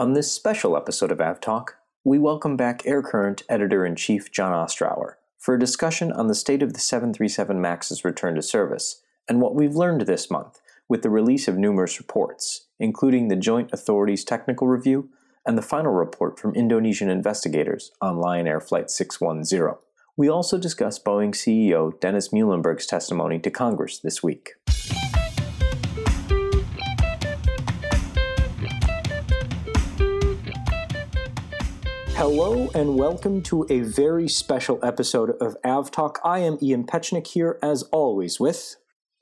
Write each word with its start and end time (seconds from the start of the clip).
On 0.00 0.14
this 0.14 0.32
special 0.32 0.78
episode 0.78 1.12
of 1.12 1.18
AvTalk, 1.18 1.72
we 2.04 2.18
welcome 2.18 2.56
back 2.56 2.86
Air 2.86 3.02
Current 3.02 3.42
editor 3.50 3.84
in 3.84 3.96
chief 3.96 4.32
John 4.32 4.50
Ostrower 4.50 5.16
for 5.36 5.54
a 5.54 5.58
discussion 5.58 6.10
on 6.10 6.26
the 6.26 6.34
state 6.34 6.62
of 6.62 6.72
the 6.72 6.80
737 6.80 7.60
MAX's 7.60 8.02
return 8.02 8.34
to 8.36 8.40
service 8.40 9.02
and 9.28 9.42
what 9.42 9.54
we've 9.54 9.76
learned 9.76 10.00
this 10.00 10.30
month 10.30 10.62
with 10.88 11.02
the 11.02 11.10
release 11.10 11.48
of 11.48 11.58
numerous 11.58 11.98
reports, 11.98 12.68
including 12.78 13.28
the 13.28 13.36
Joint 13.36 13.74
Authorities 13.74 14.24
Technical 14.24 14.68
Review 14.68 15.10
and 15.44 15.58
the 15.58 15.62
final 15.62 15.92
report 15.92 16.38
from 16.38 16.54
Indonesian 16.54 17.10
investigators 17.10 17.92
on 18.00 18.16
Lion 18.16 18.46
Air 18.46 18.62
Flight 18.62 18.90
610. 18.90 19.76
We 20.16 20.30
also 20.30 20.56
discuss 20.56 20.98
Boeing 20.98 21.34
CEO 21.34 22.00
Dennis 22.00 22.32
Muilenburg's 22.32 22.86
testimony 22.86 23.38
to 23.40 23.50
Congress 23.50 23.98
this 23.98 24.22
week. 24.22 24.52
Hello 32.20 32.68
and 32.74 32.96
welcome 32.96 33.40
to 33.44 33.66
a 33.70 33.80
very 33.80 34.28
special 34.28 34.78
episode 34.82 35.30
of 35.40 35.56
AvTalk. 35.64 36.16
I 36.22 36.40
am 36.40 36.58
Ian 36.60 36.84
Petchenik 36.84 37.26
here, 37.26 37.58
as 37.62 37.82
always, 37.84 38.38
with 38.38 38.76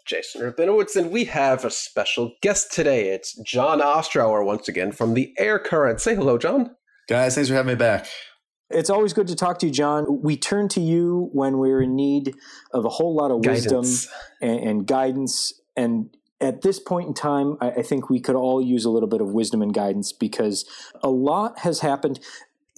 Jason 0.04 0.42
Rabinowitz, 0.42 0.96
and 0.96 1.12
we 1.12 1.26
have 1.26 1.64
a 1.64 1.70
special 1.70 2.34
guest 2.42 2.72
today. 2.72 3.10
It's 3.10 3.40
John 3.42 3.80
Ostrower 3.80 4.44
once 4.44 4.68
again 4.68 4.90
from 4.90 5.14
the 5.14 5.32
Air 5.38 5.60
Current. 5.60 6.00
Say 6.00 6.16
hello, 6.16 6.38
John. 6.38 6.74
Guys, 7.08 7.36
thanks 7.36 7.48
for 7.48 7.54
having 7.54 7.68
me 7.68 7.76
back. 7.76 8.08
It's 8.68 8.90
always 8.90 9.12
good 9.12 9.28
to 9.28 9.36
talk 9.36 9.60
to 9.60 9.66
you, 9.66 9.72
John. 9.72 10.20
We 10.20 10.36
turn 10.36 10.66
to 10.70 10.80
you 10.80 11.30
when 11.32 11.58
we're 11.58 11.82
in 11.82 11.94
need 11.94 12.34
of 12.72 12.84
a 12.84 12.88
whole 12.88 13.14
lot 13.14 13.30
of 13.30 13.46
wisdom 13.46 13.84
and, 14.42 14.58
and, 14.58 14.86
guidance. 14.88 15.52
And 15.76 16.10
at 16.40 16.62
this 16.62 16.80
point 16.80 17.06
in 17.06 17.14
time, 17.14 17.58
I, 17.60 17.70
I 17.70 17.82
think 17.82 18.10
we 18.10 18.18
could 18.18 18.34
all 18.34 18.60
use 18.60 18.84
a 18.84 18.90
little 18.90 19.08
bit 19.08 19.20
of 19.20 19.28
wisdom 19.32 19.62
and 19.62 19.72
guidance 19.72 20.12
because 20.12 20.64
a 21.00 21.10
lot 21.10 21.60
has 21.60 21.78
happened 21.78 22.18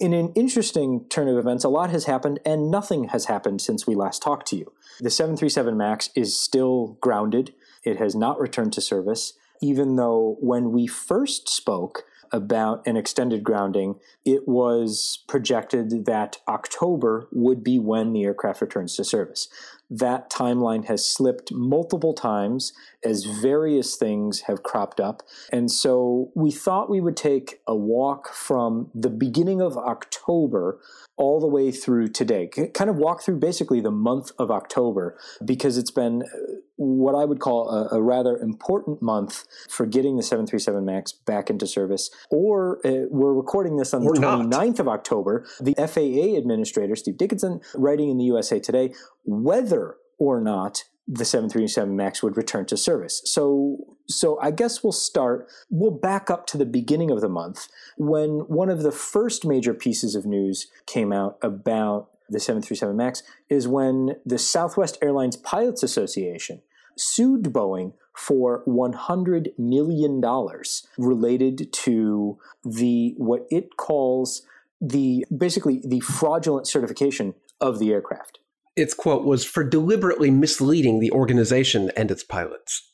in 0.01 0.13
an 0.13 0.33
interesting 0.33 1.05
turn 1.09 1.27
of 1.27 1.37
events, 1.37 1.63
a 1.63 1.69
lot 1.69 1.91
has 1.91 2.05
happened 2.05 2.39
and 2.43 2.71
nothing 2.71 3.09
has 3.09 3.25
happened 3.25 3.61
since 3.61 3.85
we 3.85 3.93
last 3.93 4.21
talked 4.21 4.47
to 4.47 4.57
you. 4.57 4.73
The 4.99 5.11
737 5.11 5.77
MAX 5.77 6.09
is 6.15 6.37
still 6.37 6.97
grounded, 7.01 7.53
it 7.83 7.97
has 7.97 8.15
not 8.15 8.39
returned 8.39 8.73
to 8.73 8.81
service, 8.81 9.33
even 9.61 9.95
though 9.97 10.37
when 10.39 10.71
we 10.71 10.87
first 10.87 11.47
spoke, 11.47 12.03
about 12.31 12.85
an 12.87 12.97
extended 12.97 13.43
grounding, 13.43 13.95
it 14.25 14.47
was 14.47 15.23
projected 15.27 16.05
that 16.05 16.37
October 16.47 17.27
would 17.31 17.63
be 17.63 17.79
when 17.79 18.13
the 18.13 18.23
aircraft 18.23 18.61
returns 18.61 18.95
to 18.95 19.03
service 19.03 19.47
that 19.91 20.29
timeline 20.29 20.85
has 20.85 21.05
slipped 21.05 21.51
multiple 21.51 22.13
times 22.13 22.71
as 23.03 23.25
various 23.25 23.97
things 23.97 24.41
have 24.41 24.63
cropped 24.63 25.01
up. 25.01 25.21
And 25.51 25.69
so 25.69 26.31
we 26.33 26.49
thought 26.49 26.89
we 26.89 27.01
would 27.01 27.17
take 27.17 27.59
a 27.67 27.75
walk 27.75 28.33
from 28.33 28.89
the 28.95 29.09
beginning 29.09 29.61
of 29.61 29.77
October 29.77 30.79
all 31.17 31.41
the 31.41 31.47
way 31.47 31.71
through 31.71 32.07
today, 32.07 32.49
kind 32.73 32.89
of 32.89 32.95
walk 32.95 33.21
through 33.21 33.37
basically 33.37 33.81
the 33.81 33.91
month 33.91 34.31
of 34.39 34.49
October, 34.49 35.17
because 35.43 35.77
it's 35.77 35.91
been 35.91 36.23
uh, 36.23 36.53
what 36.81 37.13
I 37.13 37.25
would 37.25 37.39
call 37.39 37.69
a, 37.69 37.97
a 37.97 38.01
rather 38.01 38.37
important 38.37 39.01
month 39.01 39.45
for 39.69 39.85
getting 39.85 40.17
the 40.17 40.23
737 40.23 40.83
MAX 40.83 41.11
back 41.11 41.49
into 41.49 41.67
service. 41.67 42.09
Or 42.31 42.79
uh, 42.85 43.05
we're 43.09 43.33
recording 43.33 43.77
this 43.77 43.93
on 43.93 44.03
the 44.03 44.11
29th 44.11 44.49
not. 44.49 44.79
of 44.79 44.87
October. 44.87 45.45
The 45.59 45.75
FAA 45.75 46.37
administrator, 46.37 46.95
Steve 46.95 47.17
Dickson, 47.17 47.61
writing 47.75 48.09
in 48.09 48.17
the 48.17 48.23
USA 48.25 48.59
Today, 48.59 48.93
whether 49.23 49.97
or 50.17 50.41
not 50.41 50.85
the 51.07 51.25
737 51.25 51.95
MAX 51.95 52.23
would 52.23 52.37
return 52.37 52.65
to 52.67 52.77
service. 52.77 53.21
So 53.25 53.97
so 54.07 54.39
I 54.41 54.51
guess 54.51 54.83
we'll 54.83 54.91
start 54.91 55.47
we'll 55.69 55.91
back 55.91 56.29
up 56.29 56.47
to 56.47 56.57
the 56.57 56.65
beginning 56.65 57.11
of 57.11 57.21
the 57.21 57.29
month 57.29 57.67
when 57.97 58.39
one 58.47 58.69
of 58.69 58.81
the 58.81 58.91
first 58.91 59.45
major 59.45 59.73
pieces 59.73 60.15
of 60.15 60.25
news 60.25 60.67
came 60.85 61.11
out 61.11 61.37
about 61.41 62.09
the 62.29 62.39
737 62.39 62.95
MAX 62.95 63.23
is 63.49 63.67
when 63.67 64.15
the 64.25 64.37
Southwest 64.37 64.97
Airlines 65.01 65.35
Pilots 65.35 65.83
Association 65.83 66.61
sued 67.01 67.43
Boeing 67.43 67.93
for 68.15 68.61
100 68.65 69.51
million 69.57 70.21
dollars 70.21 70.85
related 70.97 71.71
to 71.71 72.37
the 72.63 73.13
what 73.17 73.45
it 73.49 73.77
calls 73.77 74.43
the 74.79 75.25
basically 75.35 75.81
the 75.85 75.99
fraudulent 76.01 76.67
certification 76.67 77.33
of 77.59 77.79
the 77.79 77.91
aircraft 77.91 78.39
its 78.75 78.93
quote 78.93 79.25
was 79.25 79.43
for 79.43 79.63
deliberately 79.63 80.31
misleading 80.31 80.99
the 80.99 81.11
organization 81.11 81.91
and 81.97 82.09
its 82.09 82.23
pilots. 82.23 82.89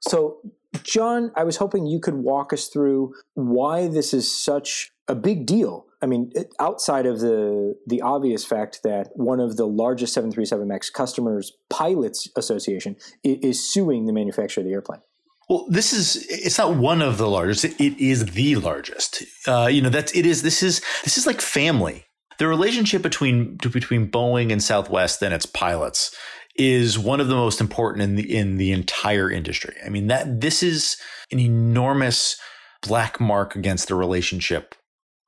So, 0.00 0.38
John, 0.82 1.30
I 1.36 1.44
was 1.44 1.56
hoping 1.56 1.86
you 1.86 2.00
could 2.00 2.14
walk 2.14 2.52
us 2.52 2.68
through 2.68 3.14
why 3.34 3.88
this 3.88 4.14
is 4.14 4.30
such 4.30 4.92
a 5.08 5.14
big 5.14 5.46
deal. 5.46 5.86
I 6.02 6.06
mean, 6.06 6.32
outside 6.58 7.06
of 7.06 7.20
the 7.20 7.76
the 7.86 8.00
obvious 8.00 8.44
fact 8.44 8.80
that 8.84 9.10
one 9.14 9.40
of 9.40 9.56
the 9.56 9.66
largest 9.66 10.14
737 10.14 10.66
MAX 10.66 10.90
customers, 10.90 11.52
Pilots 11.68 12.28
Association, 12.36 12.96
is 13.22 13.62
suing 13.72 14.06
the 14.06 14.12
manufacturer 14.12 14.62
of 14.62 14.66
the 14.66 14.72
airplane. 14.72 15.00
Well, 15.48 15.66
this 15.68 15.92
is 15.92 16.26
it's 16.28 16.58
not 16.58 16.76
one 16.76 17.02
of 17.02 17.18
the 17.18 17.28
largest. 17.28 17.64
It 17.64 18.00
is 18.00 18.24
the 18.26 18.56
largest. 18.56 19.24
Uh, 19.46 19.68
you 19.70 19.82
know, 19.82 19.90
that's 19.90 20.14
it 20.14 20.24
is 20.24 20.42
this 20.42 20.62
is 20.62 20.80
this 21.04 21.18
is 21.18 21.26
like 21.26 21.40
family 21.40 22.06
the 22.40 22.48
relationship 22.48 23.02
between 23.02 23.56
between 23.56 24.10
Boeing 24.10 24.50
and 24.50 24.62
Southwest 24.62 25.22
and 25.22 25.34
its 25.34 25.44
pilots 25.44 26.16
is 26.56 26.98
one 26.98 27.20
of 27.20 27.28
the 27.28 27.34
most 27.34 27.60
important 27.60 28.02
in 28.02 28.16
the 28.16 28.34
in 28.34 28.56
the 28.56 28.72
entire 28.72 29.30
industry. 29.30 29.76
I 29.84 29.90
mean 29.90 30.06
that 30.06 30.40
this 30.40 30.62
is 30.62 30.96
an 31.30 31.38
enormous 31.38 32.40
black 32.80 33.20
mark 33.20 33.54
against 33.54 33.88
the 33.88 33.94
relationship 33.94 34.74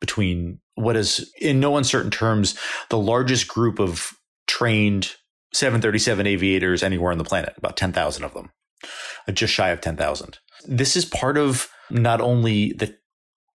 between 0.01 0.61
what 0.75 0.97
is 0.97 1.33
in 1.41 1.61
no 1.61 1.77
uncertain 1.77 2.11
terms 2.11 2.59
the 2.89 2.99
largest 2.99 3.49
group 3.49 3.79
of 3.79 4.13
trained 4.47 5.15
737 5.53 6.27
aviators 6.27 6.83
anywhere 6.83 7.13
on 7.13 7.19
the 7.19 7.25
planet, 7.25 7.55
about 7.57 7.77
10,000 7.77 8.25
of 8.25 8.35
them, 8.35 8.51
uh, 9.29 9.33
just 9.33 9.53
shy 9.53 9.71
of 9.71 9.81
10,000. 9.81 10.39
This 10.67 10.97
is 10.97 11.05
part 11.05 11.37
of 11.37 11.69
not 11.91 12.21
only 12.21 12.73
the 12.73 12.97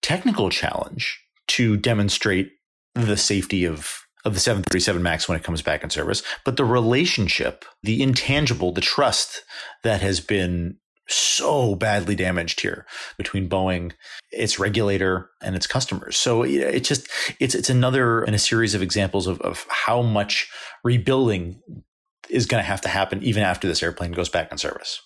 technical 0.01 0.49
challenge 0.49 1.19
to 1.47 1.77
demonstrate 1.77 2.51
the 2.93 3.17
safety 3.17 3.65
of 3.65 4.01
of 4.25 4.33
the 4.33 4.39
737 4.39 5.03
MAX 5.03 5.29
when 5.29 5.37
it 5.37 5.43
comes 5.43 5.61
back 5.61 5.83
in 5.83 5.91
service, 5.91 6.23
but 6.43 6.57
the 6.57 6.65
relationship, 6.65 7.63
the 7.83 8.01
intangible, 8.01 8.71
the 8.71 8.81
trust 8.81 9.43
that 9.83 10.01
has 10.01 10.19
been 10.19 10.77
so 11.07 11.75
badly 11.75 12.15
damaged 12.15 12.61
here 12.61 12.85
between 13.17 13.49
Boeing, 13.49 13.91
its 14.31 14.59
regulator, 14.59 15.29
and 15.41 15.55
its 15.55 15.67
customers. 15.67 16.17
So 16.17 16.43
it 16.43 16.81
just 16.81 17.07
it's 17.39 17.55
it's 17.55 17.69
another 17.69 18.23
in 18.23 18.33
a 18.33 18.39
series 18.39 18.73
of 18.73 18.81
examples 18.81 19.27
of, 19.27 19.39
of 19.41 19.65
how 19.69 20.01
much 20.01 20.49
rebuilding 20.83 21.61
is 22.29 22.45
going 22.45 22.61
to 22.61 22.67
have 22.67 22.81
to 22.81 22.89
happen 22.89 23.21
even 23.23 23.43
after 23.43 23.67
this 23.67 23.83
airplane 23.83 24.11
goes 24.11 24.29
back 24.29 24.51
in 24.51 24.57
service. 24.57 25.01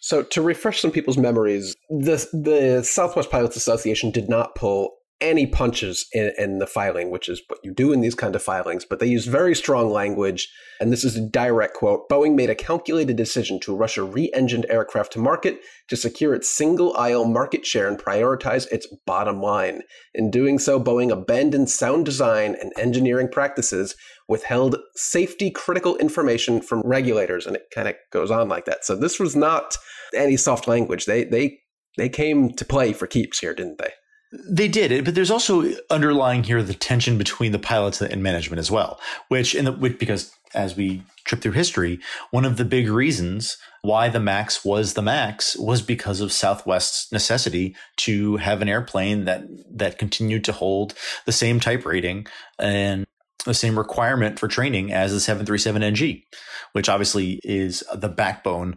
So 0.00 0.22
to 0.22 0.42
refresh 0.42 0.80
some 0.80 0.92
people's 0.92 1.18
memories, 1.18 1.74
the 1.88 2.24
the 2.32 2.82
Southwest 2.84 3.30
Pilots 3.30 3.56
Association 3.56 4.10
did 4.10 4.28
not 4.28 4.54
pull 4.54 4.97
any 5.20 5.46
punches 5.46 6.06
in, 6.12 6.32
in, 6.38 6.58
the 6.58 6.66
filing, 6.66 7.10
which 7.10 7.28
is 7.28 7.42
what 7.48 7.58
you 7.64 7.72
do 7.72 7.92
in 7.92 8.00
these 8.00 8.14
kind 8.14 8.36
of 8.36 8.42
filings, 8.42 8.84
but 8.84 9.00
they 9.00 9.06
use 9.06 9.26
very 9.26 9.54
strong 9.54 9.90
language. 9.90 10.48
And 10.80 10.92
this 10.92 11.04
is 11.04 11.16
a 11.16 11.20
direct 11.20 11.74
quote 11.74 12.08
Boeing 12.08 12.34
made 12.34 12.50
a 12.50 12.54
calculated 12.54 13.16
decision 13.16 13.58
to 13.60 13.74
rush 13.74 13.96
a 13.96 14.04
re 14.04 14.30
engined 14.34 14.66
aircraft 14.68 15.12
to 15.14 15.18
market 15.18 15.60
to 15.88 15.96
secure 15.96 16.34
its 16.34 16.48
single 16.48 16.96
aisle 16.96 17.24
market 17.24 17.66
share 17.66 17.88
and 17.88 17.98
prioritize 17.98 18.70
its 18.70 18.86
bottom 19.06 19.42
line. 19.42 19.82
In 20.14 20.30
doing 20.30 20.58
so, 20.58 20.78
Boeing 20.78 21.10
abandoned 21.10 21.70
sound 21.70 22.04
design 22.04 22.56
and 22.60 22.72
engineering 22.78 23.28
practices, 23.28 23.96
withheld 24.28 24.76
safety 24.94 25.50
critical 25.50 25.96
information 25.96 26.60
from 26.60 26.82
regulators, 26.84 27.46
and 27.46 27.56
it 27.56 27.66
kind 27.74 27.88
of 27.88 27.96
goes 28.12 28.30
on 28.30 28.48
like 28.48 28.66
that. 28.66 28.84
So 28.84 28.94
this 28.94 29.18
was 29.18 29.34
not 29.34 29.76
any 30.14 30.36
soft 30.36 30.68
language. 30.68 31.06
They, 31.06 31.24
they, 31.24 31.58
they 31.96 32.08
came 32.08 32.50
to 32.52 32.64
play 32.64 32.92
for 32.92 33.06
keeps 33.06 33.40
here, 33.40 33.54
didn't 33.54 33.78
they? 33.78 33.90
They 34.32 34.68
did 34.68 34.92
but 35.04 35.14
there's 35.14 35.30
also 35.30 35.72
underlying 35.88 36.44
here 36.44 36.62
the 36.62 36.74
tension 36.74 37.16
between 37.16 37.52
the 37.52 37.58
pilots 37.58 38.02
and 38.02 38.22
management 38.22 38.60
as 38.60 38.70
well, 38.70 39.00
which 39.28 39.54
in 39.54 39.64
the 39.64 39.72
which, 39.72 39.98
because 39.98 40.32
as 40.54 40.76
we 40.76 41.02
trip 41.24 41.40
through 41.40 41.52
history, 41.52 41.98
one 42.30 42.44
of 42.44 42.56
the 42.56 42.64
big 42.64 42.88
reasons 42.90 43.56
why 43.82 44.08
the 44.08 44.20
Max 44.20 44.64
was 44.64 44.94
the 44.94 45.02
Max 45.02 45.56
was 45.56 45.80
because 45.80 46.20
of 46.20 46.32
Southwest's 46.32 47.10
necessity 47.10 47.74
to 47.98 48.36
have 48.36 48.60
an 48.60 48.68
airplane 48.68 49.24
that 49.24 49.44
that 49.70 49.98
continued 49.98 50.44
to 50.44 50.52
hold 50.52 50.94
the 51.24 51.32
same 51.32 51.58
type 51.58 51.86
rating 51.86 52.26
and 52.58 53.06
the 53.44 53.54
same 53.54 53.78
requirement 53.78 54.38
for 54.38 54.48
training 54.48 54.92
as 54.92 55.12
the 55.12 55.32
737NG, 55.32 56.24
which 56.72 56.88
obviously 56.88 57.40
is 57.44 57.82
the 57.94 58.08
backbone 58.08 58.76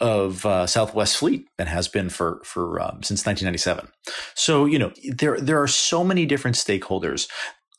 of 0.00 0.46
uh, 0.46 0.66
Southwest 0.66 1.16
Fleet 1.16 1.48
and 1.58 1.68
has 1.68 1.88
been 1.88 2.08
for 2.08 2.40
for 2.44 2.80
um, 2.80 3.02
since 3.02 3.26
1997. 3.26 3.88
So 4.34 4.64
you 4.64 4.78
know 4.78 4.92
there 5.04 5.38
there 5.40 5.62
are 5.62 5.68
so 5.68 6.02
many 6.04 6.26
different 6.26 6.56
stakeholders 6.56 7.28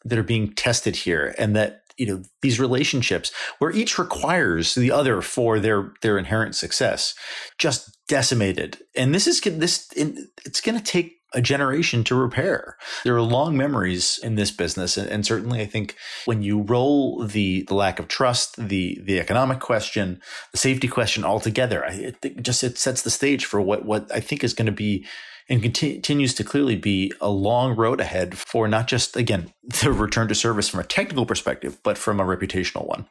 that 0.06 0.18
are 0.18 0.23
being 0.23 0.53
tested 0.53 0.95
here, 0.95 1.35
and 1.38 1.56
that 1.56 1.81
you 1.97 2.06
know 2.06 2.23
these 2.41 2.59
relationships 2.59 3.31
where 3.59 3.71
each 3.71 3.97
requires 3.97 4.75
the 4.75 4.91
other 4.91 5.21
for 5.21 5.59
their 5.59 5.94
their 6.01 6.18
inherent 6.18 6.56
success 6.56 7.13
just 7.57 7.97
decimated. 8.07 8.79
And 8.95 9.13
this 9.13 9.27
is 9.27 9.41
this 9.41 9.89
it's 9.95 10.62
going 10.62 10.77
to 10.77 10.83
take 10.83 11.20
a 11.33 11.42
generation 11.42 12.04
to 12.06 12.16
repair. 12.16 12.78
There 13.04 13.16
are 13.16 13.22
long 13.22 13.56
memories 13.56 14.19
in 14.22 14.36
this 14.36 14.51
business, 14.51 14.98
and, 14.98 15.10
and, 15.10 15.25
certainly, 15.25 15.62
I 15.62 15.66
think 15.66 15.95
when 16.25 16.42
you 16.42 16.62
roll 16.62 17.25
the 17.25 17.63
the 17.63 17.75
lack 17.75 18.00
of 18.00 18.07
trust, 18.07 18.56
the 18.57 19.00
the 19.04 19.19
economic 19.19 19.60
question, 19.60 20.22
the 20.51 20.57
safety 20.57 20.88
question 20.88 21.24
all 21.24 21.39
together, 21.39 21.86
I, 21.86 22.13
it 22.22 22.42
just 22.42 22.63
it 22.63 22.78
sets 22.78 23.01
the 23.01 23.10
stage 23.10 23.45
for 23.45 23.62
what 23.62 23.86
what 23.86 24.12
I 24.13 24.19
think 24.19 24.44
is 24.44 24.54
going 24.54 24.66
to 24.68 24.72
be 24.72 25.06
and 25.50 25.62
continues 25.62 26.33
to 26.36 26.44
clearly 26.44 26.78
be 26.78 27.12
a 27.19 27.30
long 27.30 27.75
road 27.75 28.00
ahead 28.00 28.38
for 28.38 28.68
not 28.68 28.88
just 28.88 29.16
again 29.16 29.54
the 29.81 29.92
return 29.92 30.27
to 30.27 30.36
service 30.36 30.69
from 30.69 30.80
a 30.80 30.86
technical 30.86 31.25
perspective, 31.25 31.77
but 31.84 31.98
from 31.98 32.19
a 32.19 32.24
reputational 32.24 32.88
one. 32.88 33.07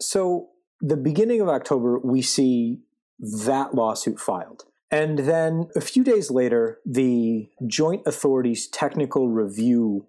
So, 0.00 0.48
the 0.80 0.96
beginning 0.96 1.40
of 1.40 1.48
October, 1.48 1.98
we 1.98 2.20
see 2.20 2.80
that 3.18 3.74
lawsuit 3.74 4.20
filed. 4.20 4.64
And 4.96 5.18
then 5.18 5.68
a 5.76 5.82
few 5.82 6.02
days 6.02 6.30
later, 6.30 6.78
the 6.86 7.50
Joint 7.66 8.02
Authorities 8.06 8.66
Technical 8.66 9.28
Review 9.28 10.06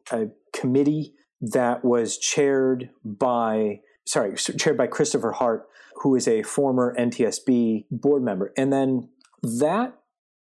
Committee 0.53 1.13
that 1.41 1.83
was 1.83 2.17
chaired 2.17 2.89
by, 3.03 3.81
sorry, 4.05 4.37
chaired 4.37 4.77
by 4.77 4.87
Christopher 4.87 5.33
Hart, 5.33 5.67
who 5.97 6.15
is 6.15 6.25
a 6.25 6.41
former 6.43 6.95
NTSB 6.97 7.83
board 7.91 8.23
member. 8.23 8.53
And 8.55 8.71
then 8.71 9.09
that 9.43 9.93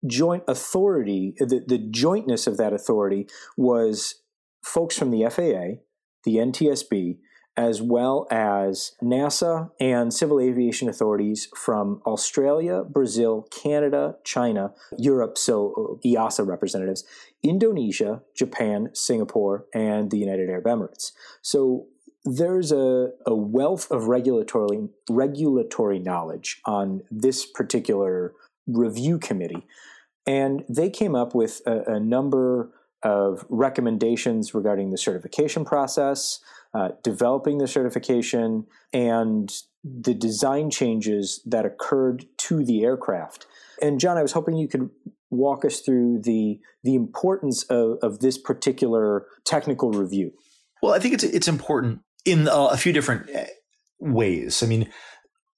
joint 0.07 0.45
authority, 0.47 1.35
the, 1.39 1.65
the 1.67 1.79
jointness 1.79 2.47
of 2.47 2.57
that 2.57 2.73
authority 2.73 3.27
was 3.57 4.23
folks 4.63 4.97
from 4.97 5.11
the 5.11 5.29
FAA, 5.29 5.83
the 6.23 6.37
NTSB, 6.37 7.19
as 7.57 7.81
well 7.81 8.27
as 8.31 8.93
NASA 9.03 9.71
and 9.81 10.13
civil 10.13 10.39
aviation 10.41 10.89
authorities 10.89 11.49
from 11.57 12.03
Australia, 12.05 12.85
Brazil, 12.85 13.49
Canada, 13.51 14.17
China, 14.25 14.73
Europe, 14.99 15.39
so 15.39 15.99
uh, 16.05 16.07
EASA 16.07 16.47
representatives, 16.47 17.05
Indonesia, 17.43 18.23
Japan, 18.35 18.91
Singapore, 18.93 19.67
and 19.73 20.11
the 20.11 20.19
United 20.19 20.51
Arab 20.51 20.65
Emirates. 20.65 21.13
So 21.41 21.87
there's 22.25 22.73
a, 22.73 23.11
a 23.25 23.35
wealth 23.35 23.91
of 23.91 24.09
regulatory 24.09 24.89
regulatory 25.09 25.99
knowledge 25.99 26.61
on 26.65 27.03
this 27.11 27.47
particular 27.47 28.35
review 28.67 29.19
committee. 29.19 29.65
And 30.27 30.65
they 30.69 30.91
came 30.91 31.15
up 31.15 31.35
with 31.35 31.63
a, 31.67 31.95
a 31.95 32.01
number 32.01 32.73
of 33.03 33.47
recommendations 33.49 34.55
regarding 34.55 34.91
the 34.91 34.99
certification 34.99 35.65
process, 35.65 36.41
uh, 36.77 36.91
developing 37.03 37.59
the 37.59 37.67
certification, 37.67 38.67
and 38.93 39.51
the 39.83 40.15
design 40.15 40.71
changes 40.71 41.41
that 41.47 41.65
occurred 41.65 42.27
to 42.37 42.65
the 42.65 42.85
aircraft. 42.85 43.47
And 43.81 44.01
John, 44.01 44.19
I 44.19 44.23
was 44.23 44.33
hoping 44.33 44.57
you 44.57 44.69
could 44.69 44.91
walk 45.31 45.65
us 45.65 45.81
through 45.81 46.21
the 46.23 46.59
the 46.83 46.95
importance 46.95 47.63
of, 47.65 47.99
of 48.03 48.21
this 48.21 48.39
particular 48.39 49.27
technical 49.45 49.91
review. 49.91 50.33
Well, 50.83 50.93
I 50.93 50.99
think 50.99 51.15
it's 51.15 51.25
it's 51.25 51.49
important 51.49 52.01
in 52.25 52.49
uh, 52.49 52.67
a 52.67 52.77
few 52.77 52.93
different 52.93 53.35
uh, 53.35 53.45
ways. 53.99 54.63
I 54.63 54.67
mean, 54.67 54.91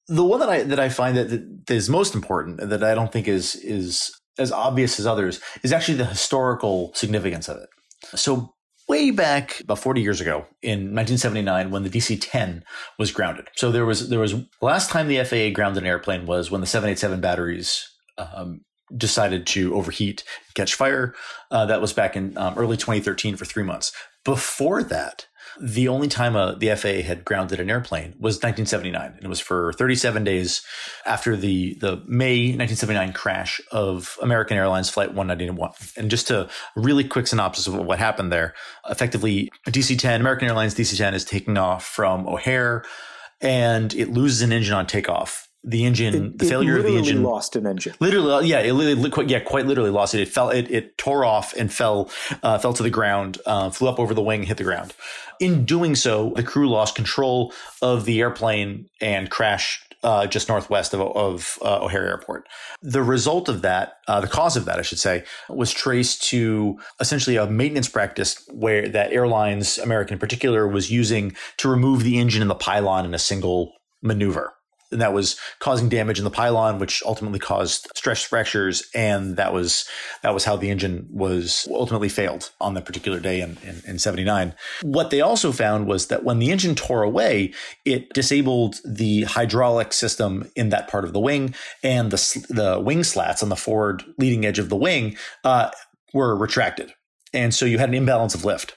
the 0.06 0.24
one 0.24 0.40
that 0.40 0.48
I 0.48 0.62
that 0.62 0.80
I 0.80 0.88
find 0.88 1.16
that, 1.16 1.66
that 1.66 1.74
is 1.74 1.88
most 1.88 2.14
important 2.14 2.60
that 2.70 2.84
I 2.84 2.94
don't 2.94 3.12
think 3.12 3.26
is 3.26 3.56
is 3.56 4.12
as 4.38 4.52
obvious 4.52 5.00
as 5.00 5.06
others 5.06 5.40
is 5.64 5.72
actually 5.72 5.98
the 5.98 6.04
historical 6.04 6.92
significance 6.94 7.48
of 7.48 7.56
it. 7.56 7.68
So 8.14 8.54
way 8.88 9.10
back 9.10 9.60
about 9.60 9.78
40 9.78 10.00
years 10.00 10.20
ago 10.20 10.46
in 10.62 10.94
1979 10.94 11.70
when 11.70 11.82
the 11.82 11.90
DC-10 11.90 12.62
was 12.98 13.12
grounded. 13.12 13.48
So 13.54 13.70
there 13.70 13.84
was 13.84 14.08
there 14.08 14.20
was 14.20 14.34
last 14.60 14.90
time 14.90 15.08
the 15.08 15.22
FAA 15.24 15.50
grounded 15.54 15.82
an 15.82 15.88
airplane 15.88 16.26
was 16.26 16.50
when 16.50 16.60
the 16.60 16.66
787 16.66 17.20
batteries 17.20 17.88
um, 18.16 18.62
decided 18.96 19.46
to 19.48 19.74
overheat, 19.74 20.24
catch 20.54 20.74
fire. 20.74 21.14
Uh, 21.50 21.66
that 21.66 21.80
was 21.80 21.92
back 21.92 22.16
in 22.16 22.36
um, 22.38 22.54
early 22.56 22.76
2013 22.76 23.36
for 23.36 23.44
three 23.44 23.62
months. 23.62 23.92
Before 24.24 24.82
that, 24.82 25.26
the 25.60 25.88
only 25.88 26.08
time 26.08 26.36
uh, 26.36 26.52
the 26.52 26.74
FAA 26.74 27.02
had 27.06 27.24
grounded 27.24 27.60
an 27.60 27.70
airplane 27.70 28.14
was 28.18 28.36
1979, 28.36 29.14
and 29.16 29.24
it 29.24 29.28
was 29.28 29.40
for 29.40 29.72
37 29.72 30.24
days 30.24 30.62
after 31.06 31.36
the 31.36 31.74
the 31.74 32.02
May 32.06 32.54
1979 32.56 33.12
crash 33.12 33.60
of 33.72 34.18
American 34.22 34.56
Airlines 34.56 34.90
Flight 34.90 35.14
191. 35.14 35.72
And 35.96 36.10
just 36.10 36.28
to 36.28 36.48
really 36.76 37.04
quick 37.04 37.26
synopsis 37.26 37.66
of 37.66 37.74
what 37.74 37.98
happened 37.98 38.30
there, 38.30 38.54
effectively 38.88 39.50
DC-10, 39.66 40.20
American 40.20 40.48
Airlines 40.48 40.74
DC-10 40.74 41.14
is 41.14 41.24
taking 41.24 41.58
off 41.58 41.84
from 41.84 42.26
O'Hare, 42.26 42.84
and 43.40 43.92
it 43.94 44.10
loses 44.10 44.42
an 44.42 44.52
engine 44.52 44.74
on 44.74 44.86
takeoff 44.86 45.47
the 45.68 45.84
engine, 45.84 46.14
it, 46.14 46.38
the 46.38 46.46
failure 46.46 46.78
of 46.78 46.84
the 46.84 46.96
engine, 46.96 47.22
lost 47.22 47.54
an 47.56 47.66
engine. 47.66 47.94
Literally, 48.00 48.32
uh, 48.32 48.40
yeah, 48.40 48.60
it, 48.60 48.72
literally, 48.72 49.30
yeah, 49.30 49.40
quite 49.40 49.66
literally 49.66 49.90
lost 49.90 50.14
it. 50.14 50.20
It 50.20 50.28
fell, 50.28 50.50
it, 50.50 50.70
it 50.70 50.96
tore 50.96 51.24
off 51.24 51.54
and 51.54 51.72
fell, 51.72 52.10
uh, 52.42 52.58
fell 52.58 52.72
to 52.72 52.82
the 52.82 52.90
ground, 52.90 53.38
uh, 53.46 53.70
flew 53.70 53.88
up 53.88 54.00
over 54.00 54.14
the 54.14 54.22
wing, 54.22 54.44
hit 54.44 54.56
the 54.56 54.64
ground. 54.64 54.94
In 55.40 55.64
doing 55.64 55.94
so, 55.94 56.32
the 56.34 56.42
crew 56.42 56.68
lost 56.68 56.94
control 56.94 57.52
of 57.82 58.04
the 58.06 58.20
airplane 58.20 58.88
and 59.00 59.30
crashed 59.30 59.94
uh, 60.02 60.26
just 60.26 60.48
northwest 60.48 60.94
of, 60.94 61.00
of 61.00 61.58
uh, 61.62 61.80
O'Hare 61.82 62.06
Airport. 62.06 62.48
The 62.82 63.02
result 63.02 63.48
of 63.48 63.62
that, 63.62 63.94
uh, 64.06 64.20
the 64.20 64.28
cause 64.28 64.56
of 64.56 64.64
that, 64.64 64.78
I 64.78 64.82
should 64.82 64.98
say, 64.98 65.24
was 65.48 65.72
traced 65.72 66.22
to 66.30 66.78
essentially 67.00 67.36
a 67.36 67.46
maintenance 67.46 67.88
practice 67.88 68.44
where 68.52 68.88
that 68.88 69.12
airlines, 69.12 69.76
American 69.78 70.14
in 70.14 70.18
particular, 70.18 70.66
was 70.68 70.90
using 70.90 71.34
to 71.58 71.68
remove 71.68 72.04
the 72.04 72.18
engine 72.18 72.42
and 72.42 72.50
the 72.50 72.54
pylon 72.54 73.04
in 73.04 73.14
a 73.14 73.18
single 73.18 73.74
maneuver 74.00 74.52
and 74.90 75.00
that 75.00 75.12
was 75.12 75.36
causing 75.58 75.88
damage 75.88 76.18
in 76.18 76.24
the 76.24 76.30
pylon, 76.30 76.78
which 76.78 77.02
ultimately 77.04 77.38
caused 77.38 77.88
stress 77.94 78.22
fractures, 78.22 78.88
and 78.94 79.36
that 79.36 79.52
was 79.52 79.88
that 80.22 80.34
was 80.34 80.44
how 80.44 80.56
the 80.56 80.70
engine 80.70 81.06
was 81.10 81.68
ultimately 81.70 82.08
failed 82.08 82.50
on 82.60 82.74
that 82.74 82.84
particular 82.84 83.20
day 83.20 83.40
in, 83.40 83.58
in, 83.62 83.82
in 83.86 83.98
79. 83.98 84.54
What 84.82 85.10
they 85.10 85.20
also 85.20 85.52
found 85.52 85.86
was 85.86 86.06
that 86.06 86.24
when 86.24 86.38
the 86.38 86.50
engine 86.50 86.74
tore 86.74 87.02
away, 87.02 87.52
it 87.84 88.12
disabled 88.14 88.80
the 88.84 89.24
hydraulic 89.24 89.92
system 89.92 90.50
in 90.56 90.70
that 90.70 90.88
part 90.88 91.04
of 91.04 91.12
the 91.12 91.20
wing, 91.20 91.54
and 91.82 92.10
the 92.10 92.46
the 92.48 92.80
wing 92.80 93.04
slats 93.04 93.42
on 93.42 93.48
the 93.48 93.56
forward 93.56 94.04
leading 94.16 94.44
edge 94.44 94.58
of 94.58 94.68
the 94.68 94.76
wing 94.76 95.16
uh, 95.44 95.70
were 96.14 96.36
retracted. 96.36 96.92
And 97.34 97.54
so 97.54 97.66
you 97.66 97.78
had 97.78 97.90
an 97.90 97.94
imbalance 97.94 98.34
of 98.34 98.44
lift. 98.44 98.74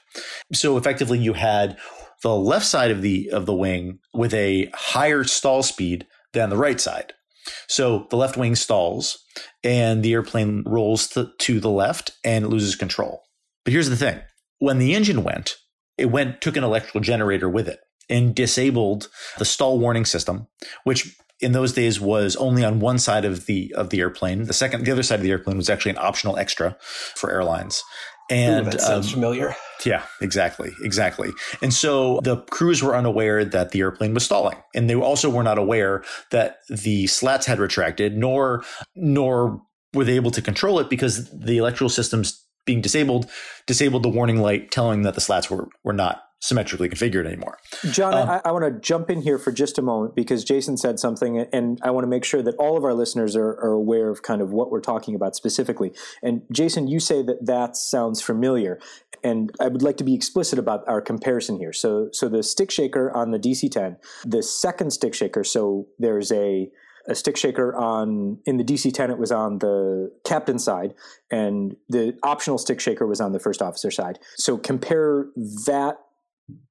So 0.52 0.76
effectively, 0.76 1.18
you 1.18 1.32
had 1.32 1.78
the 2.22 2.34
left 2.34 2.66
side 2.66 2.90
of 2.90 3.02
the 3.02 3.30
of 3.30 3.46
the 3.46 3.54
wing 3.54 3.98
with 4.14 4.32
a 4.34 4.70
higher 4.74 5.24
stall 5.24 5.62
speed 5.62 6.06
than 6.32 6.50
the 6.50 6.56
right 6.56 6.80
side. 6.80 7.12
So 7.68 8.06
the 8.10 8.16
left 8.16 8.36
wing 8.36 8.54
stalls 8.54 9.18
and 9.64 10.02
the 10.02 10.12
airplane 10.12 10.62
rolls 10.66 11.08
to, 11.08 11.30
to 11.38 11.60
the 11.60 11.70
left 11.70 12.12
and 12.24 12.48
loses 12.48 12.76
control. 12.76 13.22
But 13.64 13.72
here's 13.72 13.90
the 13.90 13.96
thing. 13.96 14.20
When 14.58 14.78
the 14.78 14.94
engine 14.94 15.24
went, 15.24 15.56
it 15.98 16.06
went 16.06 16.40
took 16.40 16.56
an 16.56 16.64
electrical 16.64 17.00
generator 17.00 17.48
with 17.48 17.68
it 17.68 17.80
and 18.08 18.34
disabled 18.34 19.08
the 19.38 19.44
stall 19.44 19.78
warning 19.78 20.04
system, 20.04 20.46
which 20.84 21.16
in 21.40 21.52
those 21.52 21.72
days 21.72 22.00
was 22.00 22.36
only 22.36 22.64
on 22.64 22.78
one 22.78 22.98
side 22.98 23.24
of 23.24 23.46
the 23.46 23.74
of 23.76 23.90
the 23.90 24.00
airplane. 24.00 24.44
The 24.44 24.52
second, 24.52 24.84
the 24.86 24.92
other 24.92 25.02
side 25.02 25.16
of 25.16 25.22
the 25.22 25.30
airplane 25.30 25.56
was 25.56 25.68
actually 25.68 25.90
an 25.90 25.98
optional 25.98 26.36
extra 26.36 26.76
for 26.80 27.30
airlines. 27.30 27.82
And 28.32 28.66
Ooh, 28.66 28.70
that 28.70 28.80
sounds 28.80 29.08
um, 29.08 29.12
familiar. 29.12 29.54
Yeah, 29.84 30.04
exactly, 30.22 30.72
exactly. 30.82 31.30
And 31.60 31.74
so 31.74 32.20
the 32.22 32.38
crews 32.50 32.82
were 32.82 32.96
unaware 32.96 33.44
that 33.44 33.72
the 33.72 33.80
airplane 33.80 34.14
was 34.14 34.24
stalling, 34.24 34.56
and 34.74 34.88
they 34.88 34.94
also 34.94 35.28
were 35.28 35.42
not 35.42 35.58
aware 35.58 36.02
that 36.30 36.58
the 36.70 37.06
slats 37.08 37.44
had 37.44 37.58
retracted, 37.58 38.16
nor 38.16 38.64
nor 38.94 39.60
were 39.92 40.04
they 40.04 40.16
able 40.16 40.30
to 40.30 40.40
control 40.40 40.78
it 40.78 40.88
because 40.88 41.28
the 41.30 41.58
electrical 41.58 41.90
systems 41.90 42.42
being 42.64 42.80
disabled 42.80 43.28
disabled 43.66 44.02
the 44.02 44.08
warning 44.08 44.40
light 44.40 44.70
telling 44.70 45.02
that 45.02 45.14
the 45.14 45.20
slats 45.20 45.50
were 45.50 45.68
were 45.84 45.92
not 45.92 46.22
symmetrically 46.42 46.88
configured 46.88 47.24
anymore. 47.24 47.56
John, 47.92 48.14
um, 48.14 48.28
I, 48.28 48.40
I 48.46 48.50
want 48.50 48.64
to 48.64 48.80
jump 48.80 49.08
in 49.08 49.22
here 49.22 49.38
for 49.38 49.52
just 49.52 49.78
a 49.78 49.82
moment 49.82 50.16
because 50.16 50.44
Jason 50.44 50.76
said 50.76 50.98
something, 50.98 51.38
and 51.38 51.78
I 51.82 51.92
want 51.92 52.02
to 52.02 52.08
make 52.08 52.24
sure 52.24 52.42
that 52.42 52.56
all 52.56 52.76
of 52.76 52.84
our 52.84 52.94
listeners 52.94 53.36
are, 53.36 53.50
are, 53.60 53.72
aware 53.72 54.10
of 54.10 54.22
kind 54.22 54.42
of 54.42 54.52
what 54.52 54.70
we're 54.70 54.80
talking 54.80 55.14
about 55.14 55.36
specifically. 55.36 55.94
And 56.22 56.42
Jason, 56.50 56.88
you 56.88 56.98
say 56.98 57.22
that 57.22 57.46
that 57.46 57.76
sounds 57.76 58.20
familiar, 58.20 58.80
and 59.22 59.52
I 59.60 59.68
would 59.68 59.82
like 59.82 59.96
to 59.98 60.04
be 60.04 60.14
explicit 60.14 60.58
about 60.58 60.82
our 60.88 61.00
comparison 61.00 61.58
here. 61.58 61.72
So, 61.72 62.08
so 62.12 62.28
the 62.28 62.42
stick 62.42 62.72
shaker 62.72 63.10
on 63.16 63.30
the 63.30 63.38
DC-10, 63.38 63.96
the 64.24 64.42
second 64.42 64.92
stick 64.92 65.14
shaker. 65.14 65.44
So 65.44 65.86
there's 65.98 66.32
a 66.32 66.70
a 67.08 67.16
stick 67.16 67.36
shaker 67.36 67.74
on 67.74 68.38
in 68.46 68.58
the 68.58 68.64
DC-10 68.64 69.10
it 69.10 69.18
was 69.18 69.32
on 69.32 69.58
the 69.58 70.12
captain 70.24 70.56
side 70.56 70.94
and 71.32 71.74
the 71.88 72.16
optional 72.22 72.58
stick 72.58 72.78
shaker 72.78 73.08
was 73.08 73.20
on 73.20 73.32
the 73.32 73.40
first 73.40 73.60
officer 73.60 73.90
side. 73.90 74.20
So 74.36 74.56
compare 74.56 75.26
that 75.66 75.96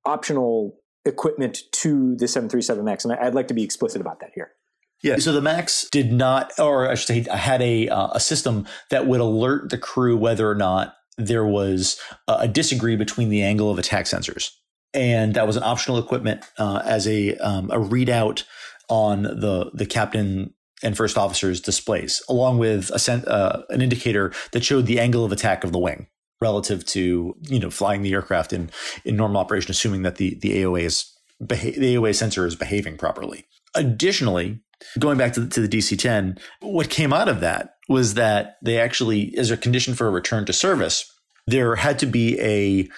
optional 0.06 0.78
equipment 1.06 1.62
to 1.72 2.16
the 2.18 2.28
737 2.28 2.84
Max. 2.84 3.06
And 3.06 3.14
I'd 3.14 3.34
like 3.34 3.48
to 3.48 3.54
be 3.54 3.64
explicit 3.64 4.02
about 4.02 4.20
that 4.20 4.32
here. 4.36 4.52
Yeah. 5.04 5.18
So 5.18 5.32
the 5.32 5.42
Max 5.42 5.88
did 5.92 6.12
not, 6.14 6.52
or 6.60 6.88
I 6.90 6.96
should 6.96 7.08
say, 7.08 7.36
had 7.36 7.62
a 7.62 7.90
uh, 7.90 8.10
a 8.14 8.20
system 8.20 8.68
that 8.92 9.08
would 9.08 9.20
alert 9.20 9.70
the 9.70 9.78
crew 9.78 10.16
whether 10.16 10.50
or 10.50 10.56
not 10.56 10.96
there 11.18 11.46
was 11.46 12.00
a 12.28 12.48
disagree 12.48 12.96
between 12.96 13.30
the 13.30 13.42
angle 13.42 13.72
of 13.72 13.80
attack 13.80 14.06
sensors, 14.06 14.52
and 14.94 15.34
that 15.34 15.48
was 15.48 15.56
an 15.56 15.64
optional 15.64 15.98
equipment 15.98 16.46
uh, 16.60 16.82
as 16.86 17.08
a 17.08 17.36
um, 17.38 17.72
a 17.72 17.78
readout 17.78 18.44
on 18.90 19.24
the 19.24 19.72
the 19.74 19.88
captain 19.88 20.54
and 20.84 20.98
first 20.98 21.18
officer's 21.18 21.62
displays, 21.62 22.24
along 22.30 22.58
with 22.58 22.90
a, 22.90 23.12
uh, 23.28 23.64
an 23.70 23.82
indicator 23.82 24.34
that 24.52 24.64
showed 24.64 24.86
the 24.86 25.00
angle 25.00 25.26
of 25.26 25.32
attack 25.32 25.64
of 25.64 25.72
the 25.72 25.80
wing. 25.80 26.08
Relative 26.42 26.86
to 26.88 27.36
you 27.42 27.60
know 27.60 27.70
flying 27.70 28.02
the 28.02 28.14
aircraft 28.14 28.52
in 28.52 28.70
in 29.06 29.16
normal 29.16 29.40
operation, 29.40 29.72
assuming 29.72 30.02
that 30.02 30.16
the 30.16 30.36
the 30.42 30.64
AOA 30.64 30.82
is 30.82 31.12
beha- 31.46 31.80
the 31.80 31.96
AOA 31.96 32.16
sensor 32.16 32.46
is 32.46 32.56
behaving 32.56 32.98
properly. 32.98 33.46
Additionally, 33.76 34.60
going 35.00 35.18
back 35.18 35.34
to 35.34 35.40
the, 35.40 35.48
to 35.48 35.66
the 35.66 35.78
DC-10, 35.78 36.38
what 36.60 36.90
came 36.90 37.14
out 37.14 37.30
of 37.30 37.40
that 37.40 37.76
was 37.88 38.16
that 38.16 38.58
they 38.62 38.78
actually, 38.78 39.38
as 39.38 39.50
a 39.50 39.56
condition 39.56 39.94
for 39.94 40.08
a 40.08 40.12
return 40.12 40.46
to 40.46 40.52
service, 40.52 41.10
there 41.48 41.76
had 41.76 42.00
to 42.00 42.06
be 42.06 42.40
a 42.42 42.90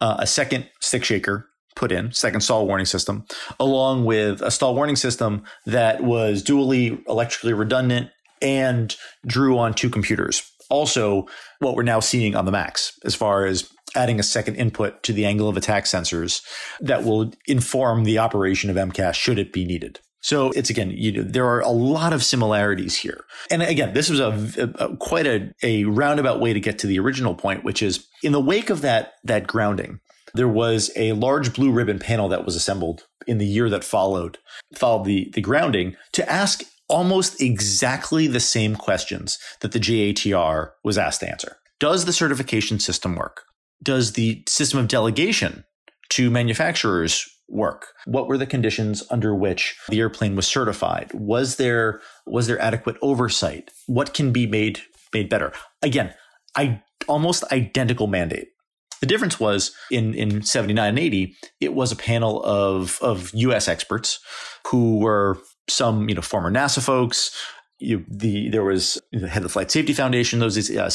uh, 0.00 0.16
a 0.20 0.26
second 0.26 0.68
stick 0.80 1.04
shaker 1.04 1.48
put 1.74 1.90
in, 1.92 2.12
second 2.12 2.40
stall 2.40 2.66
warning 2.66 2.86
system, 2.86 3.24
along 3.58 4.04
with 4.04 4.40
a 4.42 4.50
stall 4.50 4.74
warning 4.74 4.96
system 4.96 5.42
that 5.64 6.02
was 6.02 6.42
dually 6.42 7.02
electrically 7.08 7.52
redundant 7.52 8.10
and 8.42 8.96
drew 9.26 9.58
on 9.58 9.72
two 9.72 9.88
computers 9.88 10.50
also 10.68 11.26
what 11.60 11.74
we're 11.74 11.82
now 11.82 12.00
seeing 12.00 12.34
on 12.34 12.44
the 12.44 12.52
Max 12.52 12.98
as 13.04 13.14
far 13.14 13.46
as 13.46 13.70
adding 13.94 14.20
a 14.20 14.22
second 14.22 14.56
input 14.56 15.02
to 15.02 15.12
the 15.12 15.24
angle 15.24 15.48
of 15.48 15.56
attack 15.56 15.84
sensors 15.84 16.42
that 16.80 17.04
will 17.04 17.32
inform 17.46 18.04
the 18.04 18.18
operation 18.18 18.68
of 18.70 18.76
MCAS 18.76 19.14
should 19.14 19.38
it 19.38 19.52
be 19.52 19.64
needed. 19.64 20.00
So 20.20 20.50
it's 20.52 20.70
again, 20.70 20.90
you 20.90 21.12
know, 21.12 21.22
there 21.22 21.46
are 21.46 21.60
a 21.60 21.70
lot 21.70 22.12
of 22.12 22.24
similarities 22.24 22.96
here. 22.96 23.24
And 23.50 23.62
again, 23.62 23.94
this 23.94 24.10
was 24.10 24.18
a, 24.18 24.74
a, 24.78 24.96
quite 24.96 25.26
a, 25.26 25.52
a 25.62 25.84
roundabout 25.84 26.40
way 26.40 26.52
to 26.52 26.58
get 26.58 26.80
to 26.80 26.86
the 26.86 26.98
original 26.98 27.34
point, 27.34 27.62
which 27.62 27.80
is 27.80 28.06
in 28.24 28.32
the 28.32 28.40
wake 28.40 28.68
of 28.68 28.80
that 28.80 29.12
that 29.22 29.46
grounding, 29.46 30.00
there 30.34 30.48
was 30.48 30.90
a 30.96 31.12
large 31.12 31.54
blue 31.54 31.70
ribbon 31.70 32.00
panel 32.00 32.28
that 32.28 32.44
was 32.44 32.56
assembled 32.56 33.06
in 33.26 33.38
the 33.38 33.46
year 33.46 33.70
that 33.70 33.84
followed 33.84 34.38
followed 34.74 35.04
the 35.04 35.30
the 35.34 35.40
grounding 35.40 35.94
to 36.12 36.28
ask 36.28 36.64
almost 36.88 37.40
exactly 37.40 38.26
the 38.26 38.40
same 38.40 38.76
questions 38.76 39.38
that 39.60 39.72
the 39.72 39.80
JATR 39.80 40.70
was 40.84 40.98
asked 40.98 41.20
to 41.20 41.28
answer. 41.28 41.56
Does 41.78 42.04
the 42.04 42.12
certification 42.12 42.78
system 42.78 43.16
work? 43.16 43.42
Does 43.82 44.12
the 44.12 44.42
system 44.46 44.80
of 44.80 44.88
delegation 44.88 45.64
to 46.10 46.30
manufacturers 46.30 47.28
work? 47.48 47.88
What 48.06 48.28
were 48.28 48.38
the 48.38 48.46
conditions 48.46 49.02
under 49.10 49.34
which 49.34 49.76
the 49.88 50.00
airplane 50.00 50.36
was 50.36 50.46
certified? 50.46 51.10
Was 51.12 51.56
there 51.56 52.00
was 52.26 52.46
there 52.46 52.60
adequate 52.60 52.96
oversight? 53.02 53.70
What 53.86 54.14
can 54.14 54.32
be 54.32 54.46
made 54.46 54.80
made 55.12 55.28
better? 55.28 55.52
Again, 55.82 56.14
I 56.56 56.82
almost 57.08 57.44
identical 57.52 58.06
mandate. 58.06 58.48
The 59.00 59.06
difference 59.06 59.38
was 59.38 59.74
in, 59.90 60.14
in 60.14 60.42
79 60.42 60.88
and 60.88 60.98
80, 60.98 61.36
it 61.60 61.74
was 61.74 61.92
a 61.92 61.96
panel 61.96 62.42
of, 62.44 62.98
of 63.02 63.30
US 63.34 63.68
experts 63.68 64.20
who 64.68 64.98
were 64.98 65.38
some 65.68 66.08
you 66.08 66.14
know 66.14 66.22
former 66.22 66.50
NASA 66.50 66.82
folks. 66.82 67.36
You, 67.78 68.06
the 68.08 68.48
there 68.48 68.64
was 68.64 69.00
the 69.12 69.28
head 69.28 69.38
of 69.38 69.42
the 69.44 69.48
Flight 69.50 69.70
Safety 69.70 69.92
Foundation, 69.92 70.38
those 70.38 70.70
uh, 70.70 70.90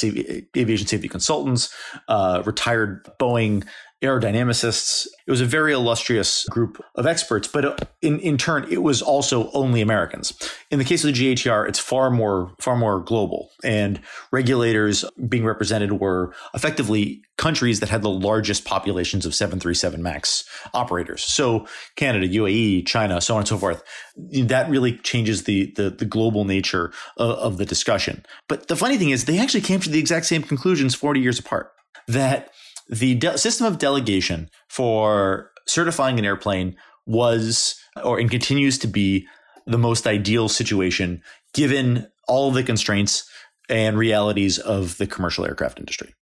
aviation 0.58 0.88
safety 0.88 1.08
consultants, 1.08 1.72
uh, 2.08 2.42
retired 2.46 3.08
Boeing 3.20 3.63
aerodynamicists. 4.01 5.08
It 5.27 5.31
was 5.31 5.41
a 5.41 5.46
very 5.46 5.74
illustrious 5.74 6.46
group 6.46 6.84
of 6.96 7.05
experts, 7.05 7.48
but 7.48 7.65
uh, 7.65 7.75
in, 8.01 8.20
in 8.20 8.38
turn, 8.38 8.65
it 8.72 8.81
was 8.81 9.01
also 9.01 9.51
only 9.51 9.81
Americans. 9.81 10.34
In 10.72 10.79
the 10.79 10.86
case 10.86 11.03
of 11.03 11.13
the 11.13 11.34
JATR, 11.34 11.67
it's 11.67 11.79
far 11.79 12.10
more 12.10 12.51
far 12.60 12.75
more 12.75 13.00
global, 13.00 13.51
and 13.63 14.00
regulators 14.31 15.05
being 15.29 15.46
represented 15.46 16.00
were 16.00 16.34
effectively 16.53 17.22
countries 17.38 17.79
that 17.79 17.89
had 17.89 18.01
the 18.01 18.10
largest 18.10 18.65
populations 18.65 19.25
of 19.25 19.34
737 19.34 20.01
MAX 20.01 20.46
operators. 20.74 21.24
So 21.24 21.67
Canada, 21.96 22.27
UAE, 22.27 22.86
China, 22.86 23.22
so 23.22 23.36
on 23.36 23.39
and 23.39 23.48
so 23.48 23.58
forth. 23.58 23.84
That 24.15 24.70
really 24.70 24.98
changes 24.98 25.43
the 25.43 25.72
the, 25.75 25.91
the 25.91 26.05
global 26.05 26.43
nature 26.43 26.91
of, 27.17 27.31
of 27.38 27.58
the 27.58 27.65
discussion. 27.65 28.25
But 28.48 28.67
the 28.67 28.75
funny 28.75 28.98
thing 28.98 29.12
is, 29.12 29.25
they 29.25 29.39
actually 29.39 29.62
came 29.62 29.79
to 29.81 29.89
the 29.89 30.00
exact 30.00 30.25
same 30.25 30.41
conclusions 30.41 30.96
40 30.96 31.20
years 31.20 31.38
apart. 31.38 31.72
That 32.08 32.51
the 32.92 33.16
de- 33.16 33.38
system 33.38 33.66
of 33.66 33.78
delegation 33.78 34.50
for 34.68 35.52
certifying 35.66 36.20
an 36.20 36.26
airplane 36.26 36.76
was 37.06 37.76
or 38.04 38.20
and 38.20 38.30
continues 38.30 38.78
to 38.80 38.88
be 38.88 39.26
the 39.66 39.78
most 39.78 40.06
ideal 40.06 40.50
situation 40.50 41.22
given 41.54 42.08
all 42.28 42.52
the 42.52 42.64
constraints 42.64 43.30
and 43.70 43.98
realities 43.98 44.60
of 44.60 44.98
the 44.98 45.08
commercial 45.08 45.46
aircraft 45.46 45.80
industry. 45.80 46.14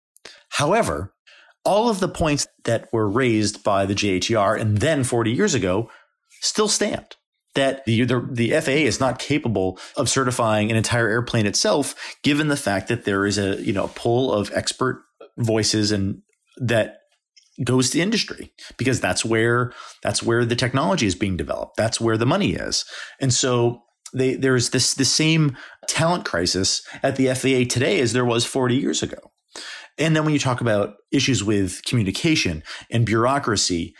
However, 0.49 1.13
all 1.65 1.89
of 1.89 1.99
the 1.99 2.07
points 2.07 2.47
that 2.63 2.91
were 2.93 3.09
raised 3.09 3.63
by 3.63 3.85
the 3.85 3.95
JATR 3.95 4.59
and 4.59 4.77
then 4.77 5.03
40 5.03 5.31
years 5.31 5.53
ago 5.53 5.89
still 6.41 6.67
stand. 6.67 7.15
That 7.55 7.83
the, 7.85 8.03
the, 8.03 8.27
the 8.31 8.51
FAA 8.61 8.71
is 8.71 8.99
not 8.99 9.19
capable 9.19 9.79
of 9.97 10.07
certifying 10.07 10.69
an 10.69 10.77
entire 10.77 11.09
airplane 11.09 11.47
itself, 11.47 11.95
given 12.23 12.47
the 12.47 12.55
fact 12.55 12.87
that 12.87 13.05
there 13.05 13.25
is 13.25 13.39
a 13.39 13.61
you 13.61 13.73
know 13.73 13.85
a 13.85 13.89
pool 13.89 14.31
of 14.31 14.51
expert 14.53 15.03
voices 15.35 15.91
and 15.91 16.21
that 16.59 16.97
goes 17.63 17.89
to 17.89 17.99
industry 17.99 18.53
because 18.77 19.01
that's 19.01 19.25
where 19.25 19.73
that's 20.01 20.23
where 20.23 20.45
the 20.45 20.55
technology 20.55 21.05
is 21.05 21.15
being 21.15 21.37
developed. 21.37 21.75
That's 21.77 21.99
where 21.99 22.17
the 22.17 22.25
money 22.25 22.53
is. 22.53 22.85
And 23.19 23.33
so 23.33 23.83
they, 24.13 24.35
there's 24.35 24.69
this 24.69 24.93
the 24.93 25.05
same 25.05 25.57
talent 25.87 26.25
crisis 26.25 26.81
at 27.03 27.15
the 27.15 27.27
FAA 27.27 27.71
today 27.71 27.99
as 27.99 28.13
there 28.13 28.25
was 28.25 28.45
40 28.45 28.75
years 28.75 29.03
ago. 29.03 29.17
And 29.97 30.15
then 30.15 30.23
when 30.23 30.33
you 30.33 30.39
talk 30.39 30.61
about 30.61 30.95
issues 31.11 31.43
with 31.43 31.83
communication 31.83 32.63
and 32.89 33.05
bureaucracy, 33.05 33.93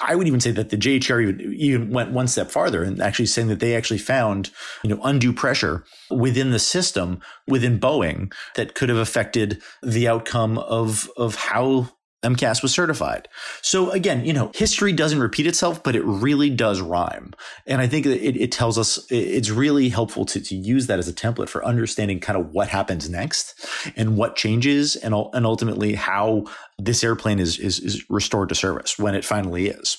I 0.00 0.14
would 0.14 0.26
even 0.26 0.40
say 0.40 0.50
that 0.52 0.70
the 0.70 0.76
JATR 0.76 1.22
even, 1.22 1.54
even 1.54 1.90
went 1.90 2.12
one 2.12 2.26
step 2.26 2.50
farther 2.50 2.82
and 2.82 3.02
actually 3.02 3.26
saying 3.26 3.48
that 3.48 3.60
they 3.60 3.76
actually 3.76 3.98
found, 3.98 4.50
you 4.82 4.90
know, 4.90 5.00
undue 5.02 5.32
pressure 5.32 5.84
within 6.10 6.50
the 6.50 6.58
system 6.58 7.20
within 7.46 7.78
Boeing 7.78 8.32
that 8.56 8.74
could 8.74 8.88
have 8.88 8.98
affected 8.98 9.62
the 9.82 10.08
outcome 10.08 10.58
of 10.58 11.10
of 11.16 11.34
how 11.34 11.90
MCAS 12.22 12.62
was 12.62 12.72
certified. 12.72 13.28
So 13.62 13.90
again, 13.90 14.24
you 14.26 14.32
know, 14.32 14.50
history 14.54 14.92
doesn't 14.92 15.20
repeat 15.20 15.46
itself, 15.46 15.82
but 15.82 15.96
it 15.96 16.04
really 16.04 16.50
does 16.50 16.80
rhyme. 16.80 17.32
And 17.66 17.80
I 17.80 17.86
think 17.86 18.04
it, 18.04 18.36
it 18.36 18.52
tells 18.52 18.76
us 18.76 18.98
it's 19.10 19.48
really 19.48 19.88
helpful 19.88 20.26
to, 20.26 20.40
to 20.40 20.54
use 20.54 20.86
that 20.88 20.98
as 20.98 21.08
a 21.08 21.14
template 21.14 21.48
for 21.48 21.64
understanding 21.64 22.20
kind 22.20 22.38
of 22.38 22.50
what 22.50 22.68
happens 22.68 23.08
next 23.08 23.66
and 23.96 24.16
what 24.18 24.36
changes 24.36 24.96
and, 24.96 25.14
and 25.32 25.46
ultimately 25.46 25.94
how 25.94 26.44
this 26.78 27.02
airplane 27.02 27.38
is, 27.38 27.58
is, 27.58 27.78
is 27.80 28.04
restored 28.10 28.50
to 28.50 28.54
service 28.54 28.98
when 28.98 29.14
it 29.14 29.24
finally 29.24 29.68
is. 29.68 29.96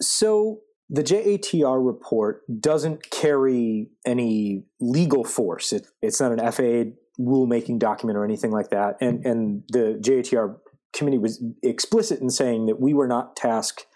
So 0.00 0.60
the 0.88 1.02
JATR 1.02 1.84
report 1.84 2.42
doesn't 2.60 3.10
carry 3.10 3.90
any 4.04 4.64
legal 4.80 5.24
force. 5.24 5.72
It, 5.72 5.88
it's 6.02 6.20
not 6.20 6.32
an 6.32 6.52
FAA 6.52 6.92
rulemaking 7.18 7.78
document 7.78 8.18
or 8.18 8.24
anything 8.24 8.50
like 8.50 8.70
that. 8.70 8.96
And 9.00 9.24
and 9.24 9.62
the 9.68 9.98
JATR 10.00 10.56
committee 10.92 11.18
was 11.18 11.42
explicit 11.62 12.20
in 12.20 12.30
saying 12.30 12.66
that 12.66 12.80
we 12.80 12.94
were 12.94 13.08
not 13.08 13.36
tasked 13.36 13.86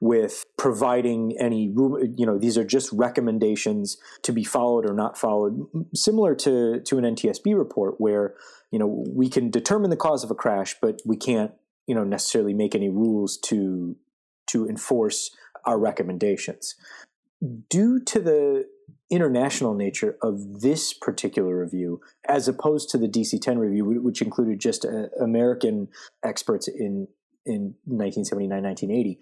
with 0.00 0.44
providing 0.56 1.36
any 1.40 1.68
room, 1.68 2.14
you 2.16 2.24
know 2.24 2.38
these 2.38 2.56
are 2.56 2.64
just 2.64 2.92
recommendations 2.92 3.96
to 4.22 4.32
be 4.32 4.44
followed 4.44 4.88
or 4.88 4.94
not 4.94 5.18
followed. 5.18 5.66
Similar 5.94 6.34
to 6.36 6.80
to 6.80 6.98
an 6.98 7.04
NTSB 7.04 7.56
report 7.56 7.96
where 7.98 8.34
you 8.70 8.78
know 8.78 9.04
we 9.08 9.28
can 9.28 9.50
determine 9.50 9.90
the 9.90 9.96
cause 9.96 10.22
of 10.22 10.30
a 10.30 10.36
crash 10.36 10.76
but 10.80 11.00
we 11.04 11.16
can't 11.16 11.52
you 11.86 11.94
know 11.94 12.04
necessarily 12.04 12.54
make 12.54 12.74
any 12.74 12.88
rules 12.88 13.36
to 13.46 13.96
to 14.48 14.68
enforce 14.68 15.34
our 15.64 15.78
recommendations. 15.78 16.76
Due 17.68 18.00
to 18.00 18.20
the 18.20 18.68
international 19.10 19.74
nature 19.74 20.16
of 20.22 20.60
this 20.60 20.92
particular 20.92 21.58
review, 21.58 22.00
as 22.28 22.48
opposed 22.48 22.90
to 22.90 22.98
the 22.98 23.08
DC 23.08 23.40
10 23.40 23.58
review, 23.58 23.84
which 24.02 24.22
included 24.22 24.60
just 24.60 24.84
uh, 24.84 25.08
American 25.20 25.88
experts 26.22 26.68
in, 26.68 27.08
in 27.46 27.74
1979, 27.84 28.62
1980. 28.62 29.18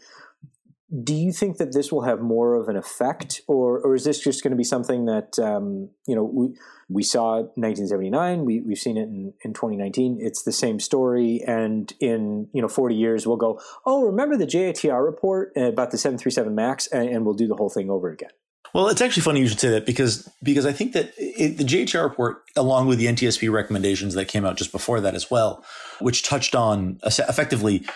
Do 1.03 1.15
you 1.15 1.33
think 1.33 1.57
that 1.57 1.73
this 1.73 1.91
will 1.91 2.03
have 2.03 2.21
more 2.21 2.55
of 2.55 2.69
an 2.69 2.77
effect, 2.77 3.41
or, 3.49 3.81
or 3.81 3.97
is 3.97 4.05
this 4.05 4.21
just 4.21 4.45
going 4.45 4.53
to 4.53 4.57
be 4.57 4.65
something 4.65 5.07
that 5.07 5.37
um, 5.37 5.91
you 6.07 6.15
know 6.15 6.23
we 6.23 6.55
we 6.89 7.03
saw 7.03 7.39
1979, 7.39 8.45
we 8.45 8.61
we've 8.61 8.79
seen 8.79 8.97
it 8.97 9.09
in, 9.09 9.33
in 9.43 9.53
2019. 9.53 10.19
It's 10.21 10.45
the 10.45 10.53
same 10.53 10.79
story, 10.79 11.43
and 11.45 11.93
in 11.99 12.49
you 12.53 12.63
know 12.63 12.69
40 12.69 12.95
years 12.95 13.27
we'll 13.27 13.37
go, 13.37 13.61
oh, 13.85 14.05
remember 14.05 14.37
the 14.37 14.47
JATR 14.47 15.05
report 15.05 15.51
about 15.57 15.91
the 15.91 15.99
737 15.99 16.55
Max, 16.55 16.87
and, 16.87 17.09
and 17.09 17.25
we'll 17.25 17.35
do 17.35 17.49
the 17.49 17.57
whole 17.57 17.71
thing 17.71 17.91
over 17.91 18.09
again. 18.09 18.31
Well, 18.73 18.89
it's 18.89 19.01
actually 19.01 19.23
funny 19.23 19.41
you 19.41 19.49
should 19.49 19.61
say 19.61 19.71
that 19.71 19.87
because 19.87 20.29
because 20.43 20.67
I 20.67 20.73
think 20.73 20.93
that 20.93 21.13
it, 21.17 21.59
the 21.59 21.65
JATR 21.65 22.03
report, 22.03 22.43
along 22.57 22.87
with 22.87 22.99
the 22.99 23.07
NTSB 23.07 23.51
recommendations 23.51 24.15
that 24.15 24.29
came 24.29 24.45
out 24.45 24.57
just 24.57 24.73
before 24.73 25.01
that 25.01 25.15
as 25.15 25.31
well, 25.31 25.65
which 26.01 26.23
touched 26.23 26.55
on 26.55 26.99
effectively, 27.05 27.87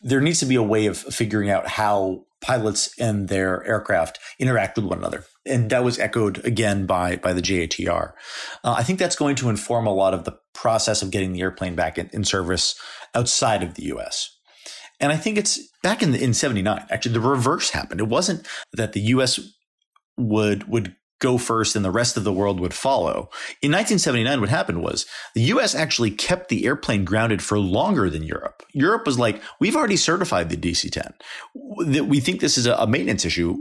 there 0.00 0.20
needs 0.20 0.40
to 0.40 0.46
be 0.46 0.54
a 0.54 0.62
way 0.62 0.86
of 0.86 0.96
figuring 0.98 1.50
out 1.50 1.66
how 1.66 2.24
pilots 2.40 2.98
and 2.98 3.28
their 3.28 3.64
aircraft 3.64 4.18
interact 4.38 4.76
with 4.76 4.86
one 4.86 4.98
another, 4.98 5.24
and 5.46 5.70
that 5.70 5.84
was 5.84 5.98
echoed 5.98 6.44
again 6.44 6.86
by 6.86 7.16
by 7.16 7.32
the 7.32 7.42
JATR. 7.42 8.12
Uh, 8.64 8.74
I 8.76 8.82
think 8.82 8.98
that's 8.98 9.16
going 9.16 9.36
to 9.36 9.48
inform 9.48 9.86
a 9.86 9.94
lot 9.94 10.14
of 10.14 10.24
the 10.24 10.38
process 10.54 11.02
of 11.02 11.10
getting 11.10 11.32
the 11.32 11.40
airplane 11.40 11.74
back 11.74 11.98
in, 11.98 12.08
in 12.12 12.24
service 12.24 12.78
outside 13.14 13.62
of 13.62 13.74
the 13.74 13.84
U.S. 13.84 14.36
And 15.00 15.10
I 15.10 15.16
think 15.16 15.36
it's 15.36 15.58
back 15.82 16.00
in 16.02 16.12
the, 16.12 16.22
in 16.22 16.32
79, 16.32 16.86
actually, 16.88 17.12
the 17.12 17.20
reverse 17.20 17.70
happened. 17.70 18.00
It 18.00 18.06
wasn't 18.06 18.46
that 18.72 18.92
the 18.92 19.00
U.S 19.00 19.40
would 20.16 20.68
would 20.68 20.96
go 21.22 21.38
first 21.38 21.76
and 21.76 21.84
the 21.84 21.90
rest 21.90 22.16
of 22.16 22.24
the 22.24 22.32
world 22.32 22.58
would 22.58 22.74
follow. 22.74 23.30
In 23.62 23.70
1979, 23.70 24.40
what 24.40 24.50
happened 24.50 24.82
was 24.82 25.06
the 25.34 25.42
US 25.42 25.72
actually 25.72 26.10
kept 26.10 26.48
the 26.48 26.66
airplane 26.66 27.04
grounded 27.04 27.40
for 27.40 27.60
longer 27.60 28.10
than 28.10 28.24
Europe. 28.24 28.64
Europe 28.72 29.06
was 29.06 29.20
like, 29.20 29.40
we've 29.60 29.76
already 29.76 29.96
certified 29.96 30.50
the 30.50 30.56
DC 30.56 30.90
10. 30.90 31.14
We 32.08 32.18
think 32.18 32.40
this 32.40 32.58
is 32.58 32.66
a 32.66 32.88
maintenance 32.88 33.24
issue 33.24 33.56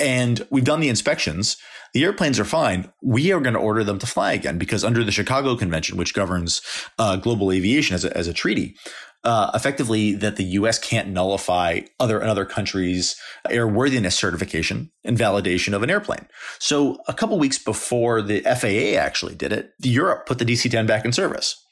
and 0.00 0.46
we've 0.50 0.64
done 0.64 0.80
the 0.80 0.88
inspections. 0.88 1.56
The 1.94 2.04
airplanes 2.04 2.38
are 2.38 2.44
fine. 2.44 2.92
We 3.02 3.32
are 3.32 3.40
going 3.40 3.54
to 3.54 3.60
order 3.60 3.82
them 3.82 3.98
to 4.00 4.06
fly 4.06 4.32
again 4.32 4.58
because 4.58 4.84
under 4.84 5.02
the 5.02 5.12
Chicago 5.12 5.56
Convention, 5.56 5.96
which 5.96 6.14
governs 6.14 6.60
uh, 6.98 7.16
global 7.16 7.50
aviation 7.50 7.94
as 7.94 8.04
a, 8.04 8.16
as 8.16 8.28
a 8.28 8.34
treaty, 8.34 8.76
uh, 9.24 9.50
effectively 9.54 10.14
that 10.14 10.36
the 10.36 10.44
U.S. 10.44 10.78
can't 10.78 11.08
nullify 11.08 11.80
other 11.98 12.20
another 12.20 12.44
country's 12.44 13.16
airworthiness 13.48 14.12
certification 14.12 14.90
and 15.04 15.18
validation 15.18 15.74
of 15.74 15.82
an 15.82 15.90
airplane. 15.90 16.26
So 16.58 16.98
a 17.08 17.14
couple 17.14 17.38
weeks 17.38 17.58
before 17.58 18.22
the 18.22 18.40
FAA 18.40 18.98
actually 19.00 19.34
did 19.34 19.52
it, 19.52 19.72
Europe 19.82 20.26
put 20.26 20.38
the 20.38 20.44
DC-10 20.44 20.86
back 20.86 21.04
in 21.04 21.12
service. 21.12 21.62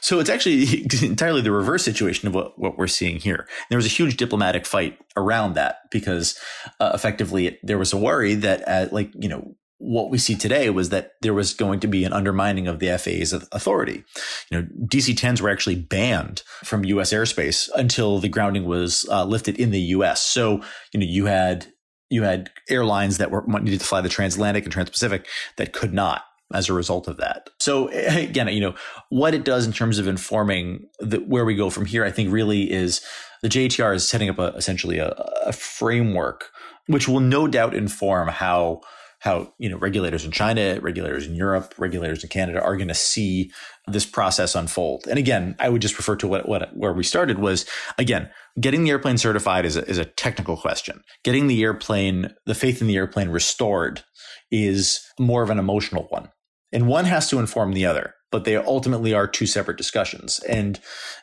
So 0.00 0.20
it's 0.20 0.30
actually 0.30 0.86
entirely 1.02 1.40
the 1.40 1.52
reverse 1.52 1.84
situation 1.84 2.28
of 2.28 2.34
what, 2.34 2.58
what 2.58 2.78
we're 2.78 2.86
seeing 2.86 3.16
here. 3.16 3.48
There 3.68 3.78
was 3.78 3.86
a 3.86 3.90
huge 3.90 4.16
diplomatic 4.16 4.66
fight 4.66 4.98
around 5.16 5.54
that 5.54 5.78
because 5.90 6.38
uh, 6.80 6.92
effectively 6.94 7.58
there 7.62 7.78
was 7.78 7.92
a 7.92 7.98
worry 7.98 8.34
that, 8.34 8.66
uh, 8.66 8.86
like, 8.92 9.10
you 9.18 9.28
know, 9.28 9.56
what 9.78 10.10
we 10.10 10.18
see 10.18 10.34
today 10.34 10.70
was 10.70 10.88
that 10.90 11.12
there 11.22 11.34
was 11.34 11.54
going 11.54 11.80
to 11.80 11.86
be 11.86 12.04
an 12.04 12.12
undermining 12.12 12.66
of 12.66 12.80
the 12.80 12.88
FAA's 12.98 13.32
authority. 13.32 14.04
You 14.50 14.58
know, 14.58 14.68
DC 14.86 15.14
10s 15.14 15.40
were 15.40 15.50
actually 15.50 15.76
banned 15.76 16.42
from 16.64 16.84
US 16.84 17.12
airspace 17.12 17.68
until 17.76 18.18
the 18.18 18.28
grounding 18.28 18.64
was 18.64 19.06
uh, 19.10 19.24
lifted 19.24 19.58
in 19.58 19.70
the 19.70 19.80
US. 19.80 20.20
So, 20.22 20.62
you 20.92 21.00
know, 21.00 21.06
you 21.06 21.26
had 21.26 21.68
you 22.10 22.22
had 22.22 22.50
airlines 22.70 23.18
that 23.18 23.30
were 23.30 23.44
needed 23.46 23.80
to 23.80 23.86
fly 23.86 24.00
the 24.00 24.08
transatlantic 24.08 24.64
and 24.64 24.74
transpacific 24.74 25.26
that 25.56 25.74
could 25.74 25.92
not 25.92 26.24
as 26.54 26.68
a 26.68 26.72
result 26.72 27.06
of 27.06 27.18
that. 27.18 27.50
So 27.60 27.88
again, 27.92 28.48
you 28.48 28.60
know, 28.60 28.74
what 29.10 29.34
it 29.34 29.44
does 29.44 29.66
in 29.66 29.72
terms 29.72 29.98
of 29.98 30.08
informing 30.08 30.88
the, 30.98 31.18
where 31.18 31.44
we 31.44 31.54
go 31.54 31.70
from 31.70 31.84
here, 31.84 32.04
I 32.04 32.10
think 32.10 32.32
really 32.32 32.70
is 32.70 33.02
the 33.42 33.48
JATR 33.48 33.94
is 33.94 34.08
setting 34.08 34.28
up 34.28 34.38
a, 34.38 34.48
essentially 34.56 34.98
a, 34.98 35.10
a 35.44 35.52
framework 35.52 36.50
which 36.86 37.06
will 37.06 37.20
no 37.20 37.46
doubt 37.46 37.74
inform 37.74 38.28
how 38.28 38.80
how 39.20 39.52
you 39.58 39.68
know 39.68 39.76
regulators 39.76 40.24
in 40.24 40.30
China, 40.30 40.78
regulators 40.80 41.26
in 41.26 41.34
Europe, 41.34 41.74
regulators 41.78 42.22
in 42.22 42.28
Canada 42.28 42.62
are 42.62 42.76
going 42.76 42.88
to 42.88 42.94
see 42.94 43.50
this 43.86 44.06
process 44.06 44.54
unfold. 44.54 45.06
And 45.08 45.18
again, 45.18 45.56
I 45.58 45.68
would 45.68 45.82
just 45.82 45.96
refer 45.96 46.16
to 46.16 46.28
what, 46.28 46.48
what 46.48 46.76
where 46.76 46.92
we 46.92 47.04
started 47.04 47.38
was 47.38 47.66
again 47.98 48.30
getting 48.60 48.84
the 48.84 48.90
airplane 48.90 49.18
certified 49.18 49.64
is 49.64 49.76
a, 49.76 49.88
is 49.88 49.98
a 49.98 50.04
technical 50.04 50.56
question. 50.56 51.02
Getting 51.24 51.46
the 51.46 51.62
airplane, 51.62 52.34
the 52.46 52.54
faith 52.54 52.80
in 52.80 52.86
the 52.86 52.96
airplane 52.96 53.28
restored, 53.28 54.02
is 54.50 55.00
more 55.18 55.42
of 55.42 55.50
an 55.50 55.58
emotional 55.58 56.06
one 56.10 56.30
and 56.72 56.86
one 56.86 57.04
has 57.04 57.28
to 57.30 57.38
inform 57.38 57.72
the 57.72 57.86
other 57.86 58.14
but 58.30 58.44
they 58.44 58.56
ultimately 58.56 59.14
are 59.14 59.26
two 59.26 59.46
separate 59.46 59.76
discussions 59.76 60.40
and 60.40 60.80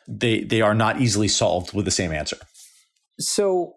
they 0.08 0.42
they 0.44 0.60
are 0.60 0.74
not 0.74 1.00
easily 1.00 1.28
solved 1.28 1.72
with 1.72 1.84
the 1.84 1.90
same 1.90 2.12
answer 2.12 2.36
so 3.18 3.74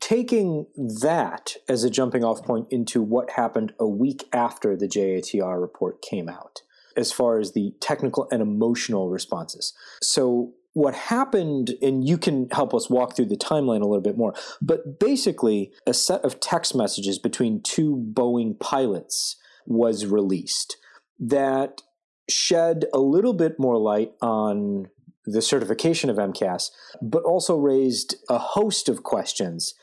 taking 0.00 0.66
that 0.76 1.54
as 1.68 1.84
a 1.84 1.90
jumping 1.90 2.24
off 2.24 2.44
point 2.44 2.66
into 2.70 3.02
what 3.02 3.30
happened 3.30 3.72
a 3.78 3.86
week 3.86 4.28
after 4.32 4.76
the 4.76 4.86
JATR 4.86 5.60
report 5.60 6.02
came 6.02 6.28
out 6.28 6.62
as 6.96 7.12
far 7.12 7.38
as 7.38 7.52
the 7.52 7.72
technical 7.80 8.28
and 8.30 8.42
emotional 8.42 9.08
responses. 9.08 9.72
So 10.02 10.52
what 10.72 10.94
happened, 10.94 11.74
and 11.82 12.06
you 12.06 12.18
can 12.18 12.48
help 12.50 12.74
us 12.74 12.88
walk 12.90 13.16
through 13.16 13.26
the 13.26 13.36
timeline 13.36 13.80
a 13.80 13.86
little 13.86 14.00
bit 14.00 14.16
more, 14.16 14.34
but 14.62 15.00
basically, 15.00 15.72
a 15.86 15.94
set 15.94 16.24
of 16.24 16.40
text 16.40 16.74
messages 16.74 17.18
between 17.18 17.62
two 17.62 18.06
Boeing 18.12 18.58
pilots 18.58 19.36
was 19.66 20.06
released 20.06 20.76
that 21.18 21.82
shed 22.28 22.84
a 22.94 22.98
little 22.98 23.34
bit 23.34 23.58
more 23.58 23.78
light 23.78 24.12
on 24.22 24.86
the 25.26 25.42
certification 25.42 26.10
of 26.10 26.16
MCAS, 26.16 26.70
but 27.02 27.22
also 27.24 27.56
raised 27.56 28.16
a 28.28 28.38
host 28.38 28.88
of 28.88 29.02
questions 29.02 29.74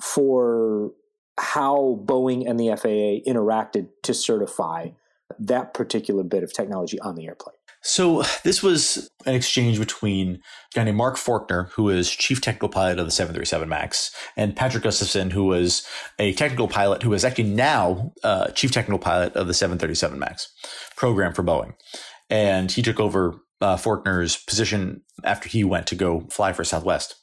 for 0.00 0.92
how 1.38 2.00
Boeing 2.04 2.48
and 2.48 2.58
the 2.58 2.74
FAA 2.76 3.28
interacted 3.30 3.88
to 4.02 4.14
certify 4.14 4.88
that 5.38 5.74
particular 5.74 6.22
bit 6.22 6.42
of 6.42 6.52
technology 6.52 6.98
on 7.00 7.14
the 7.14 7.26
airplane. 7.26 7.56
So 7.82 8.24
this 8.42 8.64
was 8.64 9.08
an 9.26 9.34
exchange 9.34 9.78
between 9.78 10.34
a 10.34 10.38
guy 10.74 10.84
named 10.84 10.96
Mark 10.96 11.16
Forkner, 11.16 11.70
who 11.70 11.88
is 11.88 12.10
chief 12.10 12.40
technical 12.40 12.68
pilot 12.68 12.98
of 12.98 13.06
the 13.06 13.12
737 13.12 13.68
MAX, 13.68 14.10
and 14.36 14.56
Patrik 14.56 14.82
Gustavsson, 14.82 15.30
who 15.30 15.44
was 15.44 15.86
a 16.18 16.32
technical 16.32 16.66
pilot 16.66 17.04
who 17.04 17.12
is 17.12 17.24
actually 17.24 17.44
now 17.44 18.12
uh, 18.24 18.48
chief 18.48 18.72
technical 18.72 18.98
pilot 18.98 19.34
of 19.34 19.46
the 19.46 19.54
737 19.54 20.18
MAX 20.18 20.52
program 20.96 21.32
for 21.32 21.44
Boeing. 21.44 21.74
And 22.28 22.72
he 22.72 22.82
took 22.82 22.98
over 22.98 23.40
uh, 23.60 23.76
Forkner's 23.76 24.36
position 24.36 25.02
after 25.24 25.48
he 25.48 25.64
went 25.64 25.86
to 25.88 25.94
go 25.94 26.26
fly 26.30 26.52
for 26.52 26.64
Southwest. 26.64 27.14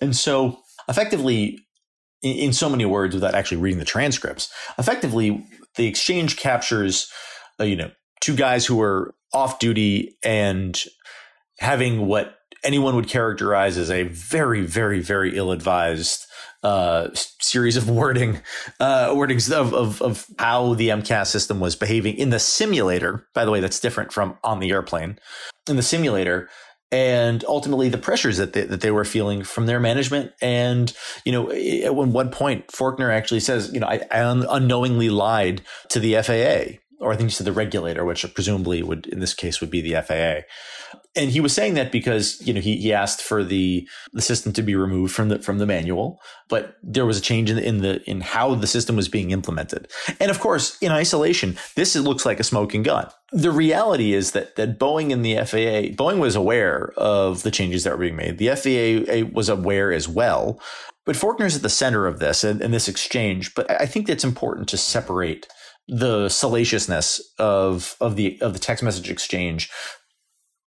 And 0.00 0.14
so 0.16 0.58
effectively, 0.88 1.58
in, 2.22 2.36
in 2.36 2.52
so 2.52 2.68
many 2.68 2.84
words, 2.84 3.14
without 3.14 3.34
actually 3.34 3.58
reading 3.58 3.78
the 3.78 3.84
transcripts, 3.84 4.52
effectively 4.78 5.44
the 5.76 5.86
exchange 5.86 6.36
captures, 6.36 7.10
uh, 7.60 7.64
you 7.64 7.76
know, 7.76 7.90
two 8.20 8.34
guys 8.34 8.66
who 8.66 8.76
were 8.76 9.14
off 9.32 9.58
duty 9.58 10.16
and 10.24 10.82
having 11.58 12.06
what 12.06 12.36
anyone 12.64 12.96
would 12.96 13.08
characterize 13.08 13.76
as 13.76 13.90
a 13.90 14.04
very, 14.04 14.62
very, 14.62 15.00
very 15.00 15.36
ill 15.36 15.52
advised 15.52 16.26
uh, 16.62 17.08
series 17.40 17.76
of 17.76 17.88
wording, 17.88 18.40
uh, 18.80 19.08
wordings 19.10 19.52
of, 19.52 19.72
of, 19.72 20.02
of 20.02 20.26
how 20.38 20.74
the 20.74 20.88
MCAS 20.88 21.28
system 21.28 21.60
was 21.60 21.76
behaving 21.76 22.16
in 22.16 22.30
the 22.30 22.40
simulator. 22.40 23.28
By 23.34 23.44
the 23.44 23.50
way, 23.50 23.60
that's 23.60 23.78
different 23.78 24.12
from 24.12 24.36
on 24.42 24.58
the 24.58 24.70
airplane. 24.70 25.18
In 25.68 25.76
the 25.76 25.82
simulator, 25.82 26.48
and 26.92 27.44
ultimately 27.48 27.88
the 27.88 27.98
pressures 27.98 28.36
that 28.36 28.52
they, 28.52 28.62
that 28.62 28.80
they 28.80 28.90
were 28.90 29.04
feeling 29.04 29.42
from 29.42 29.66
their 29.66 29.80
management. 29.80 30.32
And, 30.40 30.92
you 31.24 31.32
know, 31.32 31.50
at 31.50 31.94
one 31.94 32.30
point, 32.30 32.68
Forkner 32.68 33.12
actually 33.12 33.40
says, 33.40 33.72
you 33.72 33.80
know, 33.80 33.88
I, 33.88 34.00
I 34.10 34.20
unknowingly 34.20 35.10
lied 35.10 35.62
to 35.88 35.98
the 35.98 36.22
FAA 36.22 36.78
or 37.00 37.12
I 37.12 37.16
think 37.16 37.28
you 37.28 37.34
said 37.34 37.46
the 37.46 37.52
regulator, 37.52 38.04
which 38.04 38.24
presumably 38.34 38.82
would 38.82 39.06
in 39.06 39.20
this 39.20 39.34
case 39.34 39.60
would 39.60 39.70
be 39.70 39.80
the 39.80 40.00
FAA. 40.02 40.46
And 41.16 41.30
he 41.30 41.40
was 41.40 41.54
saying 41.54 41.74
that 41.74 41.90
because 41.90 42.40
you 42.46 42.52
know 42.52 42.60
he, 42.60 42.76
he 42.76 42.92
asked 42.92 43.22
for 43.22 43.42
the 43.42 43.88
the 44.12 44.22
system 44.22 44.52
to 44.52 44.62
be 44.62 44.74
removed 44.74 45.14
from 45.14 45.28
the 45.28 45.38
from 45.38 45.58
the 45.58 45.66
manual, 45.66 46.20
but 46.48 46.76
there 46.82 47.06
was 47.06 47.18
a 47.18 47.22
change 47.22 47.50
in 47.50 47.56
the, 47.56 47.66
in 47.66 47.78
the 47.78 48.10
in 48.10 48.20
how 48.20 48.54
the 48.54 48.66
system 48.66 48.96
was 48.96 49.08
being 49.08 49.30
implemented. 49.30 49.90
And 50.20 50.30
of 50.30 50.40
course, 50.40 50.78
in 50.80 50.92
isolation, 50.92 51.56
this 51.74 51.96
looks 51.96 52.26
like 52.26 52.38
a 52.38 52.44
smoking 52.44 52.82
gun. 52.82 53.08
The 53.32 53.50
reality 53.50 54.12
is 54.12 54.32
that 54.32 54.56
that 54.56 54.78
Boeing 54.78 55.12
and 55.12 55.24
the 55.24 55.36
FAA, 55.36 55.94
Boeing 55.96 56.18
was 56.18 56.36
aware 56.36 56.92
of 56.96 57.42
the 57.42 57.50
changes 57.50 57.84
that 57.84 57.92
were 57.92 58.04
being 58.04 58.16
made. 58.16 58.38
The 58.38 58.54
FAA 58.54 59.32
was 59.32 59.48
aware 59.48 59.92
as 59.92 60.08
well. 60.08 60.60
But 61.06 61.16
Forkner's 61.16 61.56
at 61.56 61.62
the 61.62 61.70
center 61.70 62.06
of 62.06 62.18
this 62.18 62.42
and, 62.42 62.60
and 62.60 62.74
this 62.74 62.88
exchange. 62.88 63.54
But 63.54 63.70
I 63.70 63.86
think 63.86 64.08
it's 64.08 64.24
important 64.24 64.68
to 64.70 64.76
separate 64.76 65.46
the 65.88 66.28
salaciousness 66.28 67.20
of 67.38 67.96
of 68.00 68.16
the 68.16 68.38
of 68.42 68.52
the 68.52 68.58
text 68.58 68.82
message 68.82 69.08
exchange 69.08 69.70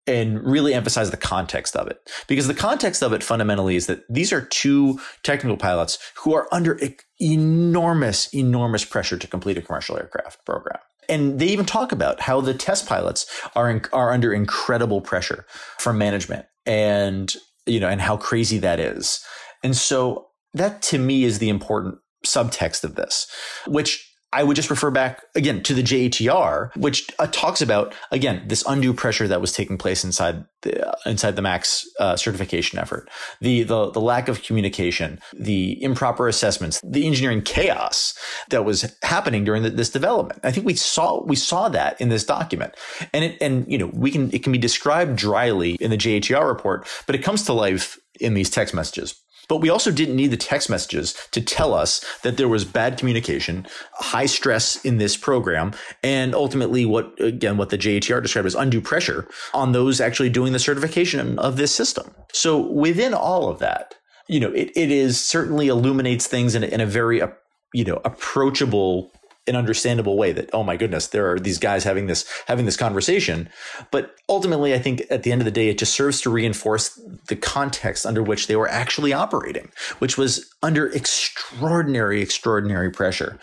and 0.09 0.43
really 0.43 0.75
emphasize 0.75 1.11
the 1.11 1.17
context 1.17 1.77
of 1.77 1.87
it. 1.87 2.11
Because 2.27 2.49
the 2.49 2.55
context 2.55 3.03
of 3.03 3.13
it 3.13 3.23
fundamentally 3.23 3.77
is 3.77 3.87
that 3.87 4.03
these 4.09 4.33
are 4.33 4.41
two 4.41 4.99
technical 5.23 5.57
pilots 5.57 5.99
who 6.17 6.35
are 6.35 6.49
under 6.51 6.81
enormous 7.21 8.33
enormous 8.33 8.85
pressure 8.85 9.19
to 9.19 9.27
complete 9.27 9.59
a 9.59 9.63
commercial 9.63 9.97
aircraft 9.97 10.45
program. 10.45 10.79
And 11.09 11.39
they 11.39 11.47
even 11.49 11.67
talk 11.67 11.93
about 11.93 12.21
how 12.21 12.41
the 12.41 12.55
test 12.55 12.87
pilots 12.87 13.27
are 13.55 13.71
in, 13.71 13.83
are 13.93 14.13
under 14.13 14.33
incredible 14.33 15.01
pressure 15.01 15.47
from 15.79 15.99
management 15.99 16.47
and 16.67 17.35
you 17.67 17.79
know 17.79 17.89
and 17.89 18.01
how 18.01 18.17
crazy 18.17 18.59
that 18.59 18.81
is. 18.81 19.23
And 19.63 19.77
so 19.77 20.29
that 20.55 20.83
to 20.83 20.99
me 20.99 21.25
is 21.25 21.39
the 21.39 21.49
important 21.49 21.97
subtext 22.27 22.83
of 22.83 22.97
this 22.97 23.31
which 23.67 24.08
I 24.33 24.43
would 24.43 24.57
just 24.57 24.69
refer 24.69 24.91
back 24.91 25.23
again 25.35 25.63
to 25.63 25.75
the 25.75 25.83
JATR, 25.83 26.77
which 26.77 27.09
uh, 27.19 27.29
talks 27.29 27.63
about 27.63 27.95
again 28.11 28.45
this 28.47 28.63
undue 28.67 28.93
pressure 28.93 29.27
that 29.27 29.41
was 29.41 29.53
taking 29.53 29.79
place 29.79 30.05
inside 30.05 30.45
the 30.63 30.87
uh, 30.87 30.95
inside 31.07 31.35
the 31.37 31.43
Max 31.43 31.89
uh, 31.99 32.15
certification 32.17 32.79
effort, 32.79 33.09
the, 33.41 33.63
the 33.63 33.91
the 33.91 34.01
lack 34.01 34.29
of 34.29 34.43
communication, 34.43 35.19
the 35.33 35.83
improper 35.83 36.29
assessments, 36.29 36.79
the 36.85 37.07
engineering 37.07 37.41
chaos 37.41 38.13
that 38.51 38.67
was 38.67 38.95
happening 39.03 39.45
during 39.45 39.63
the, 39.63 39.71
this 39.71 39.89
development. 39.89 40.41
I 40.45 40.53
think 40.53 40.67
we 40.67 40.75
saw 40.75 41.25
we 41.25 41.37
saw 41.37 41.71
that 41.71 41.99
in 41.99 42.11
this 42.11 42.25
document, 42.25 42.75
and 43.15 43.25
it 43.25 43.39
and 43.41 43.71
you 43.71 43.79
know 43.79 43.91
we 43.95 44.11
can 44.11 44.31
it 44.35 44.43
can 44.43 44.53
be 44.53 44.59
described 44.59 45.17
dryly 45.17 45.77
in 45.81 45.91
the 45.91 45.97
JATR 45.97 46.47
report, 46.47 46.87
but 47.07 47.15
it 47.15 47.23
comes 47.23 47.45
to 47.45 47.55
life 47.55 47.99
in 48.21 48.35
these 48.35 48.51
text 48.51 48.75
messages. 48.75 49.19
But 49.49 49.57
we 49.63 49.71
also 49.71 49.91
didn't 49.91 50.17
need 50.17 50.31
the 50.31 50.37
text 50.37 50.69
messages 50.69 51.15
to 51.33 51.41
tell 51.41 51.73
us 51.75 52.05
that 52.23 52.37
there 52.37 52.49
was 52.49 52.65
bad 52.65 52.99
communication, 52.99 53.67
high 53.95 54.27
stress 54.27 54.85
in 54.85 54.99
this 54.99 55.17
program, 55.17 55.73
and 56.03 56.35
ultimately 56.35 56.85
what, 56.85 57.19
again, 57.21 57.57
what 57.57 57.71
the 57.71 57.79
JATR 57.79 58.23
described 58.23 58.47
as 58.47 58.55
undue 58.55 58.81
pressure 58.81 59.27
on 59.55 59.73
those 59.73 60.01
actually 60.01 60.31
doing 60.31 60.53
the 60.53 60.59
certification 60.59 61.39
of 61.39 61.57
this 61.57 61.75
system. 61.75 62.15
So 62.33 62.59
within 62.59 63.15
all 63.15 63.49
of 63.49 63.59
that, 63.61 63.95
you 64.29 64.39
know, 64.39 64.53
it, 64.53 64.71
it 64.77 64.91
is 64.91 65.19
certainly 65.19 65.69
illuminates 65.69 66.27
things 66.27 66.55
in 66.55 66.63
a, 66.63 66.67
in 66.67 66.81
a 66.81 66.87
very, 66.87 67.23
uh, 67.23 67.29
you 67.73 67.85
know, 67.85 68.01
approachable 68.05 69.11
an 69.49 69.57
understandable 69.57 70.17
way 70.17 70.33
that 70.33 70.51
oh 70.53 70.63
my 70.63 70.77
goodness 70.77 71.09
there 71.09 71.31
are 71.31 71.41
these 71.41 71.59
guys 71.59 71.85
having 71.85 72.07
this 72.07 72.25
having 72.47 72.67
this 72.67 72.77
conversation. 72.77 73.49
But 73.91 74.15
ultimately 74.29 74.75
i 74.75 74.79
think 74.79 75.03
at 75.11 75.23
the 75.23 75.33
end 75.33 75.41
of 75.41 75.45
the 75.47 75.51
day 75.51 75.69
it 75.69 75.79
just 75.79 75.95
serves 75.95 76.21
to 76.21 76.31
reinforce 76.31 77.01
the 77.29 77.37
context 77.37 78.05
under 78.05 78.23
which 78.23 78.47
they 78.47 78.57
were 78.57 78.69
actually 78.69 79.13
operating 79.13 79.71
which 80.01 80.19
was 80.19 80.53
under 80.63 80.89
extraordinary 80.89 82.21
extraordinary 82.21 82.91
pressure 82.91 83.39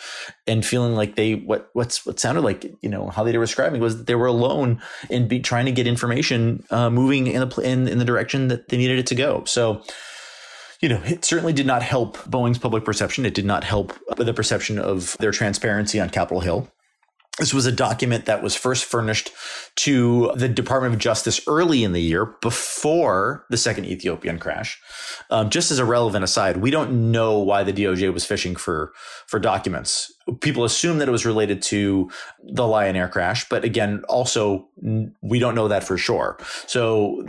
and 0.47 0.65
feeling 0.65 0.93
like 0.93 1.15
they 1.15 1.35
what 1.35 1.69
what's 1.73 2.05
what 2.05 2.19
sounded 2.19 2.41
like 2.41 2.71
you 2.81 2.89
know 2.89 3.07
how 3.07 3.23
they 3.23 3.35
were 3.37 3.45
describing 3.45 3.81
was 3.81 3.97
that 3.97 4.07
they 4.07 4.15
were 4.15 4.27
alone 4.27 4.81
in 5.09 5.27
be, 5.27 5.39
trying 5.39 5.65
to 5.65 5.71
get 5.71 5.87
information 5.87 6.63
uh, 6.69 6.89
moving 6.89 7.27
in 7.27 7.47
the 7.47 7.61
in, 7.61 7.87
in 7.87 7.97
the 7.97 8.05
direction 8.05 8.47
that 8.49 8.69
they 8.69 8.77
needed 8.77 8.99
it 8.99 9.07
to 9.07 9.15
go. 9.15 9.43
So 9.45 9.83
you 10.85 10.89
know, 10.89 11.01
it 11.03 11.25
certainly 11.25 11.51
did 11.51 11.65
not 11.65 11.81
help 11.81 12.15
Boeing's 12.29 12.59
public 12.59 12.85
perception. 12.85 13.25
It 13.25 13.33
did 13.33 13.43
not 13.43 13.63
help 13.63 13.91
the 14.17 14.35
perception 14.35 14.77
of 14.77 15.17
their 15.17 15.31
transparency 15.31 15.99
on 15.99 16.11
Capitol 16.11 16.41
Hill. 16.41 16.71
This 17.39 17.55
was 17.55 17.65
a 17.65 17.71
document 17.71 18.27
that 18.27 18.43
was 18.43 18.53
first 18.55 18.85
furnished 18.85 19.31
to 19.77 20.31
the 20.35 20.47
Department 20.47 20.93
of 20.93 20.99
Justice 20.99 21.41
early 21.47 21.83
in 21.83 21.93
the 21.93 22.03
year 22.03 22.35
before 22.39 23.47
the 23.49 23.57
second 23.57 23.85
Ethiopian 23.85 24.37
crash. 24.37 24.79
Um, 25.31 25.49
just 25.49 25.71
as 25.71 25.79
a 25.79 25.85
relevant 25.85 26.23
aside, 26.23 26.57
we 26.57 26.69
don't 26.69 27.11
know 27.11 27.39
why 27.39 27.63
the 27.63 27.73
DOJ 27.73 28.13
was 28.13 28.23
fishing 28.23 28.55
for 28.55 28.93
for 29.25 29.39
documents. 29.39 30.13
People 30.41 30.63
assume 30.63 30.97
that 30.97 31.07
it 31.07 31.11
was 31.11 31.25
related 31.25 31.61
to 31.63 32.09
the 32.43 32.67
Lion 32.67 32.95
Air 32.95 33.07
crash, 33.07 33.47
but 33.47 33.63
again, 33.63 34.03
also 34.09 34.67
we 35.21 35.39
don't 35.39 35.55
know 35.55 35.67
that 35.67 35.83
for 35.83 35.97
sure. 35.97 36.37
So 36.65 37.23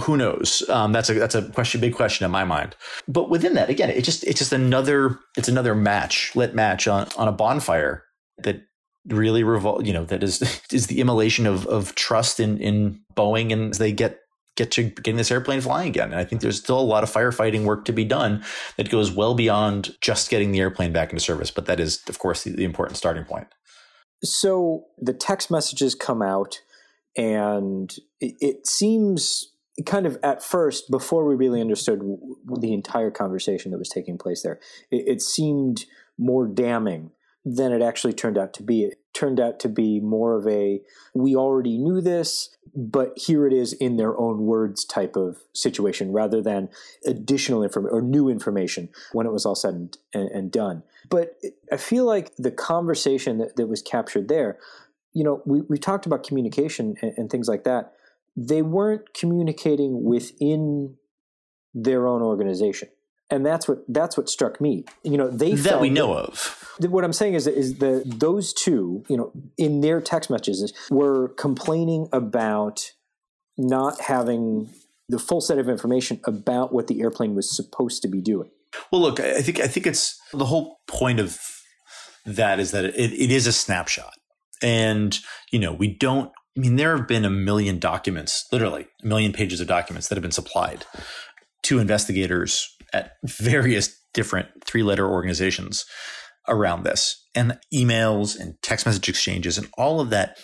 who 0.00 0.16
knows? 0.16 0.62
Um, 0.68 0.92
that's 0.92 1.10
a 1.10 1.14
that's 1.14 1.34
a 1.34 1.42
question, 1.50 1.80
big 1.80 1.94
question 1.94 2.24
in 2.24 2.30
my 2.30 2.44
mind. 2.44 2.74
But 3.06 3.28
within 3.28 3.54
that, 3.54 3.68
again, 3.68 3.90
it 3.90 4.02
just 4.02 4.24
it's 4.24 4.38
just 4.38 4.52
another 4.52 5.18
it's 5.36 5.48
another 5.48 5.74
match, 5.74 6.34
lit 6.34 6.54
match 6.54 6.88
on 6.88 7.08
on 7.16 7.28
a 7.28 7.32
bonfire 7.32 8.04
that 8.38 8.62
really 9.06 9.42
revol 9.42 9.84
you 9.86 9.92
know 9.92 10.04
that 10.04 10.22
is 10.22 10.60
is 10.72 10.86
the 10.86 11.00
immolation 11.00 11.46
of 11.46 11.66
of 11.66 11.94
trust 11.94 12.40
in 12.40 12.58
in 12.58 13.00
Boeing 13.14 13.52
and 13.52 13.74
they 13.74 13.92
get 13.92 14.20
get 14.58 14.72
to 14.72 14.82
getting 14.82 15.16
this 15.16 15.30
airplane 15.30 15.60
flying 15.60 15.88
again. 15.88 16.10
And 16.10 16.20
I 16.20 16.24
think 16.24 16.42
there's 16.42 16.58
still 16.58 16.80
a 16.80 16.82
lot 16.82 17.04
of 17.04 17.10
firefighting 17.10 17.62
work 17.64 17.84
to 17.84 17.92
be 17.92 18.04
done 18.04 18.44
that 18.76 18.90
goes 18.90 19.12
well 19.12 19.34
beyond 19.34 19.94
just 20.00 20.28
getting 20.28 20.50
the 20.50 20.58
airplane 20.58 20.92
back 20.92 21.10
into 21.10 21.20
service. 21.20 21.52
But 21.52 21.66
that 21.66 21.78
is, 21.78 22.02
of 22.08 22.18
course, 22.18 22.42
the, 22.42 22.50
the 22.50 22.64
important 22.64 22.98
starting 22.98 23.24
point. 23.24 23.46
So 24.24 24.86
the 24.98 25.14
text 25.14 25.48
messages 25.48 25.94
come 25.94 26.22
out, 26.22 26.60
and 27.16 27.94
it, 28.20 28.34
it 28.40 28.66
seems 28.66 29.52
kind 29.86 30.06
of 30.06 30.18
at 30.24 30.42
first, 30.42 30.90
before 30.90 31.24
we 31.24 31.36
really 31.36 31.60
understood 31.60 32.00
the 32.60 32.74
entire 32.74 33.12
conversation 33.12 33.70
that 33.70 33.78
was 33.78 33.88
taking 33.88 34.18
place 34.18 34.42
there, 34.42 34.58
it, 34.90 35.04
it 35.06 35.22
seemed 35.22 35.84
more 36.18 36.48
damning 36.48 37.12
than 37.44 37.72
it 37.72 37.82
actually 37.82 38.12
turned 38.12 38.38
out 38.38 38.52
to 38.54 38.62
be. 38.62 38.84
It 38.84 38.98
turned 39.14 39.40
out 39.40 39.58
to 39.60 39.68
be 39.68 40.00
more 40.00 40.36
of 40.36 40.46
a 40.46 40.80
we 41.14 41.34
already 41.34 41.78
knew 41.78 42.00
this, 42.00 42.56
but 42.74 43.16
here 43.16 43.46
it 43.46 43.52
is 43.52 43.72
in 43.72 43.96
their 43.96 44.18
own 44.18 44.46
words 44.46 44.84
type 44.84 45.16
of 45.16 45.38
situation 45.52 46.12
rather 46.12 46.42
than 46.42 46.68
additional 47.06 47.62
information 47.62 47.96
or 47.96 48.02
new 48.02 48.28
information 48.28 48.88
when 49.12 49.26
it 49.26 49.32
was 49.32 49.46
all 49.46 49.54
said 49.54 49.74
and, 49.74 49.98
and, 50.14 50.30
and 50.30 50.52
done. 50.52 50.82
But 51.08 51.40
I 51.72 51.76
feel 51.76 52.04
like 52.04 52.34
the 52.36 52.50
conversation 52.50 53.38
that, 53.38 53.56
that 53.56 53.66
was 53.66 53.82
captured 53.82 54.28
there, 54.28 54.58
you 55.12 55.24
know, 55.24 55.42
we, 55.46 55.62
we 55.62 55.78
talked 55.78 56.06
about 56.06 56.26
communication 56.26 56.96
and, 57.00 57.12
and 57.16 57.30
things 57.30 57.48
like 57.48 57.64
that. 57.64 57.94
They 58.36 58.62
weren't 58.62 59.14
communicating 59.14 60.04
within 60.04 60.96
their 61.74 62.06
own 62.06 62.22
organization 62.22 62.88
and 63.30 63.44
that's 63.44 63.68
what 63.68 63.84
that's 63.88 64.16
what 64.16 64.28
struck 64.28 64.60
me. 64.60 64.84
You 65.02 65.18
know, 65.18 65.28
they 65.28 65.54
that 65.54 65.80
we 65.80 65.90
know 65.90 66.14
that, 66.14 66.28
of. 66.28 66.68
What 66.90 67.04
I'm 67.04 67.12
saying 67.12 67.34
is 67.34 67.46
is 67.46 67.78
the 67.78 68.02
those 68.04 68.52
two, 68.52 69.04
you 69.08 69.16
know, 69.16 69.32
in 69.56 69.80
their 69.80 70.00
text 70.00 70.30
messages 70.30 70.72
were 70.90 71.28
complaining 71.30 72.08
about 72.12 72.92
not 73.56 74.00
having 74.02 74.70
the 75.08 75.18
full 75.18 75.40
set 75.40 75.58
of 75.58 75.68
information 75.68 76.20
about 76.24 76.72
what 76.72 76.86
the 76.86 77.00
airplane 77.00 77.34
was 77.34 77.54
supposed 77.54 78.02
to 78.02 78.08
be 78.08 78.20
doing. 78.20 78.50
Well, 78.92 79.00
look, 79.00 79.20
I 79.20 79.42
think 79.42 79.60
I 79.60 79.66
think 79.66 79.86
it's 79.86 80.18
the 80.32 80.46
whole 80.46 80.80
point 80.86 81.20
of 81.20 81.40
that 82.24 82.60
is 82.60 82.70
that 82.72 82.84
it, 82.84 82.94
it 82.96 83.30
is 83.30 83.46
a 83.46 83.52
snapshot, 83.52 84.14
and 84.62 85.18
you 85.50 85.58
know 85.58 85.72
we 85.72 85.88
don't. 85.88 86.30
I 86.56 86.60
mean, 86.60 86.76
there 86.76 86.96
have 86.96 87.06
been 87.06 87.24
a 87.24 87.30
million 87.30 87.78
documents, 87.78 88.46
literally 88.50 88.88
a 89.02 89.06
million 89.06 89.32
pages 89.32 89.60
of 89.60 89.68
documents 89.68 90.08
that 90.08 90.16
have 90.16 90.22
been 90.22 90.32
supplied 90.32 90.84
to 91.68 91.78
investigators 91.78 92.74
at 92.94 93.16
various 93.24 93.94
different 94.14 94.48
three 94.64 94.82
letter 94.82 95.06
organizations 95.06 95.84
around 96.48 96.82
this 96.82 97.22
and 97.34 97.58
emails 97.74 98.40
and 98.40 98.54
text 98.62 98.86
message 98.86 99.06
exchanges 99.06 99.58
and 99.58 99.68
all 99.76 100.00
of 100.00 100.08
that. 100.08 100.38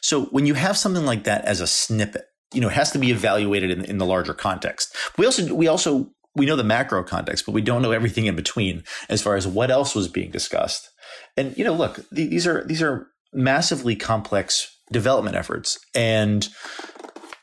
So 0.00 0.22
when 0.26 0.46
you 0.46 0.54
have 0.54 0.78
something 0.78 1.04
like 1.04 1.24
that 1.24 1.44
as 1.44 1.60
a 1.60 1.66
snippet, 1.66 2.24
you 2.54 2.62
know, 2.62 2.68
it 2.68 2.74
has 2.74 2.92
to 2.92 2.98
be 2.98 3.10
evaluated 3.10 3.70
in, 3.70 3.84
in 3.84 3.98
the 3.98 4.06
larger 4.06 4.32
context. 4.32 4.96
We 5.18 5.26
also, 5.26 5.54
we 5.54 5.68
also, 5.68 6.10
we 6.34 6.46
know 6.46 6.56
the 6.56 6.64
macro 6.64 7.04
context, 7.04 7.44
but 7.44 7.52
we 7.52 7.60
don't 7.60 7.82
know 7.82 7.92
everything 7.92 8.24
in 8.24 8.34
between 8.34 8.82
as 9.10 9.20
far 9.20 9.36
as 9.36 9.46
what 9.46 9.70
else 9.70 9.94
was 9.94 10.08
being 10.08 10.30
discussed. 10.30 10.88
And, 11.36 11.56
you 11.58 11.64
know, 11.64 11.74
look, 11.74 12.00
these 12.10 12.46
are, 12.46 12.64
these 12.64 12.82
are 12.82 13.08
massively 13.34 13.96
complex 13.96 14.78
development 14.90 15.36
efforts 15.36 15.78
and 15.94 16.48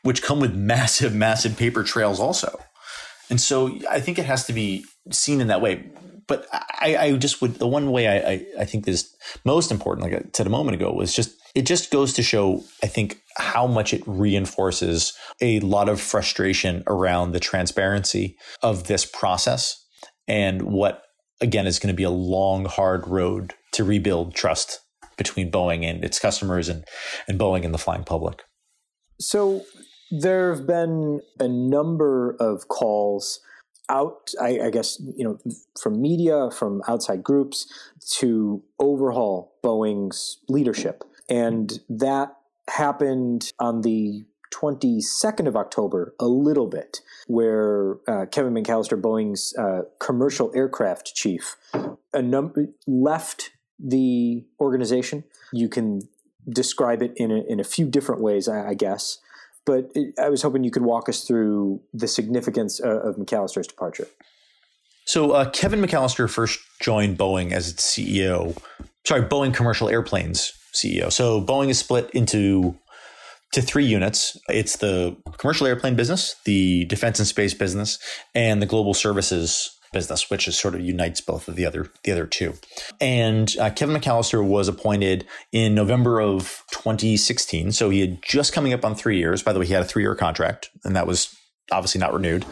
which 0.02 0.22
come 0.22 0.40
with 0.40 0.54
massive, 0.56 1.14
massive 1.14 1.56
paper 1.56 1.84
trails 1.84 2.18
also. 2.18 2.58
And 3.30 3.40
so 3.40 3.78
I 3.90 4.00
think 4.00 4.18
it 4.18 4.24
has 4.24 4.46
to 4.46 4.52
be 4.52 4.84
seen 5.10 5.40
in 5.40 5.48
that 5.48 5.60
way. 5.60 5.90
But 6.26 6.46
I, 6.52 6.96
I 6.96 7.12
just 7.16 7.40
would, 7.40 7.54
the 7.54 7.66
one 7.66 7.90
way 7.90 8.06
I, 8.06 8.30
I, 8.32 8.46
I 8.60 8.64
think 8.66 8.86
is 8.86 9.14
most 9.44 9.70
important, 9.70 10.10
like 10.10 10.22
I 10.22 10.26
said 10.34 10.46
a 10.46 10.50
moment 10.50 10.74
ago, 10.74 10.92
was 10.92 11.14
just, 11.14 11.34
it 11.54 11.62
just 11.62 11.90
goes 11.90 12.12
to 12.14 12.22
show, 12.22 12.62
I 12.82 12.86
think, 12.86 13.20
how 13.38 13.66
much 13.66 13.94
it 13.94 14.02
reinforces 14.06 15.14
a 15.40 15.60
lot 15.60 15.88
of 15.88 16.00
frustration 16.00 16.84
around 16.86 17.32
the 17.32 17.40
transparency 17.40 18.36
of 18.62 18.88
this 18.88 19.06
process 19.06 19.82
and 20.26 20.62
what, 20.62 21.02
again, 21.40 21.66
is 21.66 21.78
going 21.78 21.92
to 21.92 21.96
be 21.96 22.02
a 22.02 22.10
long, 22.10 22.66
hard 22.66 23.08
road 23.08 23.54
to 23.72 23.84
rebuild 23.84 24.34
trust 24.34 24.80
between 25.16 25.50
Boeing 25.50 25.82
and 25.82 26.04
its 26.04 26.18
customers 26.18 26.68
and, 26.68 26.84
and 27.26 27.40
Boeing 27.40 27.64
and 27.64 27.72
the 27.72 27.78
flying 27.78 28.04
public. 28.04 28.42
So 29.18 29.64
there 30.10 30.54
have 30.54 30.66
been 30.66 31.20
a 31.38 31.48
number 31.48 32.36
of 32.40 32.68
calls 32.68 33.40
out, 33.88 34.30
I, 34.40 34.60
I, 34.64 34.70
guess, 34.70 35.00
you 35.16 35.24
know, 35.24 35.38
from 35.80 36.00
media, 36.00 36.50
from 36.50 36.82
outside 36.86 37.22
groups 37.22 37.66
to 38.18 38.62
overhaul 38.78 39.54
Boeing's 39.64 40.38
leadership. 40.48 41.04
And 41.28 41.80
that 41.88 42.36
happened 42.68 43.52
on 43.58 43.82
the 43.82 44.24
22nd 44.54 45.46
of 45.46 45.56
October, 45.56 46.14
a 46.18 46.26
little 46.26 46.66
bit, 46.66 47.00
where 47.26 47.96
uh, 48.06 48.26
Kevin 48.26 48.54
McAllister, 48.54 49.00
Boeing's 49.00 49.54
uh, 49.56 49.82
commercial 50.00 50.50
aircraft 50.54 51.14
chief, 51.14 51.56
a 52.12 52.22
num- 52.22 52.74
left 52.86 53.50
the 53.78 54.44
organization. 54.60 55.24
You 55.52 55.68
can 55.68 56.02
describe 56.48 57.02
it 57.02 57.12
in 57.16 57.30
a, 57.30 57.42
in 57.48 57.60
a 57.60 57.64
few 57.64 57.86
different 57.86 58.22
ways, 58.22 58.48
I, 58.48 58.70
I 58.70 58.74
guess 58.74 59.18
but 59.68 59.92
I 60.18 60.30
was 60.30 60.40
hoping 60.40 60.64
you 60.64 60.70
could 60.70 60.82
walk 60.82 61.10
us 61.10 61.24
through 61.24 61.82
the 61.92 62.08
significance 62.08 62.80
of 62.80 63.16
McAllister's 63.16 63.66
departure. 63.66 64.08
So 65.04 65.32
uh, 65.32 65.50
Kevin 65.50 65.82
McAllister 65.82 66.28
first 66.28 66.58
joined 66.80 67.18
Boeing 67.18 67.52
as 67.52 67.68
its 67.68 67.84
CEO. 67.86 68.56
Sorry, 69.06 69.20
Boeing 69.20 69.52
Commercial 69.52 69.90
Airplanes 69.90 70.54
CEO. 70.74 71.12
So 71.12 71.42
Boeing 71.42 71.68
is 71.68 71.78
split 71.78 72.08
into 72.14 72.78
to 73.52 73.60
three 73.60 73.84
units. 73.84 74.38
It's 74.48 74.76
the 74.76 75.18
commercial 75.36 75.66
airplane 75.66 75.96
business, 75.96 76.36
the 76.46 76.86
defense 76.86 77.18
and 77.18 77.28
space 77.28 77.52
business, 77.52 77.98
and 78.34 78.62
the 78.62 78.66
global 78.66 78.94
services 78.94 79.77
business, 79.92 80.30
which 80.30 80.48
is 80.48 80.58
sort 80.58 80.74
of 80.74 80.80
unites 80.80 81.20
both 81.20 81.48
of 81.48 81.56
the 81.56 81.66
other 81.66 81.90
the 82.04 82.12
other 82.12 82.26
two. 82.26 82.54
And 83.00 83.54
uh, 83.58 83.70
Kevin 83.70 84.00
McAllister 84.00 84.44
was 84.44 84.68
appointed 84.68 85.26
in 85.52 85.74
November 85.74 86.20
of 86.20 86.64
2016, 86.70 87.72
so 87.72 87.90
he 87.90 88.00
had 88.00 88.22
just 88.22 88.52
coming 88.52 88.72
up 88.72 88.84
on 88.84 88.94
three 88.94 89.18
years. 89.18 89.42
By 89.42 89.52
the 89.52 89.60
way, 89.60 89.66
he 89.66 89.72
had 89.72 89.82
a 89.82 89.86
three 89.86 90.02
year 90.02 90.14
contract, 90.14 90.70
and 90.84 90.94
that 90.96 91.06
was 91.06 91.34
obviously 91.70 92.00
not 92.00 92.12
renewed. 92.12 92.44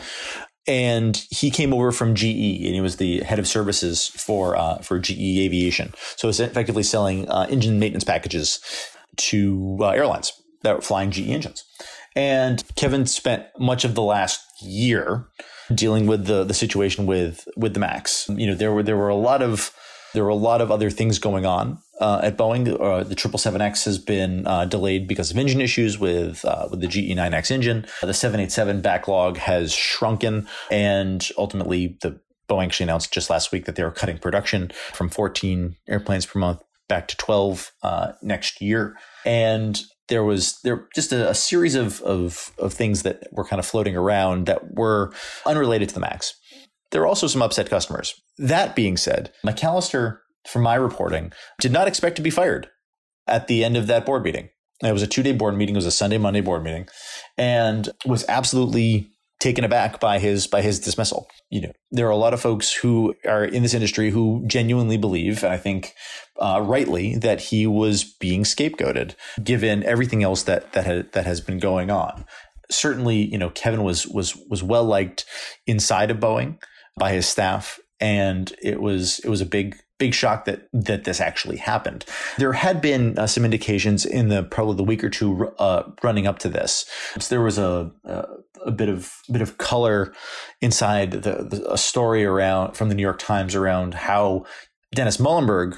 And 0.68 1.16
he 1.30 1.50
came 1.50 1.72
over 1.72 1.92
from 1.92 2.16
GE, 2.16 2.24
and 2.24 2.74
he 2.74 2.80
was 2.80 2.96
the 2.96 3.20
head 3.20 3.38
of 3.38 3.46
services 3.46 4.08
for 4.08 4.56
uh, 4.56 4.78
for 4.78 4.98
GE 4.98 5.12
Aviation. 5.12 5.94
So 6.16 6.28
it's 6.28 6.40
effectively 6.40 6.82
selling 6.82 7.28
uh, 7.28 7.46
engine 7.48 7.78
maintenance 7.78 8.04
packages 8.04 8.60
to 9.16 9.78
uh, 9.80 9.90
airlines 9.90 10.32
that 10.62 10.76
were 10.76 10.82
flying 10.82 11.10
GE 11.10 11.28
engines. 11.28 11.64
And 12.16 12.64
Kevin 12.74 13.06
spent 13.06 13.44
much 13.58 13.84
of 13.84 13.94
the 13.94 14.02
last 14.02 14.40
year 14.62 15.26
dealing 15.74 16.06
with 16.06 16.26
the 16.26 16.44
the 16.44 16.54
situation 16.54 17.06
with 17.06 17.46
with 17.56 17.74
the 17.74 17.80
Max. 17.80 18.28
You 18.34 18.48
know, 18.48 18.54
there 18.54 18.72
were 18.72 18.82
there 18.82 18.96
were 18.96 19.10
a 19.10 19.14
lot 19.14 19.42
of 19.42 19.72
there 20.14 20.24
were 20.24 20.30
a 20.30 20.34
lot 20.34 20.62
of 20.62 20.72
other 20.72 20.88
things 20.88 21.18
going 21.18 21.44
on 21.44 21.78
uh, 22.00 22.20
at 22.22 22.38
Boeing. 22.38 22.68
Uh, 22.68 23.04
the 23.04 23.14
777X 23.14 23.84
has 23.84 23.98
been 23.98 24.46
uh, 24.46 24.64
delayed 24.64 25.06
because 25.06 25.30
of 25.30 25.36
engine 25.36 25.60
issues 25.60 25.98
with 25.98 26.44
uh, 26.44 26.68
with 26.70 26.80
the 26.80 26.86
GE9X 26.86 27.50
engine. 27.50 27.86
The 28.00 28.14
787 28.14 28.80
backlog 28.80 29.36
has 29.36 29.74
shrunken, 29.74 30.48
and 30.70 31.28
ultimately, 31.36 31.98
the 32.00 32.18
Boeing 32.48 32.64
actually 32.66 32.84
announced 32.84 33.12
just 33.12 33.28
last 33.28 33.52
week 33.52 33.66
that 33.66 33.76
they 33.76 33.84
were 33.84 33.90
cutting 33.90 34.18
production 34.18 34.70
from 34.92 35.10
14 35.10 35.76
airplanes 35.88 36.24
per 36.24 36.38
month 36.38 36.62
back 36.88 37.08
to 37.08 37.16
12 37.16 37.72
uh, 37.82 38.12
next 38.22 38.60
year. 38.60 38.96
And 39.24 39.80
there 40.08 40.24
was 40.24 40.60
there 40.62 40.88
just 40.94 41.12
a, 41.12 41.30
a 41.30 41.34
series 41.34 41.74
of, 41.74 42.00
of, 42.02 42.52
of 42.58 42.72
things 42.72 43.02
that 43.02 43.24
were 43.32 43.44
kind 43.44 43.60
of 43.60 43.66
floating 43.66 43.96
around 43.96 44.46
that 44.46 44.74
were 44.74 45.12
unrelated 45.44 45.88
to 45.88 45.94
the 45.94 46.00
max. 46.00 46.34
There 46.90 47.00
were 47.00 47.06
also 47.06 47.26
some 47.26 47.42
upset 47.42 47.68
customers. 47.68 48.14
That 48.38 48.76
being 48.76 48.96
said, 48.96 49.32
McAllister, 49.44 50.18
from 50.46 50.62
my 50.62 50.76
reporting, 50.76 51.32
did 51.60 51.72
not 51.72 51.88
expect 51.88 52.16
to 52.16 52.22
be 52.22 52.30
fired 52.30 52.68
at 53.26 53.48
the 53.48 53.64
end 53.64 53.76
of 53.76 53.88
that 53.88 54.06
board 54.06 54.22
meeting. 54.22 54.48
It 54.82 54.92
was 54.92 55.02
a 55.02 55.06
two 55.06 55.22
day 55.22 55.32
board 55.32 55.56
meeting. 55.56 55.74
It 55.74 55.78
was 55.78 55.86
a 55.86 55.90
Sunday, 55.90 56.18
Monday 56.18 56.42
board 56.42 56.62
meeting, 56.62 56.86
and 57.36 57.88
was 58.04 58.24
absolutely 58.28 59.10
taken 59.38 59.64
aback 59.64 60.00
by 60.00 60.18
his 60.18 60.46
by 60.46 60.62
his 60.62 60.80
dismissal. 60.80 61.28
You 61.50 61.62
know, 61.62 61.72
there 61.90 62.06
are 62.06 62.10
a 62.10 62.16
lot 62.16 62.34
of 62.34 62.40
folks 62.40 62.72
who 62.72 63.14
are 63.26 63.44
in 63.44 63.62
this 63.62 63.74
industry 63.74 64.10
who 64.10 64.42
genuinely 64.46 64.96
believe, 64.96 65.42
and 65.42 65.52
I 65.52 65.58
think 65.58 65.94
uh, 66.40 66.60
rightly, 66.64 67.16
that 67.16 67.40
he 67.40 67.66
was 67.66 68.04
being 68.04 68.44
scapegoated, 68.44 69.14
given 69.42 69.82
everything 69.84 70.22
else 70.22 70.42
that 70.44 70.72
that 70.72 71.12
that 71.12 71.26
has 71.26 71.40
been 71.40 71.58
going 71.58 71.90
on. 71.90 72.24
Certainly, 72.70 73.30
you 73.30 73.38
know, 73.38 73.50
Kevin 73.50 73.82
was 73.82 74.06
was 74.06 74.36
was 74.48 74.62
well 74.62 74.84
liked 74.84 75.24
inside 75.66 76.10
of 76.10 76.18
Boeing 76.18 76.58
by 76.98 77.12
his 77.12 77.26
staff, 77.26 77.78
and 78.00 78.52
it 78.62 78.80
was 78.80 79.18
it 79.20 79.28
was 79.28 79.40
a 79.40 79.46
big 79.46 79.76
big 79.98 80.14
shock 80.14 80.44
that 80.44 80.68
that 80.72 81.04
this 81.04 81.20
actually 81.20 81.56
happened. 81.56 82.04
There 82.38 82.52
had 82.52 82.80
been 82.80 83.18
uh, 83.18 83.26
some 83.26 83.44
indications 83.44 84.04
in 84.04 84.28
the 84.28 84.42
probably 84.42 84.76
the 84.76 84.84
week 84.84 85.02
or 85.02 85.10
two 85.10 85.48
uh, 85.58 85.84
running 86.02 86.26
up 86.26 86.38
to 86.40 86.48
this. 86.48 86.86
So 87.18 87.34
there 87.34 87.42
was 87.42 87.58
a, 87.58 87.90
a, 88.04 88.24
a 88.64 88.70
bit 88.70 88.88
of 88.88 89.12
bit 89.30 89.42
of 89.42 89.58
color 89.58 90.12
inside 90.60 91.10
the, 91.10 91.46
the, 91.48 91.72
a 91.72 91.78
story 91.78 92.24
around 92.24 92.74
from 92.74 92.88
the 92.88 92.94
New 92.94 93.02
York 93.02 93.18
Times 93.18 93.54
around 93.54 93.94
how 93.94 94.44
Dennis 94.94 95.20
Muilenburg, 95.20 95.76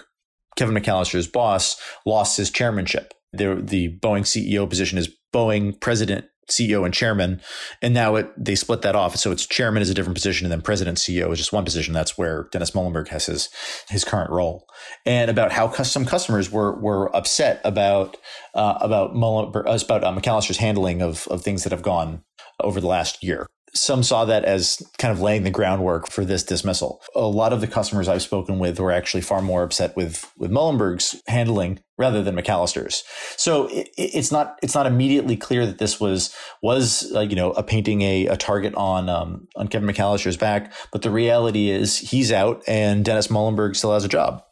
Kevin 0.56 0.74
McAllister's 0.74 1.26
boss, 1.26 1.80
lost 2.06 2.36
his 2.36 2.50
chairmanship. 2.50 3.14
The 3.32 3.60
the 3.62 3.98
Boeing 3.98 4.22
CEO 4.22 4.68
position 4.68 4.98
is 4.98 5.14
Boeing 5.34 5.80
president 5.80 6.26
CEO 6.50 6.84
and 6.84 6.94
chairman, 6.94 7.40
and 7.82 7.92
now 7.94 8.16
it 8.16 8.32
they 8.36 8.54
split 8.54 8.82
that 8.82 8.96
off. 8.96 9.16
So 9.16 9.30
it's 9.30 9.46
chairman 9.46 9.82
is 9.82 9.90
a 9.90 9.94
different 9.94 10.16
position, 10.16 10.46
and 10.46 10.52
then 10.52 10.62
president 10.62 10.98
CEO 10.98 11.30
is 11.32 11.38
just 11.38 11.52
one 11.52 11.64
position. 11.64 11.92
That's 11.92 12.16
where 12.16 12.48
Dennis 12.52 12.74
Muilenburg 12.74 13.08
has 13.08 13.26
his 13.26 13.48
his 13.88 14.04
current 14.04 14.30
role. 14.30 14.66
And 15.04 15.30
about 15.30 15.52
how 15.52 15.70
some 15.82 16.06
customers 16.06 16.50
were 16.50 16.78
were 16.80 17.14
upset 17.14 17.60
about 17.64 18.16
uh, 18.54 18.78
about 18.80 19.14
Muilenburg, 19.14 19.66
uh, 19.66 19.78
about 19.84 20.04
uh, 20.04 20.12
McAllister's 20.12 20.58
handling 20.58 21.02
of 21.02 21.28
of 21.28 21.42
things 21.42 21.64
that 21.64 21.72
have 21.72 21.82
gone 21.82 22.22
over 22.60 22.80
the 22.80 22.86
last 22.86 23.22
year 23.22 23.46
some 23.74 24.02
saw 24.02 24.24
that 24.24 24.44
as 24.44 24.82
kind 24.98 25.12
of 25.12 25.20
laying 25.20 25.42
the 25.42 25.50
groundwork 25.50 26.10
for 26.10 26.24
this 26.24 26.42
dismissal. 26.42 27.02
A 27.14 27.20
lot 27.20 27.52
of 27.52 27.60
the 27.60 27.66
customers 27.66 28.08
I've 28.08 28.22
spoken 28.22 28.58
with 28.58 28.78
were 28.78 28.92
actually 28.92 29.20
far 29.20 29.42
more 29.42 29.62
upset 29.62 29.96
with 29.96 30.30
with 30.36 30.50
Muilenburg's 30.50 31.20
handling 31.26 31.80
rather 31.96 32.22
than 32.22 32.36
McAllister's. 32.36 33.04
So 33.36 33.66
it, 33.68 33.88
it's 33.96 34.32
not 34.32 34.58
it's 34.62 34.74
not 34.74 34.86
immediately 34.86 35.36
clear 35.36 35.66
that 35.66 35.78
this 35.78 36.00
was 36.00 36.34
was 36.62 37.10
uh, 37.14 37.20
you 37.20 37.36
know 37.36 37.52
a 37.52 37.62
painting 37.62 38.02
a, 38.02 38.26
a 38.26 38.36
target 38.36 38.74
on 38.74 39.08
um, 39.08 39.48
on 39.56 39.68
Kevin 39.68 39.88
McAllister's 39.88 40.36
back, 40.36 40.72
but 40.92 41.02
the 41.02 41.10
reality 41.10 41.70
is 41.70 41.98
he's 41.98 42.32
out 42.32 42.62
and 42.66 43.04
Dennis 43.04 43.30
Muilenburg 43.30 43.76
still 43.76 43.92
has 43.92 44.04
a 44.04 44.08
job. 44.08 44.42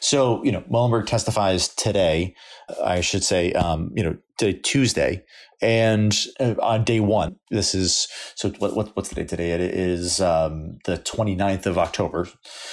So 0.00 0.42
you 0.44 0.52
know 0.52 0.64
Muilenburg 0.68 1.06
testifies 1.06 1.68
today. 1.68 2.34
I 2.82 3.02
should 3.02 3.24
say 3.24 3.52
um, 3.52 3.92
you 3.94 4.02
know 4.02 4.52
Tuesday 4.62 5.24
and 5.64 6.14
uh, 6.38 6.56
on 6.60 6.84
day 6.84 7.00
one, 7.00 7.36
this 7.50 7.74
is 7.74 8.06
so 8.34 8.50
what, 8.58 8.76
what, 8.76 8.94
what's 8.94 9.08
the 9.08 9.14
date 9.14 9.28
today? 9.28 9.52
It 9.52 9.62
is 9.62 10.20
um, 10.20 10.76
the 10.84 10.98
29th 10.98 11.64
of 11.64 11.78
October. 11.78 12.28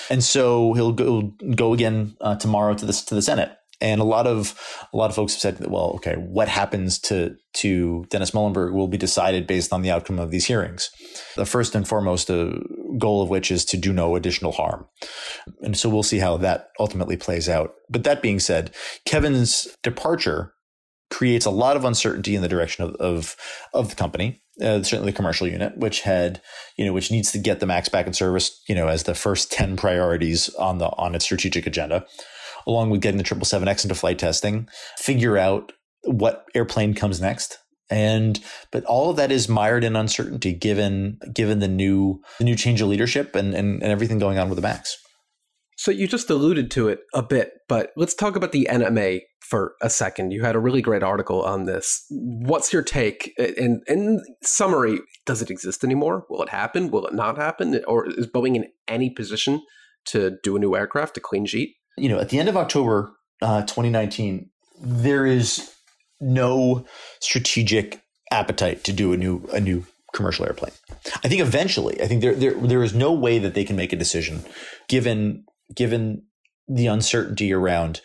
And 0.10 0.21
so 0.21 0.73
he'll 0.73 0.91
go, 0.91 1.21
go 1.56 1.73
again 1.73 2.17
uh, 2.19 2.36
tomorrow 2.36 2.73
to 2.73 2.86
this, 2.86 3.01
to 3.06 3.15
the 3.15 3.21
Senate. 3.21 3.54
And 3.80 4.01
a 4.01 4.04
lot 4.04 4.27
of 4.27 4.60
a 4.93 4.97
lot 4.97 5.10
of 5.10 5.15
folks 5.15 5.34
have 5.34 5.41
said 5.41 5.58
that, 5.58 5.71
well, 5.71 5.93
okay, 5.95 6.13
what 6.15 6.49
happens 6.49 6.99
to 6.99 7.36
to 7.54 8.06
Dennis 8.10 8.34
Muilenburg 8.34 8.73
will 8.73 8.89
be 8.89 8.97
decided 8.97 9.47
based 9.47 9.73
on 9.73 9.82
the 9.82 9.89
outcome 9.89 10.19
of 10.19 10.30
these 10.30 10.45
hearings. 10.45 10.91
The 11.36 11.47
first 11.47 11.73
and 11.73 11.88
foremost 11.88 12.30
uh, 12.30 12.51
goal 12.99 13.23
of 13.23 13.30
which 13.30 13.49
is 13.49 13.65
to 13.65 13.77
do 13.77 13.91
no 13.91 14.15
additional 14.15 14.51
harm. 14.51 14.86
And 15.62 15.75
so 15.75 15.89
we'll 15.89 16.04
see 16.04 16.19
how 16.19 16.38
that 16.38 16.67
ultimately 16.80 17.17
plays 17.17 17.49
out. 17.49 17.73
But 17.89 18.04
that 18.04 18.21
being 18.21 18.39
said, 18.39 18.75
Kevin's 19.06 19.67
departure 19.82 20.54
creates 21.12 21.45
a 21.45 21.52
lot 21.52 21.78
of 21.78 21.86
uncertainty 21.86 22.36
in 22.36 22.41
the 22.41 22.47
direction 22.47 22.84
of 22.84 22.95
of, 22.95 23.36
of 23.74 23.89
the 23.89 23.95
company, 23.95 24.41
uh, 24.62 24.82
certainly 24.82 25.12
the 25.12 25.15
commercial 25.15 25.47
unit, 25.47 25.78
which 25.78 26.02
had 26.02 26.41
you 26.78 26.86
know 26.86 26.93
which 26.93 27.12
needs 27.12 27.32
to 27.32 27.38
get 27.38 27.60
the 27.60 27.67
Max 27.67 27.89
back 27.89 28.08
in 28.08 28.13
service, 28.13 28.63
you 28.67 28.74
know, 28.74 28.88
as 28.88 29.04
the 29.04 29.13
first 29.13 29.52
ten 29.52 29.78
priorities 29.78 30.50
on 30.56 30.80
the 30.80 30.88
on 30.97 31.13
its 31.13 31.26
strategic 31.26 31.67
agenda, 31.67 32.06
along 32.65 32.89
with 32.89 33.02
getting 33.02 33.17
the 33.17 33.24
triple 33.24 33.45
seven 33.45 33.67
X 33.67 33.84
into 33.84 33.95
flight 33.95 34.17
testing, 34.17 34.67
figure 34.97 35.38
out 35.38 35.74
what 36.04 36.45
airplane 36.56 36.93
comes 36.93 37.21
next. 37.21 37.60
And 37.89 38.39
but 38.71 38.86
all 38.86 39.10
of 39.10 39.17
that 39.17 39.34
is 39.34 39.50
mired 39.50 39.84
in 39.84 39.97
uncertainty 39.97 40.54
given 40.54 41.19
given 41.34 41.60
the 41.60 41.67
new 41.67 42.21
the 42.39 42.45
new 42.45 42.56
change 42.56 42.82
of 42.82 42.88
leadership 42.88 43.36
and, 43.36 43.54
and, 43.54 43.84
and 43.84 43.91
everything 43.91 44.17
going 44.17 44.39
on 44.39 44.50
with 44.50 44.56
the 44.56 44.62
Max. 44.62 44.97
So 45.76 45.91
you 45.91 46.08
just 46.08 46.30
alluded 46.30 46.71
to 46.71 46.89
it 46.89 47.00
a 47.13 47.24
bit, 47.24 47.54
but 47.67 47.91
let's 47.97 48.13
talk 48.13 48.36
about 48.36 48.52
the 48.52 48.67
NMA 48.69 49.21
for 49.52 49.76
a 49.82 49.90
second. 49.90 50.32
You 50.32 50.46
had 50.46 50.56
a 50.56 50.60
really 50.60 50.82
great 50.82 51.04
article 51.04 51.44
on 51.44 51.66
this. 51.66 52.06
What's 52.10 52.72
your 52.72 52.82
take? 52.82 53.38
In, 53.38 53.82
in 53.86 54.24
summary, 54.42 55.00
does 55.26 55.42
it 55.42 55.52
exist 55.52 55.84
anymore? 55.84 56.26
Will 56.30 56.42
it 56.42 56.48
happen? 56.48 56.90
Will 56.90 57.06
it 57.06 57.14
not 57.14 57.36
happen? 57.36 57.84
Or 57.86 58.10
is 58.10 58.28
Boeing 58.28 58.56
in 58.56 58.68
any 58.88 59.10
position 59.10 59.62
to 60.06 60.38
do 60.42 60.56
a 60.56 60.60
new 60.60 60.74
aircraft, 60.74 61.18
a 61.18 61.20
clean 61.20 61.46
sheet? 61.46 61.76
You 61.98 62.08
know, 62.08 62.18
at 62.18 62.30
the 62.30 62.40
end 62.40 62.48
of 62.48 62.56
October 62.56 63.12
uh, 63.42 63.64
2019, 63.64 64.50
there 64.82 65.26
is 65.26 65.70
no 66.22 66.86
strategic 67.20 68.02
appetite 68.32 68.86
to 68.86 68.94
do 68.94 69.12
a 69.12 69.18
new 69.18 69.50
a 69.52 69.60
new 69.60 69.86
commercial 70.14 70.46
airplane. 70.46 70.72
I 71.26 71.28
think 71.28 71.42
eventually, 71.42 72.02
I 72.02 72.08
think 72.08 72.22
there 72.22 72.36
there 72.36 72.54
there 72.54 72.84
is 72.84 72.94
no 72.94 73.12
way 73.12 73.38
that 73.40 73.54
they 73.54 73.66
can 73.66 73.76
make 73.76 73.92
a 73.92 73.98
decision 73.98 74.46
given 74.88 75.44
given 75.76 76.24
the 76.70 76.88
uncertainty 76.88 77.52
around 77.52 78.00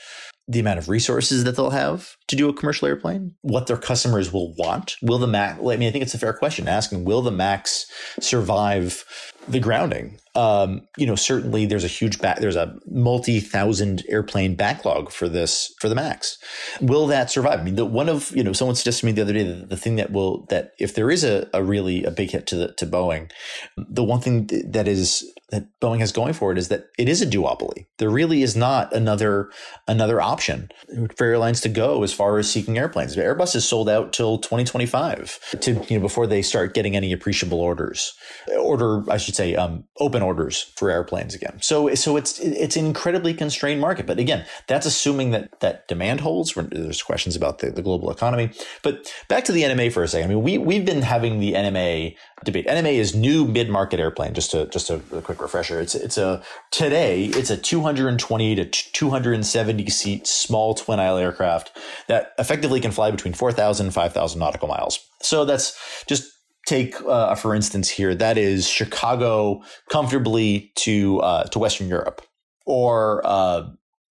the 0.48 0.60
amount 0.60 0.78
of 0.78 0.88
resources 0.88 1.44
that 1.44 1.56
they'll 1.56 1.70
have 1.70 2.16
to 2.28 2.36
do 2.36 2.48
a 2.48 2.52
commercial 2.52 2.86
airplane, 2.86 3.34
what 3.42 3.66
their 3.66 3.76
customers 3.76 4.32
will 4.32 4.54
want. 4.54 4.96
Will 5.02 5.18
the 5.18 5.26
Max, 5.26 5.58
I 5.60 5.76
mean, 5.76 5.88
I 5.88 5.90
think 5.90 6.02
it's 6.02 6.14
a 6.14 6.18
fair 6.18 6.32
question 6.32 6.68
asking, 6.68 7.04
will 7.04 7.22
the 7.22 7.32
Max 7.32 7.86
survive 8.20 9.04
the 9.48 9.58
grounding? 9.58 10.20
Um, 10.36 10.86
you 10.96 11.06
know, 11.06 11.16
certainly 11.16 11.66
there's 11.66 11.84
a 11.84 11.88
huge 11.88 12.20
back, 12.20 12.38
there's 12.38 12.56
a 12.56 12.76
multi 12.86 13.40
thousand 13.40 14.04
airplane 14.08 14.54
backlog 14.54 15.10
for 15.10 15.28
this, 15.28 15.74
for 15.80 15.88
the 15.88 15.94
Max. 15.96 16.38
Will 16.80 17.08
that 17.08 17.30
survive? 17.30 17.60
I 17.60 17.64
mean, 17.64 17.74
the 17.74 17.84
one 17.84 18.08
of, 18.08 18.30
you 18.36 18.44
know, 18.44 18.52
someone 18.52 18.76
suggested 18.76 19.00
to 19.00 19.06
me 19.06 19.12
the 19.12 19.22
other 19.22 19.32
day 19.32 19.42
that 19.42 19.68
the 19.68 19.76
thing 19.76 19.96
that 19.96 20.12
will, 20.12 20.46
that 20.46 20.74
if 20.78 20.94
there 20.94 21.10
is 21.10 21.24
a, 21.24 21.48
a 21.52 21.62
really 21.62 22.04
a 22.04 22.12
big 22.12 22.30
hit 22.30 22.46
to 22.48 22.56
the, 22.56 22.72
to 22.74 22.86
Boeing, 22.86 23.30
the 23.76 24.04
one 24.04 24.20
thing 24.20 24.48
that 24.68 24.86
is 24.86 25.28
that 25.50 25.68
Boeing 25.80 26.00
has 26.00 26.10
going 26.10 26.32
for 26.32 26.50
it 26.50 26.58
is 26.58 26.68
that 26.68 26.88
it 26.98 27.08
is 27.08 27.22
a 27.22 27.26
duopoly. 27.26 27.86
There 27.98 28.10
really 28.10 28.42
is 28.42 28.56
not 28.56 28.92
another 28.92 29.50
another 29.86 30.20
option 30.20 30.70
for 31.16 31.24
airlines 31.26 31.60
to 31.60 31.68
go 31.68 32.02
as 32.02 32.12
far 32.12 32.38
as 32.38 32.50
seeking 32.50 32.76
airplanes. 32.78 33.16
Airbus 33.16 33.54
is 33.54 33.66
sold 33.66 33.88
out 33.88 34.12
till 34.12 34.38
2025 34.38 35.60
to 35.60 35.72
you 35.88 35.98
know 35.98 36.00
before 36.00 36.26
they 36.26 36.42
start 36.42 36.74
getting 36.74 36.96
any 36.96 37.12
appreciable 37.12 37.60
orders. 37.60 38.12
Order, 38.58 39.08
I 39.10 39.18
should 39.18 39.36
say, 39.36 39.54
um, 39.54 39.84
open 40.00 40.20
orders 40.22 40.72
for 40.76 40.90
airplanes 40.90 41.34
again. 41.34 41.58
So 41.60 41.94
so 41.94 42.16
it's 42.16 42.40
it's 42.40 42.76
an 42.76 42.84
incredibly 42.84 43.32
constrained 43.32 43.80
market. 43.80 44.06
But 44.06 44.18
again, 44.18 44.46
that's 44.66 44.86
assuming 44.86 45.30
that 45.30 45.60
that 45.60 45.86
demand 45.86 46.20
holds. 46.20 46.54
There's 46.54 47.02
questions 47.02 47.36
about 47.36 47.60
the, 47.60 47.70
the 47.70 47.82
global 47.82 48.10
economy. 48.10 48.50
But 48.82 49.12
back 49.28 49.44
to 49.44 49.52
the 49.52 49.62
NMA 49.62 49.92
for 49.92 50.02
a 50.02 50.08
second. 50.08 50.30
I 50.30 50.34
mean, 50.34 50.42
we 50.42 50.58
we've 50.58 50.84
been 50.84 51.02
having 51.02 51.38
the 51.38 51.52
NMA 51.52 52.16
debate. 52.44 52.66
NMA 52.66 52.94
is 52.94 53.14
new 53.14 53.46
mid 53.46 53.70
market 53.70 54.00
airplane. 54.00 54.34
Just 54.34 54.50
to 54.50 54.66
just 54.66 54.90
a, 54.90 54.96
a 55.12 55.22
quick 55.22 55.35
quick 55.36 55.42
refresher. 55.42 55.80
It's 55.80 55.94
it's 55.94 56.18
a 56.18 56.42
today 56.70 57.26
it's 57.26 57.50
a 57.50 57.56
220 57.56 58.54
to 58.56 58.64
270 58.64 59.90
seat 59.90 60.26
small 60.26 60.74
twin 60.74 60.98
aisle 60.98 61.18
aircraft 61.18 61.76
that 62.08 62.32
effectively 62.38 62.80
can 62.80 62.90
fly 62.90 63.10
between 63.10 63.34
4,000 63.34 63.86
and 63.86 63.94
5,000 63.94 64.38
nautical 64.38 64.68
miles. 64.68 64.98
So 65.22 65.44
that's 65.44 66.04
just 66.06 66.32
take 66.66 67.00
uh, 67.02 67.34
for 67.34 67.54
instance 67.54 67.88
here 67.88 68.14
that 68.14 68.38
is 68.38 68.68
Chicago 68.68 69.62
comfortably 69.90 70.72
to 70.76 71.20
uh, 71.20 71.44
to 71.44 71.58
Western 71.58 71.88
Europe, 71.88 72.22
or 72.64 73.22
uh, 73.24 73.68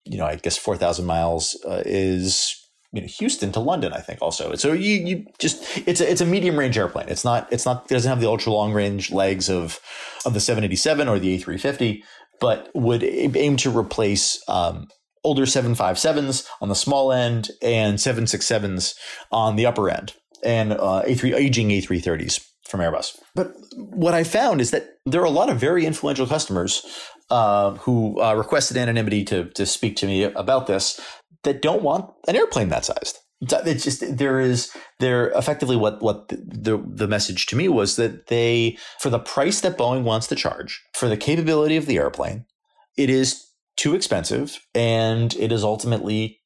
you 0.05 0.19
know 0.19 0.27
I 0.27 0.37
guess 0.37 0.57
4,000 0.57 1.05
miles 1.05 1.57
uh, 1.67 1.83
is 1.85 2.60
you 2.93 3.01
know 3.01 3.07
Houston 3.07 3.53
to 3.53 3.61
London, 3.61 3.93
I 3.93 4.01
think 4.01 4.21
also. 4.21 4.55
So 4.57 4.73
you 4.73 4.95
you 5.07 5.27
just 5.39 5.79
it's 5.87 6.01
a 6.01 6.11
it's 6.11 6.21
a 6.21 6.27
medium 6.27 6.59
range 6.59 6.77
airplane. 6.77 7.09
It's 7.09 7.25
not 7.25 7.51
it's 7.53 7.65
not 7.65 7.85
it 7.85 7.95
doesn't 7.95 8.09
have 8.09 8.21
the 8.21 8.29
ultra 8.29 8.53
long 8.53 8.73
range 8.73 9.13
legs 9.13 9.49
of 9.49 9.81
of 10.25 10.35
the 10.35 10.41
787 10.41 11.09
or 11.09 11.19
the 11.19 11.39
A350, 11.39 12.03
but 12.41 12.69
would 12.75 13.05
aim 13.05 13.57
to 13.59 13.77
replace 13.77 14.43
um, 14.49 14.89
older 15.23 15.45
757s 15.45 16.47
on 16.61 16.69
the 16.69 16.75
small 16.75 17.13
end 17.13 17.51
and 17.63 17.99
767s 17.99 18.95
on 19.31 19.57
the 19.57 19.67
upper 19.67 19.89
end, 19.89 20.15
and 20.43 20.73
uh, 20.73 21.03
A3 21.07 21.35
aging 21.35 21.69
A330s 21.69 22.45
from 22.69 22.81
Airbus. 22.81 23.19
But 23.35 23.55
what 23.77 24.15
I 24.15 24.25
found 24.25 24.61
is 24.61 24.71
that 24.71 24.89
there 25.07 25.21
are 25.21 25.27
a 25.27 25.31
lot 25.31 25.51
of 25.51 25.59
very 25.59 25.85
influential 25.85 26.27
customers 26.27 26.85
uh, 27.31 27.73
who 27.75 28.21
uh, 28.21 28.35
requested 28.35 28.77
anonymity 28.77 29.25
to 29.25 29.45
to 29.51 29.65
speak 29.65 29.97
to 29.97 30.07
me 30.07 30.25
about 30.25 30.67
this 30.67 31.01
that 31.45 31.63
don't 31.63 31.83
want 31.83 32.11
an 32.29 32.37
airplane 32.37 32.69
that 32.69 32.85
sized. 32.85 33.19
It's 33.43 33.85
just 33.85 34.19
there 34.19 34.39
is 34.39 34.71
there 34.99 35.31
effectively 35.31 35.77
what 35.77 36.03
what 36.03 36.29
the, 36.29 36.37
the, 36.37 36.85
the 36.87 37.09
message 37.09 37.47
to 37.47 37.57
me 37.57 37.69
was 37.69 37.97
that 37.97 38.27
they 38.27 38.77
for 38.99 39.09
the 39.09 39.19
price 39.19 39.63
that 39.63 39.79
Boeing 39.79 40.03
wants 40.03 40.27
to 40.27 40.35
charge 40.35 40.83
for 40.93 41.09
the 41.09 41.17
capability 41.17 41.77
of 41.77 41.87
the 41.87 41.97
airplane, 41.97 42.45
it 42.99 43.09
is 43.09 43.47
too 43.77 43.95
expensive 43.95 44.61
and 44.75 45.35
it 45.37 45.53
is 45.53 45.65
ultimately 45.65 46.41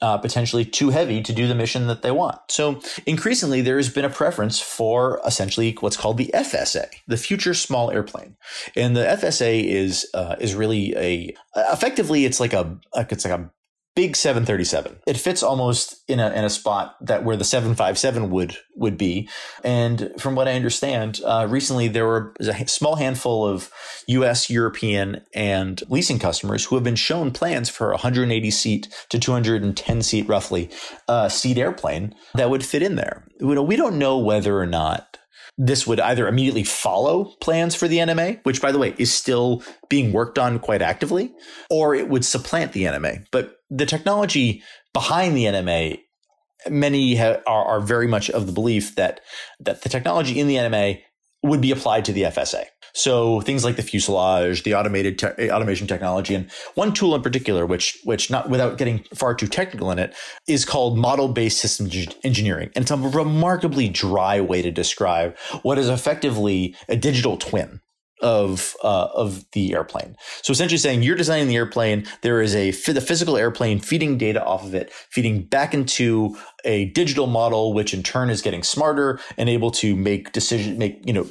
uh, 0.00 0.18
potentially 0.18 0.64
too 0.64 0.90
heavy 0.90 1.22
to 1.22 1.32
do 1.32 1.46
the 1.46 1.54
mission 1.54 1.86
that 1.86 2.02
they 2.02 2.10
want. 2.10 2.38
So 2.48 2.80
increasingly, 3.06 3.60
there 3.60 3.76
has 3.76 3.88
been 3.88 4.04
a 4.04 4.10
preference 4.10 4.60
for 4.60 5.20
essentially 5.26 5.76
what's 5.80 5.96
called 5.96 6.18
the 6.18 6.30
FSA, 6.34 6.86
the 7.06 7.16
Future 7.16 7.54
Small 7.54 7.90
Airplane, 7.90 8.36
and 8.76 8.96
the 8.96 9.04
FSA 9.04 9.64
is 9.64 10.06
uh, 10.14 10.36
is 10.40 10.54
really 10.54 10.94
a 10.96 11.34
effectively 11.56 12.24
it's 12.24 12.40
like 12.40 12.52
a 12.52 12.78
it's 12.94 13.24
like 13.24 13.38
a 13.38 13.50
big 13.94 14.16
737. 14.16 14.96
It 15.06 15.16
fits 15.16 15.42
almost 15.42 16.02
in 16.08 16.20
a 16.20 16.30
in 16.30 16.44
a 16.44 16.50
spot 16.50 16.96
that 17.00 17.24
where 17.24 17.36
the 17.36 17.44
757 17.44 18.30
would 18.30 18.56
would 18.74 18.98
be. 18.98 19.28
And 19.62 20.12
from 20.18 20.34
what 20.34 20.48
I 20.48 20.54
understand, 20.54 21.20
uh, 21.24 21.46
recently 21.48 21.88
there 21.88 22.06
were 22.06 22.34
a 22.40 22.66
small 22.66 22.96
handful 22.96 23.46
of 23.46 23.70
U.S., 24.06 24.50
European, 24.50 25.22
and 25.34 25.82
leasing 25.88 26.18
customers 26.18 26.64
who 26.64 26.74
have 26.74 26.84
been 26.84 26.96
shown 26.96 27.30
plans 27.30 27.68
for 27.68 27.88
a 27.88 27.94
180 27.94 28.50
seat 28.50 29.06
to 29.10 29.18
210 29.18 30.02
seat, 30.02 30.28
roughly, 30.28 30.70
uh, 31.08 31.28
seat 31.28 31.58
airplane 31.58 32.14
that 32.34 32.50
would 32.50 32.64
fit 32.64 32.82
in 32.82 32.96
there. 32.96 33.26
You 33.40 33.54
know, 33.54 33.62
we 33.62 33.76
don't 33.76 33.98
know 33.98 34.18
whether 34.18 34.58
or 34.58 34.66
not 34.66 35.13
this 35.56 35.86
would 35.86 36.00
either 36.00 36.26
immediately 36.26 36.64
follow 36.64 37.26
plans 37.40 37.74
for 37.74 37.86
the 37.86 37.98
NMA, 37.98 38.40
which 38.44 38.60
by 38.60 38.72
the 38.72 38.78
way 38.78 38.94
is 38.98 39.14
still 39.14 39.62
being 39.88 40.12
worked 40.12 40.38
on 40.38 40.58
quite 40.58 40.82
actively, 40.82 41.32
or 41.70 41.94
it 41.94 42.08
would 42.08 42.24
supplant 42.24 42.72
the 42.72 42.84
NMA. 42.84 43.26
But 43.30 43.56
the 43.70 43.86
technology 43.86 44.62
behind 44.92 45.36
the 45.36 45.44
NMA, 45.44 46.00
many 46.68 47.16
ha- 47.16 47.40
are, 47.46 47.64
are 47.64 47.80
very 47.80 48.08
much 48.08 48.30
of 48.30 48.46
the 48.46 48.52
belief 48.52 48.96
that 48.96 49.20
that 49.60 49.82
the 49.82 49.88
technology 49.88 50.40
in 50.40 50.48
the 50.48 50.56
NMA 50.56 51.02
would 51.42 51.60
be 51.60 51.70
applied 51.70 52.06
to 52.06 52.12
the 52.12 52.22
FSA. 52.22 52.64
So 52.94 53.40
things 53.40 53.64
like 53.64 53.76
the 53.76 53.82
fuselage, 53.82 54.62
the 54.62 54.74
automated 54.74 55.18
te- 55.18 55.26
eh, 55.38 55.50
automation 55.50 55.86
technology, 55.86 56.34
and 56.34 56.50
one 56.74 56.92
tool 56.92 57.14
in 57.14 57.22
particular, 57.22 57.66
which 57.66 57.98
which 58.04 58.30
not 58.30 58.48
without 58.48 58.78
getting 58.78 59.04
far 59.14 59.34
too 59.34 59.48
technical 59.48 59.90
in 59.90 59.98
it, 59.98 60.14
is 60.46 60.64
called 60.64 60.96
model 60.96 61.28
based 61.28 61.58
system 61.58 61.90
engineering, 62.22 62.70
and 62.74 62.84
it's 62.84 62.90
a 62.90 62.96
remarkably 62.96 63.88
dry 63.88 64.40
way 64.40 64.62
to 64.62 64.70
describe 64.70 65.36
what 65.62 65.76
is 65.76 65.88
effectively 65.88 66.76
a 66.88 66.96
digital 66.96 67.36
twin 67.36 67.80
of 68.20 68.76
uh, 68.82 69.08
of 69.14 69.44
the 69.52 69.74
airplane. 69.74 70.16
So 70.42 70.52
essentially 70.52 70.78
saying 70.78 71.02
you're 71.02 71.16
designing 71.16 71.48
the 71.48 71.56
airplane, 71.56 72.06
there 72.22 72.40
is 72.40 72.54
a 72.54 72.70
the 72.70 73.00
physical 73.00 73.36
airplane 73.36 73.80
feeding 73.80 74.18
data 74.18 74.44
off 74.44 74.64
of 74.64 74.74
it, 74.74 74.92
feeding 74.92 75.42
back 75.42 75.74
into 75.74 76.36
a 76.64 76.86
digital 76.86 77.26
model, 77.26 77.72
which 77.74 77.92
in 77.92 78.02
turn 78.02 78.30
is 78.30 78.40
getting 78.40 78.62
smarter 78.62 79.20
and 79.36 79.48
able 79.48 79.70
to 79.72 79.96
make 79.96 80.32
decision 80.32 80.78
make 80.78 81.00
you 81.04 81.12
know 81.12 81.24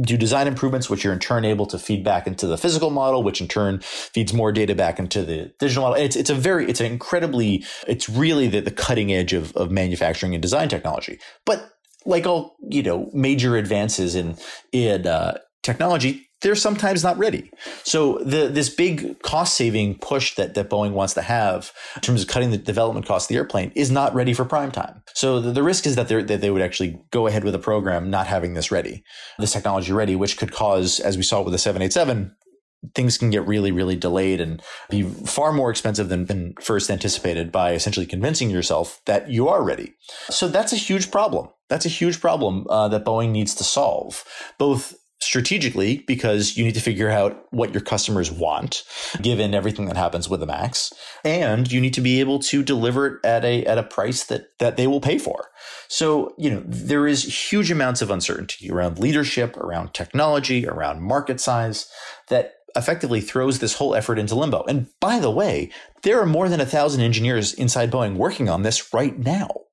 do 0.00 0.16
design 0.16 0.46
improvements, 0.46 0.90
which 0.90 1.04
you're 1.04 1.12
in 1.12 1.18
turn 1.18 1.44
able 1.44 1.66
to 1.66 1.78
feed 1.78 2.02
back 2.02 2.26
into 2.26 2.46
the 2.46 2.58
physical 2.58 2.90
model, 2.90 3.22
which 3.22 3.40
in 3.40 3.48
turn 3.48 3.80
feeds 3.80 4.32
more 4.32 4.52
data 4.52 4.74
back 4.74 4.98
into 4.98 5.22
the 5.24 5.52
digital 5.58 5.84
model. 5.84 6.02
It's 6.02 6.16
it's 6.16 6.30
a 6.30 6.34
very 6.34 6.68
it's 6.68 6.80
an 6.80 6.86
incredibly 6.86 7.64
it's 7.86 8.08
really 8.08 8.48
the, 8.48 8.60
the 8.60 8.70
cutting 8.70 9.12
edge 9.12 9.32
of 9.32 9.56
of 9.56 9.70
manufacturing 9.70 10.34
and 10.34 10.42
design 10.42 10.68
technology, 10.68 11.18
but 11.44 11.72
like 12.06 12.26
all 12.26 12.56
you 12.68 12.82
know 12.82 13.10
major 13.12 13.56
advances 13.56 14.14
in 14.14 14.36
in 14.72 15.06
uh, 15.06 15.38
technology, 15.66 16.26
they're 16.42 16.54
sometimes 16.54 17.02
not 17.02 17.18
ready. 17.18 17.50
So 17.82 18.18
the 18.18 18.48
this 18.48 18.68
big 18.68 19.20
cost 19.22 19.56
saving 19.56 19.98
push 19.98 20.34
that, 20.36 20.54
that 20.54 20.70
Boeing 20.70 20.92
wants 20.92 21.14
to 21.14 21.22
have 21.22 21.72
in 21.96 22.02
terms 22.02 22.22
of 22.22 22.28
cutting 22.28 22.50
the 22.50 22.58
development 22.58 23.06
cost 23.06 23.24
of 23.24 23.28
the 23.28 23.36
airplane 23.36 23.72
is 23.74 23.90
not 23.90 24.14
ready 24.14 24.34
for 24.34 24.44
prime 24.44 24.70
time. 24.70 25.02
So 25.14 25.40
the, 25.40 25.52
the 25.52 25.62
risk 25.62 25.86
is 25.86 25.96
that, 25.96 26.08
that 26.08 26.40
they 26.40 26.50
would 26.50 26.62
actually 26.62 27.00
go 27.10 27.26
ahead 27.26 27.44
with 27.44 27.54
a 27.54 27.58
program 27.58 28.10
not 28.10 28.26
having 28.26 28.54
this 28.54 28.70
ready, 28.70 29.02
this 29.38 29.52
technology 29.52 29.92
ready, 29.92 30.14
which 30.14 30.36
could 30.36 30.52
cause, 30.52 31.00
as 31.00 31.16
we 31.16 31.22
saw 31.22 31.42
with 31.42 31.52
the 31.52 31.58
787, 31.58 32.36
things 32.94 33.18
can 33.18 33.30
get 33.30 33.46
really, 33.46 33.72
really 33.72 33.96
delayed 33.96 34.40
and 34.40 34.62
be 34.90 35.02
far 35.02 35.52
more 35.52 35.70
expensive 35.70 36.08
than, 36.08 36.26
than 36.26 36.54
first 36.60 36.90
anticipated 36.90 37.50
by 37.50 37.72
essentially 37.72 38.06
convincing 38.06 38.50
yourself 38.50 39.00
that 39.06 39.30
you 39.30 39.48
are 39.48 39.64
ready. 39.64 39.94
So 40.30 40.48
that's 40.48 40.72
a 40.72 40.76
huge 40.76 41.10
problem. 41.10 41.48
That's 41.68 41.86
a 41.86 41.90
huge 41.90 42.20
problem 42.20 42.66
uh, 42.68 42.88
that 42.88 43.04
Boeing 43.04 43.30
needs 43.30 43.54
to 43.56 43.64
solve, 43.64 44.24
both 44.58 44.94
strategically 45.26 45.98
because 46.06 46.56
you 46.56 46.64
need 46.64 46.74
to 46.74 46.80
figure 46.80 47.10
out 47.10 47.46
what 47.50 47.74
your 47.74 47.80
customers 47.80 48.30
want 48.30 48.84
given 49.20 49.54
everything 49.54 49.86
that 49.86 49.96
happens 49.96 50.28
with 50.28 50.40
the 50.40 50.46
max 50.46 50.92
and 51.24 51.70
you 51.70 51.80
need 51.80 51.92
to 51.92 52.00
be 52.00 52.20
able 52.20 52.38
to 52.38 52.62
deliver 52.62 53.06
it 53.06 53.24
at 53.24 53.44
a 53.44 53.64
at 53.66 53.76
a 53.76 53.82
price 53.82 54.24
that 54.24 54.58
that 54.58 54.76
they 54.76 54.86
will 54.86 55.00
pay 55.00 55.18
for. 55.18 55.50
So 55.88 56.34
you 56.38 56.50
know 56.50 56.62
there 56.64 57.06
is 57.06 57.50
huge 57.50 57.70
amounts 57.70 58.00
of 58.00 58.10
uncertainty 58.10 58.70
around 58.70 58.98
leadership 58.98 59.56
around 59.56 59.92
technology 59.92 60.66
around 60.66 61.02
market 61.02 61.40
size 61.40 61.90
that 62.28 62.54
effectively 62.76 63.20
throws 63.20 63.58
this 63.58 63.74
whole 63.74 63.94
effort 63.94 64.18
into 64.18 64.34
limbo. 64.34 64.62
And 64.64 64.86
by 65.00 65.18
the 65.18 65.30
way 65.30 65.70
there 66.02 66.20
are 66.20 66.26
more 66.26 66.48
than 66.48 66.60
a 66.60 66.66
thousand 66.66 67.00
engineers 67.00 67.52
inside 67.52 67.90
boeing 67.90 68.16
working 68.16 68.48
on 68.48 68.62
this 68.62 68.94
right 68.94 69.18
now 69.18 69.65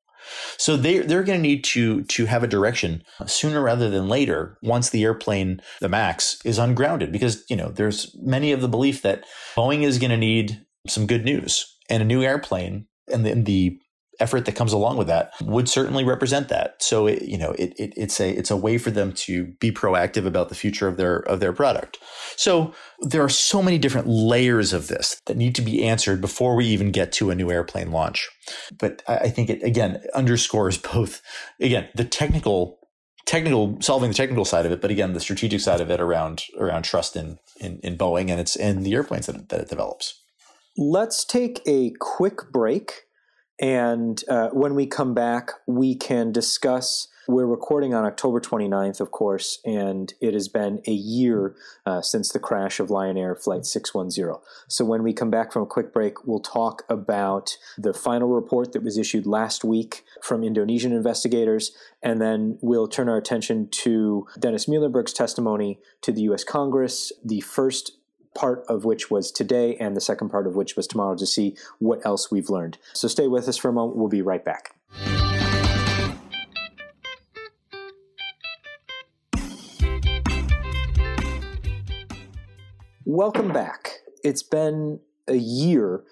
so 0.58 0.78
they 0.78 1.00
they're 1.00 1.24
going 1.24 1.40
to 1.40 1.48
need 1.48 1.64
to 1.66 2.04
to 2.04 2.26
have 2.26 2.44
a 2.44 2.48
direction 2.48 3.04
sooner 3.26 3.62
rather 3.62 3.90
than 3.90 4.08
later 4.08 4.58
once 4.62 4.90
the 4.90 5.04
airplane 5.04 5.62
the 5.80 5.90
Max 5.90 6.40
is 6.44 6.58
ungrounded. 6.58 7.12
Because 7.12 7.44
you 7.50 7.56
know 7.56 7.70
there's 7.70 8.16
many 8.22 8.52
of 8.52 8.62
the 8.62 8.68
belief 8.68 9.02
that 9.02 9.24
Boeing 9.56 9.84
is 9.84 10.00
going 10.00 10.12
to 10.12 10.18
need 10.18 10.66
some 10.88 11.08
good 11.08 11.24
news 11.24 11.78
and 11.90 12.02
a 12.02 12.06
new 12.06 12.24
airplane 12.24 12.86
and 13.12 13.26
the, 13.26 13.34
the 13.34 13.80
effort 14.20 14.46
that 14.46 14.56
comes 14.56 14.74
along 14.74 14.98
with 14.98 15.08
that 15.08 15.34
would 15.42 15.68
certainly 15.68 16.04
represent 16.04 16.50
that. 16.50 16.82
So 16.82 17.08
it, 17.08 17.24
you 17.24 17.38
know, 17.38 17.52
it, 17.52 17.74
it, 17.78 17.94
it's 17.98 18.20
a 18.20 18.30
it's 18.30 18.52
a 18.52 18.58
way 18.58 18.78
for 18.78 18.92
them 18.92 19.14
to 19.14 19.48
be 19.60 19.72
proactive 19.72 20.26
about 20.26 20.50
the 20.50 20.56
future 20.56 20.88
of 20.88 20.98
their 20.98 21.20
of 21.20 21.40
their 21.40 21.54
product. 21.54 21.98
So 22.36 22.74
there 23.00 23.24
are 23.24 23.30
so 23.30 23.62
many 23.62 23.78
different 23.78 24.08
layers 24.08 24.74
of 24.74 24.88
this 24.88 25.20
that 25.26 25.38
need 25.38 25.56
to 25.56 25.62
be 25.62 25.84
answered 25.84 26.22
before 26.22 26.56
we 26.56 26.66
even 26.66 26.92
get 26.92 27.12
to 27.14 27.30
a 27.30 27.36
new 27.36 27.52
airplane 27.52 27.92
launch. 27.92 28.30
But 28.78 29.02
I 29.08 29.30
think 29.30 29.50
it 29.50 29.64
again 29.64 30.02
underscores 30.14 30.78
both 30.78 31.22
again 31.60 31.90
the 31.96 32.06
technical 32.06 32.80
technical 33.26 33.78
solving 33.82 34.10
the 34.10 34.16
technical 34.16 34.46
side 34.46 34.66
of 34.66 34.72
it, 34.72 34.82
but 34.82 34.92
again 34.92 35.14
the 35.14 35.20
strategic 35.20 35.62
side 35.62 35.82
of 35.82 35.90
it 35.90 36.00
around 36.00 36.44
around 36.58 36.84
trust 36.84 37.16
in 37.16 37.38
in, 37.60 37.80
in 37.84 37.98
Boeing 37.98 38.30
and 38.30 38.40
its 38.40 38.56
and 38.56 38.86
the 38.86 38.94
airplanes 38.94 39.28
that, 39.28 39.50
that 39.50 39.62
it 39.62 39.70
develops. 39.70 40.20
Let's 40.78 41.24
take 41.24 41.62
a 41.68 41.94
quick 42.00 42.52
break 42.52 43.04
and 43.64 44.22
uh, 44.28 44.50
when 44.50 44.76
we 44.76 44.86
come 44.86 45.14
back, 45.14 45.52
we 45.66 45.96
can 45.96 46.34
discuss. 46.34 47.08
We're 47.30 47.46
recording 47.46 47.94
on 47.94 48.04
October 48.04 48.42
29th, 48.42 49.00
of 49.00 49.12
course, 49.12 49.60
and 49.64 50.14
it 50.20 50.34
has 50.34 50.50
been 50.50 50.82
a 50.86 50.92
year 50.92 51.56
uh, 51.86 52.02
since 52.02 52.30
the 52.30 52.40
crash 52.40 52.82
of 52.82 52.90
Lion 52.90 53.16
Air 53.16 53.38
Flight 53.38 53.66
610. 53.66 54.42
So, 54.68 54.84
when 54.84 55.02
we 55.02 55.14
come 55.14 55.30
back 55.30 55.54
from 55.54 55.62
a 55.64 55.66
quick 55.66 55.94
break, 55.94 56.28
we'll 56.28 56.42
talk 56.42 56.84
about 56.90 57.56
the 57.78 57.94
final 57.94 58.28
report 58.28 58.74
that 58.74 58.84
was 58.84 58.98
issued 58.98 59.26
last 59.26 59.64
week 59.64 60.04
from 60.22 60.44
Indonesian 60.44 60.92
investigators, 60.92 61.72
and 62.02 62.20
then 62.20 62.58
we'll 62.62 62.90
turn 62.90 63.08
our 63.08 63.16
attention 63.16 63.70
to 63.70 64.28
Dennis 64.38 64.68
Muilenburg's 64.68 65.14
testimony 65.14 65.80
to 66.02 66.12
the 66.12 66.24
U.S. 66.24 66.44
Congress, 66.44 67.14
the 67.24 67.40
first 67.40 67.94
part 68.36 68.64
of 68.68 68.86
which 68.86 69.12
was 69.12 69.32
today, 69.32 69.76
and 69.78 69.96
the 69.96 70.02
second 70.02 70.30
part 70.30 70.48
of 70.48 70.56
which 70.56 70.76
was 70.76 70.88
tomorrow 70.88 71.16
to 71.16 71.26
see 71.26 71.56
what 71.80 72.06
else 72.06 72.32
we've 72.32 72.50
learned. 72.50 72.78
So 72.94 73.08
stay 73.08 73.28
with 73.28 73.48
us 73.48 73.58
for 73.58 73.70
a 73.70 73.74
moment. 73.74 73.98
We'll 73.98 74.10
be 74.10 74.22
right 74.22 74.44
back. 74.44 74.76
Welcome 83.06 83.54
back. 83.54 84.00
It's 84.24 84.44
been 84.44 85.00
a 85.28 85.36
year 85.36 86.04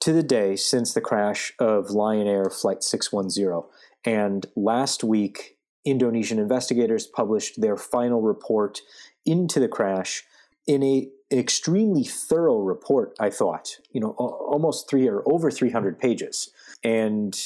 to 0.00 0.12
the 0.12 0.22
day 0.22 0.56
since 0.56 0.92
the 0.92 1.00
crash 1.00 1.52
of 1.58 1.90
Lion 1.90 2.26
Air 2.26 2.50
Flight 2.50 2.82
610. 2.82 3.62
And 4.04 4.46
last 4.54 5.02
week, 5.02 5.56
Indonesian 5.84 6.38
investigators 6.38 7.06
published 7.06 7.60
their 7.60 7.76
final 7.76 8.20
report 8.20 8.80
into 9.24 9.58
the 9.58 9.68
crash 9.68 10.24
in 10.66 10.82
a 10.82 11.08
extremely 11.30 12.04
thorough 12.04 12.58
report, 12.58 13.14
I 13.20 13.30
thought, 13.30 13.78
you 13.92 14.00
know, 14.00 14.10
almost 14.10 14.88
three 14.88 15.08
or 15.08 15.22
over 15.26 15.50
300 15.50 15.98
pages. 15.98 16.50
And 16.82 17.38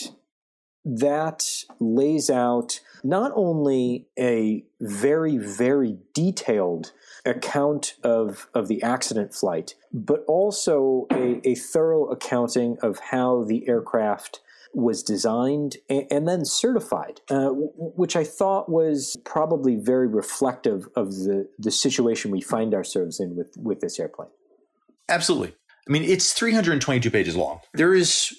that 0.84 1.64
lays 1.78 2.28
out 2.28 2.80
not 3.04 3.32
only 3.34 4.06
a 4.18 4.64
very, 4.80 5.36
very 5.36 5.98
detailed 6.12 6.92
account 7.24 7.94
of, 8.02 8.48
of 8.54 8.68
the 8.68 8.82
accident 8.82 9.34
flight, 9.34 9.74
but 9.92 10.24
also 10.26 11.06
a, 11.12 11.40
a 11.44 11.54
thorough 11.54 12.06
accounting 12.06 12.78
of 12.82 12.98
how 13.10 13.44
the 13.44 13.68
aircraft 13.68 14.40
was 14.74 15.02
designed 15.02 15.76
and, 15.88 16.26
then 16.26 16.44
certified, 16.44 17.20
uh, 17.28 17.50
which 17.50 18.16
I 18.16 18.24
thought 18.24 18.70
was 18.70 19.16
probably 19.24 19.76
very 19.76 20.08
reflective 20.08 20.88
of 20.96 21.10
the, 21.10 21.48
the 21.58 21.70
situation 21.70 22.30
we 22.30 22.40
find 22.40 22.74
ourselves 22.74 23.20
in 23.20 23.36
with, 23.36 23.54
with 23.56 23.80
this 23.80 24.00
airplane. 24.00 24.30
Absolutely. 25.08 25.54
I 25.88 25.92
mean, 25.92 26.04
it's 26.04 26.32
322 26.32 27.10
pages 27.10 27.36
long. 27.36 27.60
There 27.74 27.94
is 27.94 28.38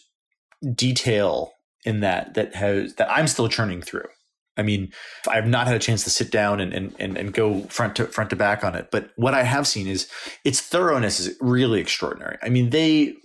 detail 0.74 1.52
in 1.86 2.00
that 2.00 2.34
that 2.36 2.56
has 2.56 2.96
that 2.96 3.12
I'm 3.12 3.28
still 3.28 3.50
churning 3.50 3.82
through. 3.82 4.08
I 4.56 4.62
mean, 4.62 4.94
I 5.28 5.36
have 5.36 5.48
not 5.48 5.68
had 5.68 5.76
a 5.76 5.80
chance 5.80 6.04
to 6.04 6.12
sit 6.12 6.32
down 6.32 6.60
and, 6.60 6.74
and, 6.74 6.96
and, 7.00 7.18
and 7.18 7.34
go 7.34 7.62
front 7.64 7.96
to 7.96 8.06
front 8.06 8.30
to 8.30 8.36
back 8.36 8.64
on 8.64 8.76
it. 8.76 8.90
But 8.92 9.10
what 9.16 9.34
I 9.34 9.44
have 9.44 9.68
seen 9.68 9.88
is 9.88 10.10
its 10.46 10.62
thoroughness 10.62 11.20
is 11.20 11.36
really 11.42 11.82
extraordinary. 11.82 12.38
I 12.42 12.50
mean, 12.50 12.70
they 12.70 13.16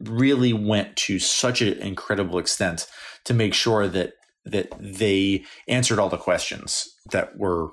really 0.00 0.52
went 0.52 0.96
to 0.96 1.18
such 1.18 1.62
an 1.62 1.78
incredible 1.78 2.38
extent 2.38 2.86
to 3.24 3.34
make 3.34 3.54
sure 3.54 3.88
that 3.88 4.12
that 4.44 4.72
they 4.78 5.44
answered 5.66 5.98
all 5.98 6.08
the 6.08 6.16
questions 6.16 6.94
that 7.10 7.36
were 7.36 7.70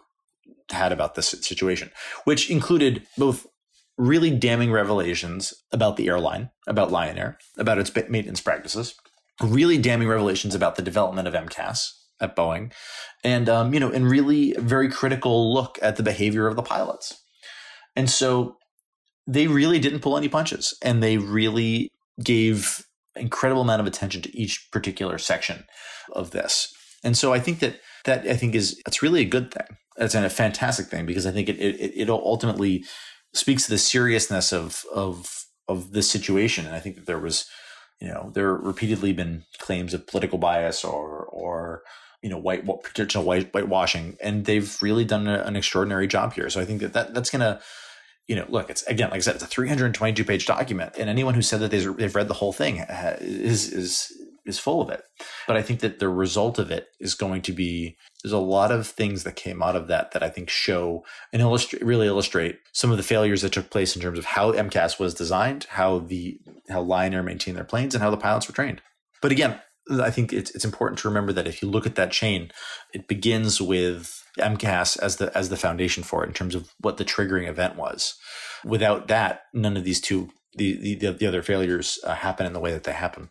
had 0.71 0.91
about 0.91 1.13
this 1.15 1.29
situation, 1.29 1.91
which 2.23 2.49
included 2.49 3.05
both 3.17 3.45
really 3.97 4.31
damning 4.31 4.71
revelations 4.71 5.53
about 5.71 5.97
the 5.97 6.07
airline, 6.07 6.49
about 6.65 6.91
Lion 6.91 7.17
Air, 7.17 7.37
about 7.57 7.77
its 7.77 7.93
maintenance 8.09 8.41
practices, 8.41 8.95
really 9.41 9.77
damning 9.77 10.07
revelations 10.07 10.55
about 10.55 10.75
the 10.75 10.81
development 10.81 11.27
of 11.27 11.33
MCAS 11.35 11.91
at 12.19 12.35
Boeing, 12.35 12.71
and 13.23 13.49
um, 13.49 13.73
you 13.73 13.79
know, 13.79 13.91
and 13.91 14.09
really 14.09 14.53
very 14.57 14.89
critical 14.89 15.53
look 15.53 15.77
at 15.81 15.95
the 15.95 16.03
behavior 16.03 16.47
of 16.47 16.55
the 16.55 16.63
pilots. 16.63 17.21
And 17.95 18.09
so 18.09 18.57
they 19.27 19.47
really 19.47 19.79
didn't 19.79 19.99
pull 19.99 20.17
any 20.17 20.29
punches, 20.29 20.75
and 20.81 21.03
they 21.03 21.17
really 21.17 21.91
gave 22.21 22.85
incredible 23.15 23.61
amount 23.61 23.81
of 23.81 23.87
attention 23.87 24.21
to 24.23 24.37
each 24.37 24.69
particular 24.71 25.17
section 25.17 25.65
of 26.11 26.31
this. 26.31 26.73
And 27.03 27.17
so 27.17 27.33
I 27.33 27.39
think 27.39 27.59
that 27.59 27.79
that 28.05 28.27
I 28.27 28.35
think 28.35 28.55
is 28.55 28.81
it's 28.87 29.01
really 29.01 29.21
a 29.21 29.25
good 29.25 29.51
thing. 29.51 29.77
It's 29.97 30.15
a 30.15 30.29
fantastic 30.29 30.87
thing 30.87 31.05
because 31.05 31.25
I 31.25 31.31
think 31.31 31.49
it 31.49 31.59
it, 31.59 31.93
it 31.95 32.09
ultimately 32.09 32.85
speaks 33.33 33.65
to 33.65 33.71
the 33.71 33.77
seriousness 33.77 34.51
of 34.51 34.83
of 34.93 35.45
of 35.67 35.91
this 35.91 36.09
situation. 36.09 36.65
And 36.65 36.75
I 36.75 36.79
think 36.79 36.95
that 36.95 37.05
there 37.05 37.19
was, 37.19 37.45
you 37.99 38.07
know, 38.07 38.31
there 38.33 38.53
repeatedly 38.53 39.13
been 39.13 39.43
claims 39.59 39.93
of 39.93 40.07
political 40.07 40.37
bias 40.37 40.83
or 40.83 41.25
or 41.25 41.83
you 42.21 42.29
know 42.29 42.37
white 42.37 42.65
potential 42.65 43.23
white 43.23 43.51
whitewashing, 43.51 44.17
and 44.21 44.45
they've 44.45 44.81
really 44.81 45.05
done 45.05 45.27
a, 45.27 45.39
an 45.39 45.55
extraordinary 45.55 46.07
job 46.07 46.33
here. 46.33 46.49
So 46.49 46.61
I 46.61 46.65
think 46.65 46.81
that, 46.81 46.93
that 46.93 47.13
that's 47.13 47.29
going 47.29 47.41
to 47.41 47.59
you 48.27 48.35
know, 48.35 48.45
look, 48.49 48.69
it's 48.69 48.83
again, 48.83 49.09
like 49.09 49.17
I 49.17 49.21
said, 49.21 49.35
it's 49.35 49.43
a 49.43 49.47
322 49.47 50.23
page 50.23 50.45
document, 50.45 50.93
and 50.97 51.09
anyone 51.09 51.33
who 51.33 51.41
said 51.41 51.59
that 51.59 51.71
they've 51.71 52.15
read 52.15 52.27
the 52.27 52.33
whole 52.35 52.53
thing 52.53 52.85
is 53.19 53.71
is 53.71 54.11
is 54.45 54.59
full 54.59 54.81
of 54.81 54.89
it. 54.89 55.03
But 55.47 55.57
I 55.57 55.61
think 55.61 55.79
that 55.81 55.99
the 55.99 56.09
result 56.09 56.59
of 56.59 56.71
it 56.71 56.87
is 56.99 57.15
going 57.15 57.41
to 57.43 57.53
be 57.53 57.97
there's 58.23 58.33
a 58.33 58.37
lot 58.37 58.71
of 58.71 58.87
things 58.87 59.23
that 59.23 59.35
came 59.35 59.61
out 59.61 59.75
of 59.75 59.87
that 59.87 60.11
that 60.11 60.23
I 60.23 60.29
think 60.29 60.49
show 60.49 61.03
and 61.31 61.41
illustrate 61.41 61.83
really 61.83 62.07
illustrate 62.07 62.59
some 62.71 62.91
of 62.91 62.97
the 62.97 63.03
failures 63.03 63.41
that 63.41 63.51
took 63.51 63.69
place 63.69 63.95
in 63.95 64.01
terms 64.01 64.19
of 64.19 64.25
how 64.25 64.51
MCAS 64.53 64.99
was 64.99 65.13
designed, 65.13 65.65
how 65.69 65.99
the 65.99 66.39
how 66.69 66.81
Lion 66.81 67.13
Air 67.13 67.23
maintained 67.23 67.57
their 67.57 67.63
planes, 67.63 67.93
and 67.93 68.01
how 68.01 68.09
the 68.09 68.17
pilots 68.17 68.47
were 68.47 68.55
trained. 68.55 68.81
But 69.21 69.31
again, 69.31 69.59
I 69.89 70.11
think 70.11 70.31
it's 70.31 70.51
it's 70.51 70.65
important 70.65 70.99
to 70.99 71.07
remember 71.07 71.33
that 71.33 71.47
if 71.47 71.61
you 71.61 71.69
look 71.69 71.85
at 71.85 71.95
that 71.95 72.11
chain, 72.11 72.51
it 72.93 73.07
begins 73.07 73.61
with 73.61 74.23
MCAS 74.39 74.97
as 74.99 75.17
the 75.17 75.35
as 75.37 75.49
the 75.49 75.57
foundation 75.57 76.03
for 76.03 76.23
it 76.23 76.27
in 76.27 76.33
terms 76.33 76.55
of 76.55 76.73
what 76.79 76.97
the 76.97 77.05
triggering 77.05 77.47
event 77.47 77.75
was. 77.75 78.15
Without 78.63 79.07
that, 79.09 79.43
none 79.53 79.75
of 79.75 79.83
these 79.83 79.99
two 79.99 80.29
the 80.55 80.95
the, 80.95 81.11
the 81.11 81.27
other 81.27 81.41
failures 81.41 81.99
uh, 82.05 82.15
happen 82.15 82.45
in 82.45 82.53
the 82.53 82.59
way 82.59 82.71
that 82.71 82.83
they 82.83 82.93
happen. 82.93 83.29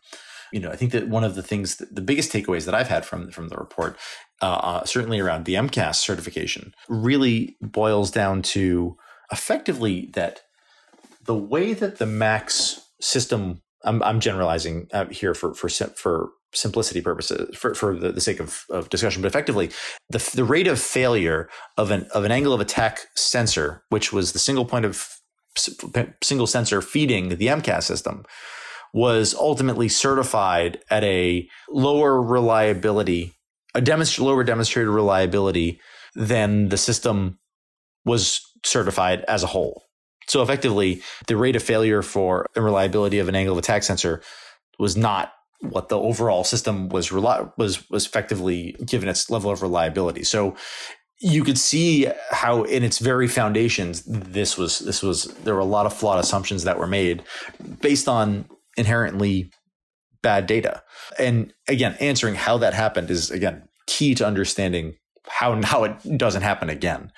You 0.53 0.61
know, 0.61 0.71
I 0.71 0.77
think 0.77 0.93
that 0.93 1.09
one 1.09 1.25
of 1.25 1.35
the 1.35 1.43
things, 1.43 1.77
that, 1.77 1.95
the 1.95 2.03
biggest 2.03 2.31
takeaways 2.31 2.67
that 2.67 2.75
I've 2.75 2.89
had 2.89 3.07
from 3.07 3.31
from 3.31 3.49
the 3.49 3.57
report, 3.57 3.97
uh, 4.43 4.61
uh, 4.63 4.85
certainly 4.85 5.21
around 5.21 5.47
the 5.47 5.55
MCAS 5.55 5.97
certification, 5.97 6.75
really 6.89 7.57
boils 7.63 8.11
down 8.11 8.43
to 8.43 8.99
effectively 9.31 10.11
that 10.13 10.43
the 11.25 11.35
way 11.35 11.73
that 11.73 11.97
the 11.97 12.07
Max 12.07 12.89
system 13.01 13.63
I'm, 13.85 14.03
I'm 14.03 14.21
generalizing 14.21 14.89
uh, 14.93 15.07
here 15.07 15.35
for 15.35 15.55
for 15.55 15.69
for 15.69 16.31
simplicity 16.55 17.01
purposes 17.01 17.57
for, 17.57 17.75
for 17.75 17.97
the, 17.97 18.13
the 18.13 18.21
sake 18.21 18.41
of, 18.41 18.65
of 18.71 18.89
discussion 18.91 19.23
but 19.23 19.29
effectively 19.29 19.71
the, 20.11 20.31
the 20.35 20.45
rate 20.45 20.67
of 20.67 20.79
failure 20.79 21.49
of 21.77 21.91
an 21.91 22.07
of 22.15 22.25
an 22.25 22.33
angle 22.33 22.53
of 22.53 22.61
attack 22.61 23.01
sensor 23.15 23.83
which 23.89 24.13
was 24.13 24.33
the 24.33 24.39
single 24.39 24.65
point 24.65 24.85
of 24.85 25.09
single 26.23 26.47
sensor 26.47 26.81
feeding 26.81 27.29
the 27.31 27.47
MCAS 27.47 27.83
system 27.83 28.25
was 28.95 29.35
ultimately 29.35 29.89
certified 29.89 30.79
at 30.91 31.03
a 31.05 31.49
lower 31.71 32.21
reliability 32.21 33.33
a 33.75 33.81
demonst- 33.81 34.19
lower 34.19 34.45
demonstrated 34.45 34.91
reliability 34.91 35.81
than 36.15 36.69
the 36.69 36.77
system 36.77 37.39
was 38.05 38.41
certified 38.65 39.25
as 39.29 39.43
a 39.43 39.47
whole. 39.47 39.85
So 40.29 40.43
effectively 40.43 41.03
the 41.27 41.37
rate 41.37 41.57
of 41.57 41.63
failure 41.63 42.03
for 42.03 42.47
the 42.55 42.63
reliability 42.63 43.19
of 43.19 43.29
an 43.29 43.35
angle 43.35 43.55
of 43.55 43.59
attack 43.59 43.83
sensor 43.83 44.23
was 44.79 44.97
not 44.97 45.33
what 45.63 45.89
the 45.89 45.99
overall 45.99 46.45
system 46.45 46.89
was 46.89 47.13
was 47.13 47.89
was 47.91 48.07
effectively 48.07 48.77
given 48.85 49.09
its 49.09 49.31
level 49.31 49.51
of 49.51 49.63
reliability. 49.63 50.25
So 50.25 50.57
you 51.21 51.45
could 51.45 51.59
see 51.59 52.09
how 52.31 52.65
in 52.65 52.83
its 52.83 52.99
very 52.99 53.29
foundations 53.29 54.03
this 54.05 54.59
was 54.59 54.81
this 54.81 55.03
was 55.03 55.25
there 55.45 55.55
were 55.55 55.61
a 55.61 55.65
lot 55.65 55.87
of 55.87 55.93
flawed 55.95 56.19
assumptions 56.19 56.65
that 56.65 56.79
were 56.79 56.87
made 56.87 57.23
based 57.81 58.09
on 58.09 58.45
inherently 58.77 59.51
bad 60.23 60.47
data. 60.47 60.83
And 61.19 61.53
again, 61.69 61.97
answering 62.01 62.35
how 62.35 62.59
that 62.59 62.75
happened 62.75 63.11
is 63.11 63.31
again 63.31 63.69
key 63.87 64.15
to 64.17 64.27
understanding 64.27 64.95
how 65.29 65.61
how 65.63 65.85
it 65.85 66.19
doesn't 66.19 66.43
happen 66.43 66.69
again, 66.69 67.13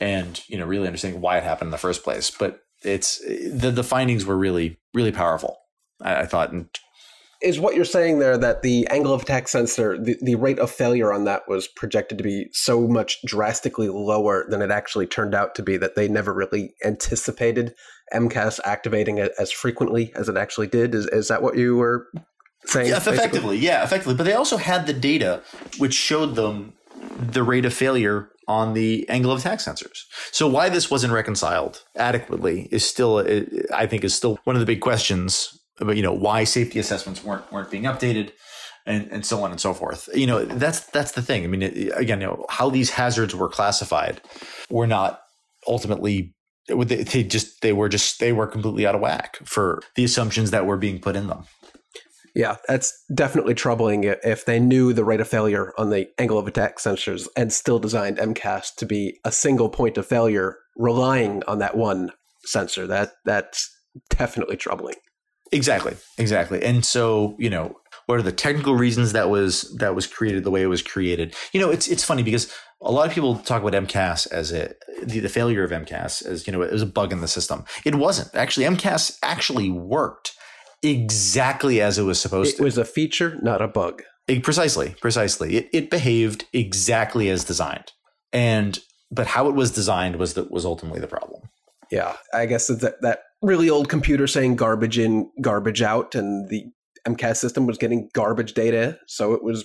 and 0.00 0.42
you 0.48 0.58
know 0.58 0.66
really 0.66 0.86
understanding 0.86 1.20
why 1.20 1.38
it 1.38 1.44
happened 1.44 1.68
in 1.68 1.72
the 1.72 1.78
first 1.78 2.04
place. 2.04 2.30
But 2.30 2.60
it's 2.82 3.18
the 3.20 3.70
the 3.70 3.84
findings 3.84 4.26
were 4.26 4.36
really 4.36 4.78
really 4.92 5.12
powerful. 5.12 5.56
I, 6.02 6.22
I 6.22 6.26
thought, 6.26 6.52
and 6.52 6.68
is 7.46 7.60
what 7.60 7.76
you're 7.76 7.84
saying 7.84 8.18
there 8.18 8.36
that 8.36 8.62
the 8.62 8.86
angle 8.88 9.12
of 9.12 9.22
attack 9.22 9.46
sensor, 9.46 9.96
the, 9.96 10.16
the 10.20 10.34
rate 10.34 10.58
of 10.58 10.68
failure 10.68 11.12
on 11.12 11.24
that 11.24 11.42
was 11.46 11.68
projected 11.68 12.18
to 12.18 12.24
be 12.24 12.48
so 12.52 12.88
much 12.88 13.22
drastically 13.22 13.88
lower 13.88 14.46
than 14.50 14.60
it 14.60 14.72
actually 14.72 15.06
turned 15.06 15.32
out 15.32 15.54
to 15.54 15.62
be 15.62 15.76
that 15.76 15.94
they 15.94 16.08
never 16.08 16.34
really 16.34 16.74
anticipated 16.84 17.72
MCAS 18.12 18.58
activating 18.64 19.18
it 19.18 19.32
as 19.38 19.52
frequently 19.52 20.12
as 20.16 20.28
it 20.28 20.36
actually 20.36 20.66
did? 20.66 20.92
Is, 20.92 21.06
is 21.06 21.28
that 21.28 21.40
what 21.40 21.56
you 21.56 21.76
were 21.76 22.08
saying? 22.64 22.88
Yeah, 22.88 22.96
effectively, 22.96 23.58
yeah, 23.58 23.84
effectively. 23.84 24.16
But 24.16 24.24
they 24.24 24.34
also 24.34 24.56
had 24.56 24.88
the 24.88 24.92
data 24.92 25.40
which 25.78 25.94
showed 25.94 26.34
them 26.34 26.72
the 27.16 27.44
rate 27.44 27.64
of 27.64 27.72
failure 27.72 28.28
on 28.48 28.74
the 28.74 29.08
angle 29.08 29.30
of 29.30 29.38
attack 29.38 29.60
sensors. 29.60 30.02
So 30.32 30.48
why 30.48 30.68
this 30.68 30.90
wasn't 30.90 31.12
reconciled 31.12 31.84
adequately 31.94 32.68
is 32.72 32.84
still, 32.84 33.24
I 33.72 33.86
think, 33.86 34.02
is 34.02 34.14
still 34.14 34.38
one 34.44 34.56
of 34.56 34.60
the 34.60 34.66
big 34.66 34.80
questions 34.80 35.60
you 35.80 36.02
know 36.02 36.12
why 36.12 36.44
safety 36.44 36.78
assessments 36.78 37.22
weren't 37.24 37.50
weren't 37.52 37.70
being 37.70 37.84
updated 37.84 38.32
and, 38.86 39.08
and 39.10 39.26
so 39.26 39.42
on 39.42 39.50
and 39.50 39.60
so 39.60 39.74
forth. 39.74 40.08
You 40.14 40.26
know, 40.26 40.44
that's 40.44 40.80
that's 40.86 41.12
the 41.12 41.22
thing. 41.22 41.44
I 41.44 41.48
mean, 41.48 41.62
again, 41.62 42.20
you 42.20 42.26
know, 42.26 42.46
how 42.48 42.70
these 42.70 42.90
hazards 42.90 43.34
were 43.34 43.48
classified 43.48 44.20
were 44.70 44.86
not 44.86 45.20
ultimately 45.66 46.34
they 46.68 47.24
just 47.24 47.60
they 47.62 47.72
were 47.72 47.88
just 47.88 48.20
they 48.20 48.32
were 48.32 48.46
completely 48.46 48.86
out 48.86 48.94
of 48.94 49.00
whack 49.00 49.38
for 49.44 49.82
the 49.94 50.04
assumptions 50.04 50.50
that 50.50 50.66
were 50.66 50.76
being 50.76 51.00
put 51.00 51.16
in 51.16 51.26
them. 51.26 51.44
Yeah, 52.34 52.56
that's 52.68 52.92
definitely 53.14 53.54
troubling 53.54 54.04
if 54.04 54.44
they 54.44 54.60
knew 54.60 54.92
the 54.92 55.06
rate 55.06 55.20
of 55.20 55.28
failure 55.28 55.72
on 55.78 55.88
the 55.88 56.08
angle 56.18 56.38
of 56.38 56.46
attack 56.46 56.78
sensors 56.78 57.26
and 57.34 57.50
still 57.50 57.78
designed 57.78 58.18
MCAS 58.18 58.74
to 58.76 58.84
be 58.84 59.18
a 59.24 59.32
single 59.32 59.70
point 59.70 59.96
of 59.96 60.06
failure 60.06 60.58
relying 60.76 61.42
on 61.44 61.60
that 61.60 61.76
one 61.78 62.10
sensor. 62.44 62.86
That 62.86 63.12
that's 63.24 63.70
definitely 64.10 64.56
troubling. 64.56 64.96
Exactly, 65.52 65.94
exactly. 66.18 66.62
And 66.62 66.84
so, 66.84 67.36
you 67.38 67.50
know, 67.50 67.76
what 68.06 68.18
are 68.18 68.22
the 68.22 68.32
technical 68.32 68.74
reasons 68.74 69.12
that 69.12 69.30
was 69.30 69.62
that 69.78 69.94
was 69.94 70.06
created 70.06 70.44
the 70.44 70.50
way 70.50 70.62
it 70.62 70.66
was 70.66 70.82
created? 70.82 71.34
You 71.52 71.60
know, 71.60 71.70
it's 71.70 71.88
it's 71.88 72.04
funny 72.04 72.22
because 72.22 72.52
a 72.80 72.92
lot 72.92 73.06
of 73.06 73.14
people 73.14 73.36
talk 73.36 73.62
about 73.62 73.72
MCAS 73.72 74.30
as 74.30 74.52
a 74.52 74.74
the, 75.02 75.20
the 75.20 75.28
failure 75.28 75.64
of 75.64 75.70
MCAS 75.70 76.24
as 76.24 76.46
you 76.46 76.52
know 76.52 76.62
it 76.62 76.72
was 76.72 76.82
a 76.82 76.86
bug 76.86 77.12
in 77.12 77.20
the 77.20 77.28
system. 77.28 77.64
It 77.84 77.96
wasn't 77.96 78.34
actually. 78.34 78.66
MCAS 78.66 79.18
actually 79.22 79.70
worked 79.70 80.32
exactly 80.82 81.80
as 81.80 81.98
it 81.98 82.02
was 82.02 82.20
supposed 82.20 82.54
it 82.54 82.56
to. 82.56 82.62
It 82.62 82.64
was 82.64 82.78
a 82.78 82.84
feature, 82.84 83.38
not 83.42 83.62
a 83.62 83.68
bug. 83.68 84.02
It, 84.28 84.42
precisely, 84.42 84.94
precisely. 85.00 85.56
It, 85.56 85.68
it 85.72 85.90
behaved 85.90 86.46
exactly 86.52 87.28
as 87.28 87.44
designed, 87.44 87.92
and 88.32 88.78
but 89.10 89.28
how 89.28 89.48
it 89.48 89.54
was 89.54 89.70
designed 89.70 90.16
was 90.16 90.34
that 90.34 90.50
was 90.50 90.64
ultimately 90.64 91.00
the 91.00 91.06
problem. 91.06 91.42
Yeah, 91.90 92.16
I 92.32 92.46
guess 92.46 92.66
that 92.66 93.00
that 93.02 93.20
really 93.42 93.70
old 93.70 93.88
computer 93.88 94.26
saying 94.26 94.56
garbage 94.56 94.98
in, 94.98 95.30
garbage 95.40 95.82
out, 95.82 96.14
and 96.14 96.48
the 96.48 96.66
MCAS 97.06 97.36
system 97.36 97.66
was 97.66 97.78
getting 97.78 98.08
garbage 98.12 98.54
data, 98.54 98.98
so 99.06 99.32
it 99.32 99.42
was 99.42 99.64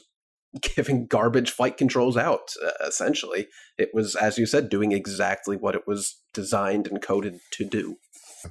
giving 0.75 1.07
garbage 1.07 1.51
flight 1.51 1.77
controls 1.77 2.17
out. 2.17 2.53
Uh, 2.63 2.85
essentially, 2.87 3.47
it 3.77 3.89
was, 3.93 4.15
as 4.15 4.37
you 4.37 4.45
said, 4.45 4.69
doing 4.69 4.91
exactly 4.91 5.57
what 5.57 5.75
it 5.75 5.87
was 5.87 6.21
designed 6.33 6.87
and 6.87 7.01
coded 7.01 7.39
to 7.51 7.65
do. 7.65 7.97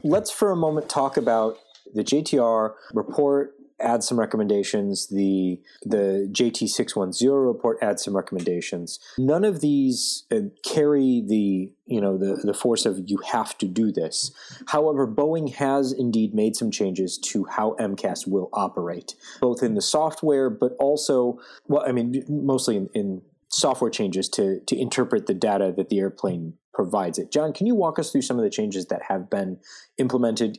Let's 0.03 0.31
for 0.31 0.51
a 0.51 0.57
moment 0.57 0.89
talk 0.89 1.17
about 1.17 1.57
the 1.95 2.05
JTR 2.05 2.73
report 2.95 3.53
adds 3.81 4.07
some 4.07 4.19
recommendations. 4.19 5.09
The 5.09 5.61
the 5.83 6.29
JT 6.33 6.69
six 6.69 6.95
one 6.95 7.13
zero 7.13 7.41
report 7.41 7.79
adds 7.83 8.05
some 8.05 8.17
recommendations. 8.17 8.99
None 9.19 9.45
of 9.45 9.61
these 9.61 10.25
uh, 10.31 10.41
carry 10.65 11.23
the 11.27 11.73
you 11.87 12.01
know 12.01 12.17
the 12.17 12.41
the 12.43 12.55
force 12.55 12.87
of 12.87 13.01
you 13.07 13.19
have 13.33 13.57
to 13.59 13.67
do 13.67 13.93
this. 13.93 14.33
However, 14.69 15.07
Boeing 15.07 15.55
has 15.55 15.93
indeed 15.93 16.35
made 16.35 16.57
some 16.57 16.71
changes 16.71 17.19
to 17.19 17.45
how 17.45 17.77
MCAS 17.79 18.27
will 18.27 18.49
operate, 18.53 19.15
both 19.41 19.63
in 19.63 19.75
the 19.75 19.83
software, 19.83 20.51
but 20.51 20.73
also 20.79 21.39
well, 21.67 21.85
I 21.87 21.93
mean, 21.93 22.25
mostly 22.29 22.77
in, 22.77 22.89
in 22.95 23.23
software 23.49 23.91
changes 23.91 24.29
to 24.31 24.61
to 24.61 24.79
interpret 24.79 25.27
the 25.27 25.35
data 25.35 25.73
that 25.77 25.89
the 25.89 25.99
airplane 25.99 26.55
provides 26.73 27.19
it. 27.19 27.33
John, 27.33 27.53
can 27.53 27.67
you 27.67 27.75
walk 27.75 27.99
us 27.99 28.11
through 28.11 28.23
some 28.23 28.39
of 28.39 28.45
the 28.45 28.51
changes 28.51 28.87
that 28.87 29.03
have 29.09 29.29
been 29.29 29.59
implemented 29.99 30.59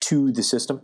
to 0.00 0.32
the 0.32 0.42
system? 0.42 0.82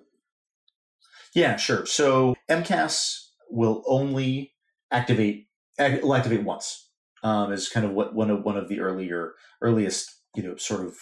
Yeah, 1.34 1.56
sure. 1.56 1.84
So 1.86 2.36
MCAS 2.48 3.26
will 3.50 3.82
only 3.86 4.52
activate 4.90 5.46
will 5.78 6.14
activate 6.14 6.44
once. 6.44 6.80
Um, 7.22 7.52
is 7.52 7.70
kind 7.70 7.86
of 7.86 7.92
what 7.92 8.14
one 8.14 8.30
of 8.30 8.44
one 8.44 8.56
of 8.56 8.68
the 8.68 8.80
earlier 8.80 9.32
earliest 9.62 10.10
you 10.34 10.42
know 10.42 10.56
sort 10.56 10.84
of 10.86 10.94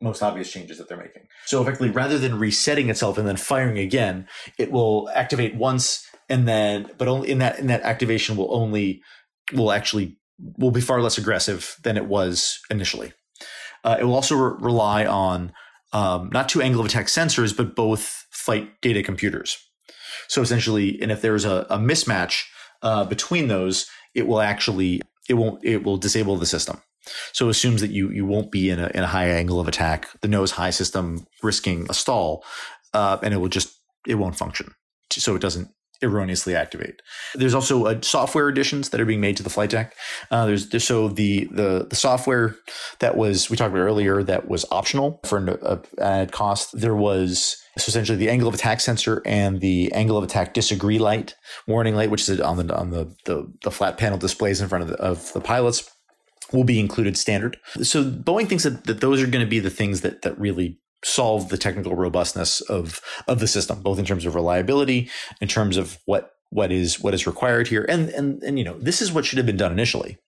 most 0.00 0.22
obvious 0.22 0.50
changes 0.50 0.78
that 0.78 0.88
they're 0.88 0.98
making. 0.98 1.22
So 1.46 1.62
effectively, 1.62 1.90
rather 1.90 2.18
than 2.18 2.38
resetting 2.38 2.90
itself 2.90 3.16
and 3.16 3.26
then 3.26 3.36
firing 3.36 3.78
again, 3.78 4.26
it 4.58 4.70
will 4.70 5.08
activate 5.14 5.54
once 5.54 6.06
and 6.28 6.46
then, 6.48 6.90
but 6.98 7.08
only 7.08 7.30
in 7.30 7.38
that 7.38 7.58
in 7.58 7.66
that 7.68 7.82
activation 7.82 8.36
will 8.36 8.54
only 8.54 9.02
will 9.52 9.72
actually 9.72 10.18
will 10.58 10.70
be 10.70 10.80
far 10.80 11.00
less 11.00 11.18
aggressive 11.18 11.76
than 11.82 11.96
it 11.96 12.06
was 12.06 12.58
initially. 12.70 13.12
Uh, 13.84 13.96
it 14.00 14.04
will 14.04 14.14
also 14.14 14.36
re- 14.36 14.56
rely 14.60 15.06
on 15.06 15.52
um, 15.92 16.30
not 16.32 16.48
two 16.48 16.62
angle 16.62 16.80
of 16.80 16.86
attack 16.86 17.06
sensors, 17.06 17.56
but 17.56 17.76
both 17.76 18.21
flight 18.42 18.80
data 18.80 19.02
computers. 19.02 19.56
So 20.28 20.42
essentially, 20.42 21.00
and 21.00 21.12
if 21.12 21.22
there's 21.22 21.44
a, 21.44 21.66
a 21.70 21.78
mismatch 21.78 22.44
uh, 22.82 23.04
between 23.04 23.48
those, 23.48 23.86
it 24.14 24.26
will 24.26 24.40
actually 24.40 25.00
it 25.28 25.34
won't 25.34 25.64
it 25.64 25.84
will 25.84 25.96
disable 25.96 26.36
the 26.36 26.46
system. 26.46 26.82
So 27.32 27.46
it 27.46 27.50
assumes 27.50 27.80
that 27.80 27.90
you 27.90 28.10
you 28.10 28.26
won't 28.26 28.50
be 28.50 28.70
in 28.70 28.78
a, 28.78 28.90
in 28.94 29.02
a 29.02 29.06
high 29.06 29.28
angle 29.28 29.60
of 29.60 29.68
attack, 29.68 30.08
the 30.20 30.28
nose 30.28 30.52
high 30.52 30.70
system 30.70 31.26
risking 31.42 31.86
a 31.88 31.94
stall, 31.94 32.44
uh, 32.92 33.18
and 33.22 33.32
it 33.34 33.38
will 33.38 33.48
just 33.48 33.78
it 34.06 34.16
won't 34.16 34.36
function. 34.36 34.74
So 35.12 35.34
it 35.36 35.42
doesn't 35.42 35.68
erroneously 36.02 36.54
activate. 36.54 37.00
There's 37.34 37.54
also 37.54 37.86
uh, 37.86 38.00
software 38.02 38.48
additions 38.48 38.90
that 38.90 39.00
are 39.00 39.04
being 39.04 39.20
made 39.20 39.36
to 39.36 39.42
the 39.42 39.50
flight 39.50 39.70
deck. 39.70 39.94
Uh, 40.30 40.46
there's, 40.46 40.68
there's, 40.70 40.84
so 40.84 41.08
the, 41.08 41.48
the 41.52 41.86
the 41.88 41.96
software 41.96 42.56
that 42.98 43.16
was 43.16 43.48
we 43.50 43.56
talked 43.56 43.72
about 43.74 43.82
earlier 43.82 44.22
that 44.22 44.48
was 44.48 44.64
optional 44.70 45.20
for 45.24 45.38
an 45.38 45.80
added 45.98 46.32
cost. 46.32 46.78
There 46.78 46.96
was 46.96 47.56
so 47.78 47.88
essentially 47.88 48.18
the 48.18 48.28
angle 48.28 48.48
of 48.48 48.54
attack 48.54 48.80
sensor 48.80 49.22
and 49.24 49.60
the 49.60 49.92
angle 49.92 50.18
of 50.18 50.24
attack 50.24 50.54
disagree 50.54 50.98
light 50.98 51.34
warning 51.66 51.94
light, 51.94 52.10
which 52.10 52.28
is 52.28 52.40
on 52.40 52.56
the 52.58 52.76
on 52.76 52.90
the 52.90 53.14
the, 53.24 53.50
the 53.62 53.70
flat 53.70 53.96
panel 53.96 54.18
displays 54.18 54.60
in 54.60 54.68
front 54.68 54.82
of 54.82 54.88
the, 54.88 54.96
of 54.96 55.32
the 55.32 55.40
pilots. 55.40 55.90
Will 56.52 56.64
be 56.64 56.78
included 56.78 57.16
standard. 57.16 57.56
So 57.82 58.04
Boeing 58.04 58.46
thinks 58.46 58.64
that, 58.64 58.84
that 58.84 59.00
those 59.00 59.22
are 59.22 59.26
going 59.26 59.42
to 59.42 59.48
be 59.48 59.58
the 59.58 59.70
things 59.70 60.02
that 60.02 60.20
that 60.20 60.38
really 60.38 60.78
solve 61.04 61.48
the 61.48 61.58
technical 61.58 61.94
robustness 61.94 62.60
of 62.62 63.00
of 63.28 63.40
the 63.40 63.48
system, 63.48 63.82
both 63.82 63.98
in 63.98 64.04
terms 64.04 64.24
of 64.24 64.34
reliability, 64.34 65.10
in 65.40 65.48
terms 65.48 65.76
of 65.76 65.98
what 66.06 66.32
what 66.50 66.70
is 66.70 67.00
what 67.00 67.14
is 67.14 67.26
required 67.26 67.68
here, 67.68 67.84
and 67.88 68.08
and 68.10 68.42
and 68.42 68.58
you 68.58 68.64
know 68.64 68.78
this 68.78 69.02
is 69.02 69.12
what 69.12 69.24
should 69.24 69.38
have 69.38 69.46
been 69.46 69.56
done 69.56 69.72
initially, 69.72 70.18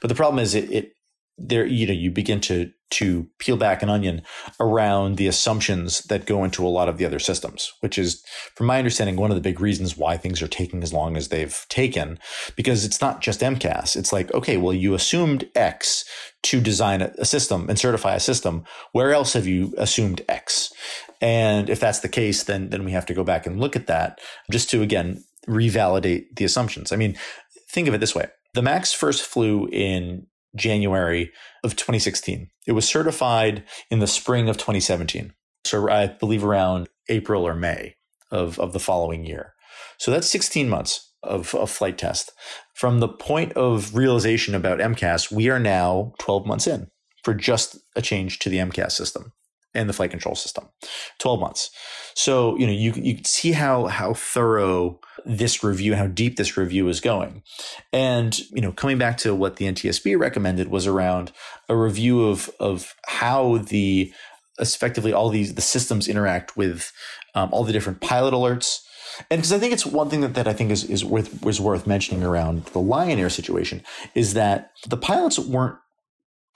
but 0.00 0.08
the 0.08 0.14
problem 0.14 0.42
is 0.42 0.54
it, 0.54 0.70
it 0.70 0.92
there 1.38 1.66
you 1.66 1.86
know 1.86 1.92
you 1.92 2.10
begin 2.10 2.40
to 2.40 2.70
to 2.90 3.26
peel 3.38 3.56
back 3.56 3.82
an 3.82 3.88
onion 3.88 4.22
around 4.60 5.16
the 5.16 5.26
assumptions 5.26 6.00
that 6.04 6.26
go 6.26 6.44
into 6.44 6.66
a 6.66 6.68
lot 6.68 6.88
of 6.88 6.98
the 6.98 7.04
other 7.04 7.18
systems 7.18 7.72
which 7.80 7.98
is 7.98 8.24
from 8.54 8.66
my 8.66 8.78
understanding 8.78 9.16
one 9.16 9.30
of 9.30 9.36
the 9.36 9.40
big 9.40 9.60
reasons 9.60 9.96
why 9.96 10.16
things 10.16 10.40
are 10.40 10.48
taking 10.48 10.82
as 10.82 10.92
long 10.92 11.16
as 11.16 11.28
they've 11.28 11.66
taken 11.68 12.18
because 12.54 12.84
it's 12.84 13.00
not 13.00 13.20
just 13.20 13.40
mcas 13.40 13.96
it's 13.96 14.12
like 14.12 14.32
okay 14.34 14.56
well 14.56 14.74
you 14.74 14.94
assumed 14.94 15.48
x 15.54 16.04
to 16.46 16.60
design 16.60 17.02
a, 17.02 17.24
system 17.24 17.68
and 17.68 17.76
certify 17.76 18.14
a 18.14 18.20
system. 18.20 18.64
Where 18.92 19.12
else 19.12 19.32
have 19.32 19.48
you 19.48 19.74
assumed 19.78 20.22
x? 20.28 20.72
And 21.20 21.68
if 21.68 21.80
that's 21.80 22.00
the 22.00 22.08
case 22.08 22.44
then 22.44 22.70
then 22.70 22.84
we 22.84 22.92
have 22.92 23.06
to 23.06 23.14
go 23.14 23.24
back 23.24 23.46
and 23.46 23.60
look 23.60 23.74
at 23.74 23.88
that 23.88 24.20
just 24.50 24.70
to 24.70 24.80
again 24.80 25.24
revalidate 25.48 26.36
the 26.36 26.44
assumptions. 26.44 26.92
I 26.92 26.96
mean 26.96 27.16
think 27.68 27.88
of 27.88 27.94
it 27.94 27.98
this 27.98 28.14
way. 28.14 28.28
The 28.54 28.62
max 28.62 28.92
first 28.92 29.22
flew 29.22 29.68
in 29.72 30.26
January 30.54 31.32
of 31.64 31.76
2016. 31.76 32.48
It 32.66 32.72
was 32.72 32.88
certified 32.88 33.64
in 33.90 33.98
the 33.98 34.06
spring 34.06 34.48
of 34.48 34.56
2017. 34.56 35.32
So 35.64 35.88
I 35.90 36.06
believe 36.06 36.44
around 36.44 36.88
April 37.08 37.46
or 37.46 37.54
May 37.54 37.96
of, 38.30 38.58
of 38.58 38.72
the 38.72 38.78
following 38.78 39.24
year. 39.26 39.54
So 39.98 40.10
that's 40.10 40.28
16 40.28 40.68
months 40.68 41.12
of, 41.22 41.54
of 41.54 41.70
flight 41.70 41.98
test. 41.98 42.32
From 42.74 43.00
the 43.00 43.08
point 43.08 43.52
of 43.54 43.96
realization 43.96 44.54
about 44.54 44.78
MCAS, 44.78 45.32
we 45.32 45.48
are 45.50 45.58
now 45.58 46.12
12 46.18 46.46
months 46.46 46.66
in 46.66 46.88
for 47.24 47.34
just 47.34 47.78
a 47.96 48.02
change 48.02 48.38
to 48.40 48.48
the 48.48 48.58
MCAS 48.58 48.92
system 48.92 49.32
and 49.76 49.88
the 49.88 49.92
flight 49.92 50.10
control 50.10 50.34
system. 50.34 50.66
12 51.18 51.38
months. 51.38 51.70
So, 52.14 52.56
you 52.56 52.66
know, 52.66 52.72
you 52.72 52.92
you 52.96 53.18
see 53.24 53.52
how 53.52 53.86
how 53.86 54.14
thorough 54.14 54.98
this 55.24 55.62
review, 55.62 55.94
how 55.94 56.06
deep 56.06 56.36
this 56.36 56.56
review 56.56 56.88
is 56.88 57.00
going. 57.00 57.42
And, 57.92 58.38
you 58.50 58.60
know, 58.60 58.72
coming 58.72 58.96
back 58.96 59.18
to 59.18 59.34
what 59.34 59.56
the 59.56 59.66
NTSB 59.66 60.18
recommended 60.18 60.68
was 60.68 60.86
around 60.86 61.32
a 61.68 61.76
review 61.76 62.26
of 62.26 62.50
of 62.58 62.94
how 63.06 63.58
the 63.58 64.12
effectively 64.58 65.12
all 65.12 65.28
these 65.28 65.54
the 65.54 65.60
systems 65.60 66.08
interact 66.08 66.56
with 66.56 66.90
um, 67.34 67.50
all 67.52 67.64
the 67.64 67.72
different 67.72 68.00
pilot 68.00 68.32
alerts. 68.32 68.80
And 69.30 69.40
because 69.40 69.52
I 69.52 69.58
think 69.58 69.72
it's 69.72 69.86
one 69.86 70.10
thing 70.10 70.20
that, 70.20 70.34
that 70.34 70.48
I 70.48 70.52
think 70.52 70.70
is, 70.70 70.84
is 70.84 71.04
worth 71.04 71.42
was 71.42 71.60
worth 71.60 71.86
mentioning 71.86 72.22
around 72.22 72.64
the 72.66 72.80
Lion 72.80 73.18
Air 73.18 73.30
situation 73.30 73.82
is 74.14 74.34
that 74.34 74.70
the 74.88 74.96
pilots 74.96 75.38
weren't 75.38 75.76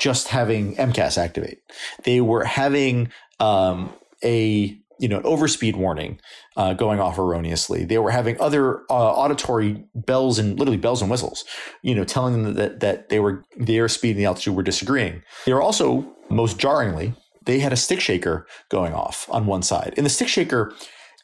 just 0.01 0.29
having 0.29 0.75
MCAS 0.77 1.17
activate. 1.17 1.61
They 2.05 2.21
were 2.21 2.45
having 2.45 3.13
um, 3.39 3.93
a 4.25 4.77
you 4.99 5.09
know 5.09 5.21
overspeed 5.21 5.77
warning 5.77 6.21
uh, 6.57 6.73
going 6.73 6.99
off 6.99 7.19
erroneously. 7.19 7.85
They 7.85 7.99
were 7.99 8.11
having 8.11 8.41
other 8.41 8.81
uh, 8.91 9.13
auditory 9.13 9.85
bells 9.95 10.41
and 10.41 10.59
literally 10.59 10.79
bells 10.79 11.03
and 11.03 11.11
whistles, 11.11 11.45
you 11.83 11.95
know, 11.95 12.05
telling 12.05 12.43
them 12.43 12.55
that 12.55 12.81
that 12.81 13.11
they 13.11 13.21
were 13.21 13.45
the 13.57 13.77
airspeed 13.77 14.11
and 14.11 14.19
the 14.19 14.25
altitude 14.25 14.57
were 14.57 14.65
disagreeing. 14.65 15.23
They 15.47 15.53
were 15.53 15.63
also 15.63 16.11
most 16.31 16.59
jarringly 16.59 17.15
they 17.45 17.59
had 17.59 17.73
a 17.73 17.77
stick 17.77 18.01
shaker 18.01 18.47
going 18.69 18.93
off 18.93 19.27
on 19.31 19.47
one 19.47 19.63
side. 19.63 19.95
In 19.97 20.05
the 20.05 20.11
stick 20.11 20.29
shaker, 20.29 20.75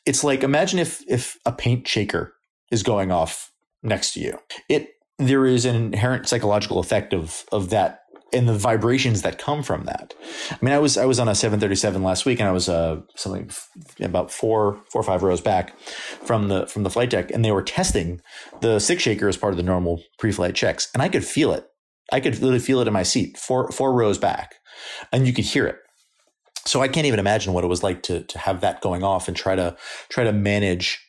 it's 0.04 0.24
like 0.24 0.42
imagine 0.42 0.78
if 0.78 1.02
if 1.08 1.38
a 1.44 1.52
paint 1.52 1.86
shaker 1.86 2.34
is 2.70 2.82
going 2.82 3.10
off 3.10 3.52
next 3.82 4.14
to 4.14 4.20
you. 4.20 4.38
It 4.68 4.90
there 5.18 5.46
is 5.46 5.64
an 5.64 5.76
inherent 5.76 6.28
psychological 6.28 6.78
effect 6.78 7.14
of 7.14 7.44
of 7.52 7.70
that 7.70 8.00
and 8.32 8.48
the 8.48 8.54
vibrations 8.54 9.22
that 9.22 9.38
come 9.38 9.62
from 9.62 9.84
that. 9.84 10.14
I 10.50 10.58
mean, 10.60 10.74
I 10.74 10.78
was 10.78 10.96
I 10.96 11.04
was 11.04 11.18
on 11.18 11.28
a 11.28 11.34
737 11.34 12.02
last 12.02 12.26
week, 12.26 12.40
and 12.40 12.48
I 12.48 12.52
was 12.52 12.68
uh, 12.68 13.00
something 13.14 13.50
about 14.00 14.30
four 14.30 14.80
four 14.90 15.00
or 15.00 15.04
five 15.04 15.22
rows 15.22 15.40
back 15.40 15.78
from 15.78 16.48
the 16.48 16.66
from 16.66 16.82
the 16.82 16.90
flight 16.90 17.10
deck, 17.10 17.30
and 17.30 17.44
they 17.44 17.52
were 17.52 17.62
testing 17.62 18.20
the 18.60 18.78
stick 18.78 19.00
shaker 19.00 19.28
as 19.28 19.36
part 19.36 19.52
of 19.52 19.56
the 19.56 19.62
normal 19.62 20.02
pre-flight 20.18 20.54
checks, 20.54 20.88
and 20.92 21.02
I 21.02 21.08
could 21.08 21.24
feel 21.24 21.52
it. 21.52 21.66
I 22.12 22.20
could 22.20 22.34
literally 22.34 22.58
feel 22.58 22.80
it 22.80 22.86
in 22.86 22.92
my 22.92 23.04
seat, 23.04 23.36
four 23.38 23.70
four 23.70 23.92
rows 23.92 24.18
back, 24.18 24.56
and 25.12 25.26
you 25.26 25.32
could 25.32 25.44
hear 25.44 25.66
it. 25.66 25.76
So 26.64 26.82
I 26.82 26.88
can't 26.88 27.06
even 27.06 27.20
imagine 27.20 27.52
what 27.52 27.64
it 27.64 27.68
was 27.68 27.82
like 27.82 28.02
to 28.04 28.22
to 28.24 28.38
have 28.38 28.60
that 28.60 28.80
going 28.80 29.04
off 29.04 29.28
and 29.28 29.36
try 29.36 29.54
to 29.54 29.76
try 30.08 30.24
to 30.24 30.32
manage, 30.32 31.00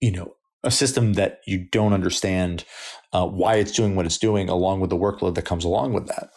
you 0.00 0.12
know, 0.12 0.34
a 0.64 0.70
system 0.70 1.14
that 1.14 1.40
you 1.46 1.58
don't 1.58 1.92
understand 1.92 2.64
uh, 3.12 3.26
why 3.26 3.56
it's 3.56 3.72
doing 3.72 3.96
what 3.96 4.06
it's 4.06 4.18
doing, 4.18 4.48
along 4.48 4.80
with 4.80 4.90
the 4.90 4.96
workload 4.96 5.34
that 5.34 5.44
comes 5.44 5.64
along 5.64 5.92
with 5.92 6.06
that, 6.06 6.30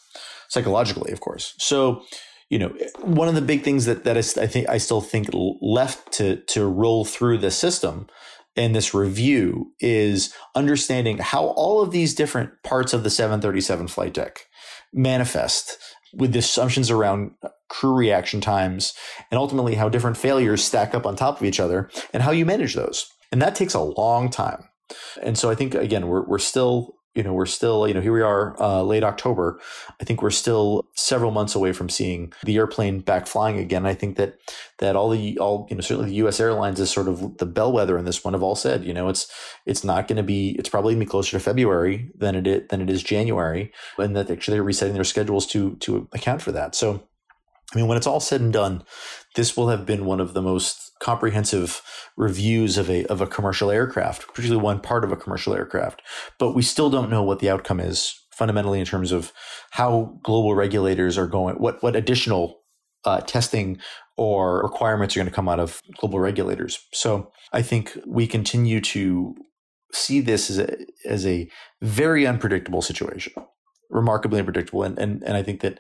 psychologically, 0.50 1.12
of 1.12 1.22
course. 1.22 1.54
So, 1.58 2.04
you 2.50 2.60
know, 2.60 2.76
one 3.02 3.28
of 3.28 3.36
the 3.36 3.42
big 3.42 3.64
things 3.64 3.86
that 3.86 4.04
that 4.04 4.18
is, 4.18 4.38
I 4.38 4.48
think 4.48 4.70
I 4.70 4.78
still 4.78 5.02
think 5.02 5.30
left 5.34 6.12
to 6.14 6.38
to 6.48 6.66
roll 6.66 7.06
through 7.06 7.40
the 7.40 7.52
system 7.52 8.08
in 8.56 8.72
this 8.72 8.94
review 8.94 9.74
is 9.80 10.34
understanding 10.56 11.18
how 11.18 11.48
all 11.48 11.82
of 11.82 11.92
these 11.92 12.16
different 12.16 12.52
parts 12.64 12.94
of 12.94 13.04
the 13.04 13.10
737 13.10 13.88
flight 13.88 14.14
deck 14.14 14.46
manifest 14.94 15.78
with 16.14 16.32
the 16.32 16.40
assumptions 16.40 16.90
around 16.90 17.32
crew 17.68 17.94
reaction 17.94 18.40
times 18.40 18.94
and 19.30 19.38
ultimately 19.38 19.76
how 19.76 19.90
different 19.90 20.16
failures 20.16 20.64
stack 20.64 20.96
up 20.96 21.06
on 21.06 21.16
top 21.16 21.40
of 21.40 21.46
each 21.46 21.60
other 21.60 21.90
and 22.14 22.24
how 22.24 22.32
you 22.32 22.46
manage 22.46 22.74
those. 22.74 23.12
And 23.32 23.42
that 23.42 23.56
takes 23.56 23.74
a 23.74 23.82
long 23.82 24.30
time. 24.30 24.70
And 25.22 25.38
so 25.38 25.50
I 25.50 25.56
think 25.56 25.74
again 25.74 26.08
we're 26.08 26.24
we're 26.24 26.40
still 26.40 26.96
you 27.16 27.24
know 27.24 27.34
we're 27.34 27.46
still 27.46 27.88
you 27.88 27.94
know 27.94 28.02
here 28.02 28.14
we 28.14 28.22
are 28.22 28.62
uh, 28.62 28.84
late 28.84 29.04
October. 29.04 29.60
I 30.00 30.04
think 30.04 30.22
we're 30.22 30.30
still 30.30 30.86
several 30.96 31.32
months 31.32 31.56
away 31.56 31.72
from 31.72 31.90
seeing 31.90 32.34
the 32.44 32.58
airplane 32.58 33.00
back 33.00 33.26
flying 33.26 33.58
again. 33.58 33.86
I 33.86 33.94
think 33.94 34.18
that 34.18 34.38
that 34.80 34.96
all 34.96 35.10
the 35.10 35.38
all 35.40 35.66
you 35.70 35.76
know 35.76 35.82
certainly 35.82 36.10
the 36.10 36.18
U.S. 36.18 36.40
airlines 36.40 36.80
is 36.80 36.92
sort 36.92 37.08
of 37.08 37.38
the 37.38 37.46
bellwether 37.46 37.98
in 37.98 38.06
this 38.06 38.24
one 38.24 38.34
have 38.34 38.44
all 38.44 38.56
said 38.56 38.84
you 38.84 38.94
know 38.94 39.08
it's 39.08 39.32
it's 39.66 39.84
not 39.84 40.08
going 40.08 40.18
to 40.18 40.24
be 40.24 40.52
it's 40.60 40.70
probably 40.70 40.94
going 40.94 41.00
to 41.00 41.06
be 41.06 41.10
closer 41.10 41.32
to 41.32 41.44
February 41.44 42.12
than 42.16 42.36
it 42.36 42.46
is, 42.46 42.68
than 42.70 42.82
it 42.82 42.90
is 42.90 43.02
January, 43.02 43.72
and 43.98 44.16
that 44.16 44.30
actually 44.30 44.56
they're 44.58 44.64
resetting 44.64 44.94
their 44.94 45.04
schedules 45.04 45.48
to 45.48 45.76
to 45.78 46.08
account 46.14 46.42
for 46.42 46.52
that. 46.52 46.76
So 46.76 47.08
I 47.76 47.78
mean, 47.78 47.88
when 47.88 47.98
it's 47.98 48.08
all 48.08 48.22
said 48.22 48.42
and 48.42 48.54
done, 48.54 48.84
this 49.36 49.58
will 49.58 49.68
have 49.68 49.86
been 49.86 50.06
one 50.06 50.22
of 50.22 50.34
the 50.34 50.42
most 50.42 50.92
comprehensive 51.02 51.82
reviews 52.16 52.78
of 52.78 52.90
a 52.90 53.06
of 53.08 53.20
a 53.20 53.28
commercial 53.28 53.70
aircraft, 53.70 54.28
particularly 54.28 54.64
one 54.64 54.80
part 54.80 55.04
of 55.04 55.12
a 55.12 55.18
commercial 55.18 55.54
aircraft. 55.54 56.02
But 56.40 56.54
we 56.54 56.62
still 56.62 56.90
don't 56.90 57.10
know 57.10 57.22
what 57.22 57.40
the 57.40 57.50
outcome 57.50 57.82
is 57.82 58.18
fundamentally 58.32 58.80
in 58.80 58.86
terms 58.86 59.12
of 59.12 59.34
how 59.72 60.18
global 60.24 60.56
regulators 60.56 61.18
are 61.18 61.28
going, 61.28 61.56
what 61.56 61.84
what 61.84 61.96
additional 61.96 62.62
uh, 63.04 63.20
testing 63.22 63.78
or 64.18 64.62
requirements 64.64 65.16
are 65.16 65.20
going 65.20 65.30
to 65.30 65.36
come 65.36 65.50
out 65.50 65.60
of 65.60 65.82
global 65.98 66.20
regulators. 66.20 66.80
So 66.94 67.32
I 67.52 67.62
think 67.62 67.98
we 68.08 68.28
continue 68.28 68.80
to 68.82 69.36
see 69.92 70.22
this 70.22 70.50
as 70.50 70.60
a, 70.60 70.78
as 71.06 71.26
a 71.26 71.50
very 71.82 72.26
unpredictable 72.26 72.82
situation, 72.82 73.34
remarkably 73.90 74.40
unpredictable. 74.40 74.84
And, 74.84 74.98
and, 74.98 75.24
and 75.24 75.38
I 75.38 75.44
think 75.44 75.62
that 75.62 75.80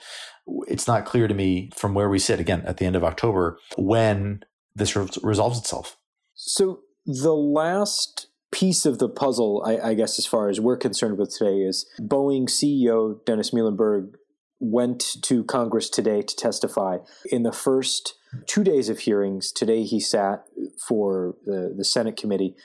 it's 0.67 0.87
not 0.87 1.05
clear 1.05 1.27
to 1.27 1.33
me 1.33 1.69
from 1.75 1.93
where 1.93 2.09
we 2.09 2.19
sit 2.19 2.39
again 2.39 2.63
at 2.65 2.77
the 2.77 2.85
end 2.85 2.95
of 2.95 3.03
October 3.03 3.59
when 3.77 4.43
this 4.75 4.95
re- 4.95 5.07
resolves 5.23 5.57
itself. 5.57 5.97
So 6.33 6.81
the 7.05 7.33
last 7.33 8.27
piece 8.51 8.85
of 8.85 8.99
the 8.99 9.09
puzzle, 9.09 9.63
I, 9.65 9.89
I, 9.89 9.93
guess, 9.93 10.17
as 10.19 10.25
far 10.25 10.49
as 10.49 10.59
we're 10.59 10.77
concerned 10.77 11.17
with 11.17 11.35
today, 11.37 11.57
is 11.57 11.85
Boeing 11.99 12.47
CEO 12.47 13.23
Dennis 13.25 13.53
Muilenburg 13.53 14.17
went 14.59 15.21
to 15.23 15.43
Congress 15.43 15.89
today 15.89 16.21
to 16.21 16.35
testify. 16.35 16.97
In 17.29 17.43
the 17.43 17.51
first 17.51 18.15
two 18.47 18.63
days 18.63 18.89
of 18.89 18.99
hearings, 18.99 19.51
today 19.51 19.83
he 19.83 19.99
sat 19.99 20.45
for 20.87 21.35
the, 21.45 21.73
the 21.75 21.83
Senate 21.83 22.17
committee. 22.17 22.55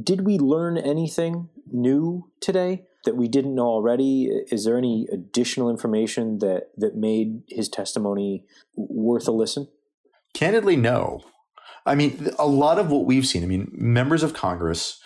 Did 0.00 0.26
we 0.26 0.38
learn 0.38 0.76
anything 0.76 1.48
new 1.66 2.30
today 2.40 2.84
that 3.04 3.16
we 3.16 3.28
didn't 3.28 3.54
know 3.54 3.66
already? 3.66 4.30
Is 4.50 4.64
there 4.64 4.78
any 4.78 5.06
additional 5.12 5.70
information 5.70 6.38
that, 6.38 6.68
that 6.76 6.96
made 6.96 7.42
his 7.48 7.68
testimony 7.68 8.44
worth 8.76 9.28
a 9.28 9.32
listen? 9.32 9.68
Candidly, 10.34 10.76
no. 10.76 11.22
I 11.86 11.94
mean, 11.94 12.30
a 12.38 12.46
lot 12.46 12.78
of 12.78 12.90
what 12.90 13.06
we've 13.06 13.26
seen, 13.26 13.42
I 13.42 13.46
mean, 13.46 13.70
members 13.72 14.22
of 14.22 14.34
Congress 14.34 15.00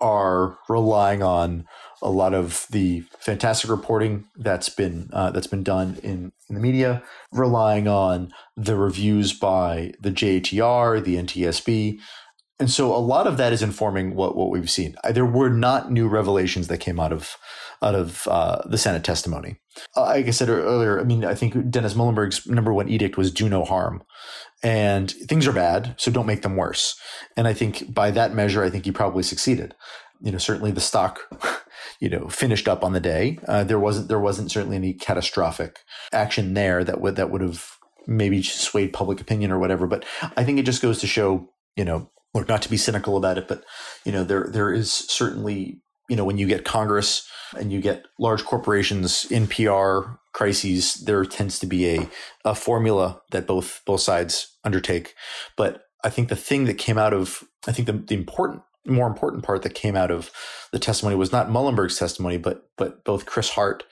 are 0.00 0.58
relying 0.68 1.22
on 1.22 1.66
a 2.02 2.10
lot 2.10 2.32
of 2.32 2.66
the 2.70 3.04
fantastic 3.18 3.70
reporting 3.70 4.24
that's 4.36 4.70
been 4.70 5.10
uh, 5.12 5.30
that's 5.30 5.46
been 5.46 5.62
done 5.62 5.98
in, 6.02 6.32
in 6.48 6.54
the 6.54 6.60
media, 6.60 7.02
relying 7.32 7.86
on 7.86 8.32
the 8.56 8.76
reviews 8.76 9.32
by 9.32 9.92
the 10.00 10.10
JATR, 10.10 11.04
the 11.04 11.16
NTSB, 11.16 11.98
and 12.60 12.70
so 12.70 12.94
a 12.94 12.98
lot 12.98 13.26
of 13.26 13.38
that 13.38 13.52
is 13.52 13.62
informing 13.62 14.14
what 14.14 14.36
what 14.36 14.50
we've 14.50 14.70
seen. 14.70 14.94
There 15.10 15.26
were 15.26 15.48
not 15.48 15.90
new 15.90 16.06
revelations 16.06 16.68
that 16.68 16.78
came 16.78 17.00
out 17.00 17.12
of 17.12 17.36
out 17.82 17.94
of 17.94 18.28
uh, 18.28 18.60
the 18.66 18.78
Senate 18.78 19.02
testimony. 19.02 19.56
Uh, 19.96 20.02
like 20.02 20.26
I 20.26 20.30
said 20.30 20.50
earlier, 20.50 21.00
I 21.00 21.04
mean, 21.04 21.24
I 21.24 21.34
think 21.34 21.70
Dennis 21.70 21.94
Muilenburg's 21.94 22.46
number 22.46 22.72
one 22.72 22.88
edict 22.88 23.16
was 23.16 23.32
do 23.32 23.48
no 23.48 23.64
harm, 23.64 24.02
and 24.62 25.10
things 25.10 25.46
are 25.46 25.52
bad, 25.52 25.94
so 25.96 26.10
don't 26.10 26.26
make 26.26 26.42
them 26.42 26.56
worse. 26.56 27.00
And 27.36 27.48
I 27.48 27.54
think 27.54 27.92
by 27.92 28.10
that 28.10 28.34
measure, 28.34 28.62
I 28.62 28.70
think 28.70 28.84
he 28.84 28.92
probably 28.92 29.22
succeeded. 29.22 29.74
You 30.20 30.30
know, 30.30 30.38
certainly 30.38 30.70
the 30.70 30.82
stock, 30.82 31.20
you 32.00 32.10
know, 32.10 32.28
finished 32.28 32.68
up 32.68 32.84
on 32.84 32.92
the 32.92 33.00
day. 33.00 33.38
Uh, 33.48 33.64
there 33.64 33.80
wasn't 33.80 34.08
there 34.08 34.20
wasn't 34.20 34.50
certainly 34.50 34.76
any 34.76 34.92
catastrophic 34.92 35.78
action 36.12 36.52
there 36.52 36.84
that 36.84 37.00
would 37.00 37.16
that 37.16 37.30
would 37.30 37.40
have 37.40 37.78
maybe 38.06 38.42
swayed 38.42 38.92
public 38.92 39.18
opinion 39.18 39.50
or 39.50 39.58
whatever. 39.58 39.86
But 39.86 40.04
I 40.36 40.44
think 40.44 40.58
it 40.58 40.66
just 40.66 40.82
goes 40.82 41.00
to 41.00 41.06
show, 41.06 41.48
you 41.74 41.86
know, 41.86 42.10
look, 42.34 42.48
not 42.48 42.62
to 42.62 42.70
be 42.70 42.76
cynical 42.76 43.16
about 43.16 43.38
it, 43.38 43.48
but 43.48 43.64
you 44.04 44.12
know, 44.12 44.24
there 44.24 44.46
there 44.48 44.72
is 44.72 44.92
certainly 44.92 45.80
you 46.08 46.16
know 46.16 46.24
when 46.24 46.38
you 46.38 46.46
get 46.46 46.64
Congress 46.64 47.28
and 47.58 47.72
you 47.72 47.80
get 47.80 48.06
large 48.18 48.44
corporations 48.44 49.30
in 49.30 49.46
PR 49.46 50.00
crises, 50.32 50.94
there 50.94 51.24
tends 51.24 51.58
to 51.58 51.66
be 51.66 51.88
a, 51.88 52.08
a 52.44 52.54
formula 52.54 53.20
that 53.30 53.46
both 53.46 53.82
both 53.86 54.00
sides 54.00 54.56
undertake. 54.64 55.14
But 55.56 55.82
I 56.04 56.10
think 56.10 56.28
the 56.28 56.36
thing 56.36 56.64
that 56.64 56.78
came 56.78 56.98
out 56.98 57.12
of 57.12 57.42
I 57.66 57.72
think 57.72 57.86
the, 57.86 57.92
the 57.92 58.14
important 58.14 58.62
more 58.86 59.06
important 59.06 59.44
part 59.44 59.62
that 59.62 59.74
came 59.74 59.94
out 59.94 60.10
of 60.10 60.30
the 60.72 60.78
testimony 60.78 61.14
was 61.14 61.32
not 61.32 61.50
Muilenburg's 61.50 61.98
testimony, 61.98 62.38
but 62.38 62.68
but 62.76 63.04
both 63.04 63.26
Chris 63.26 63.50
Hart, 63.50 63.84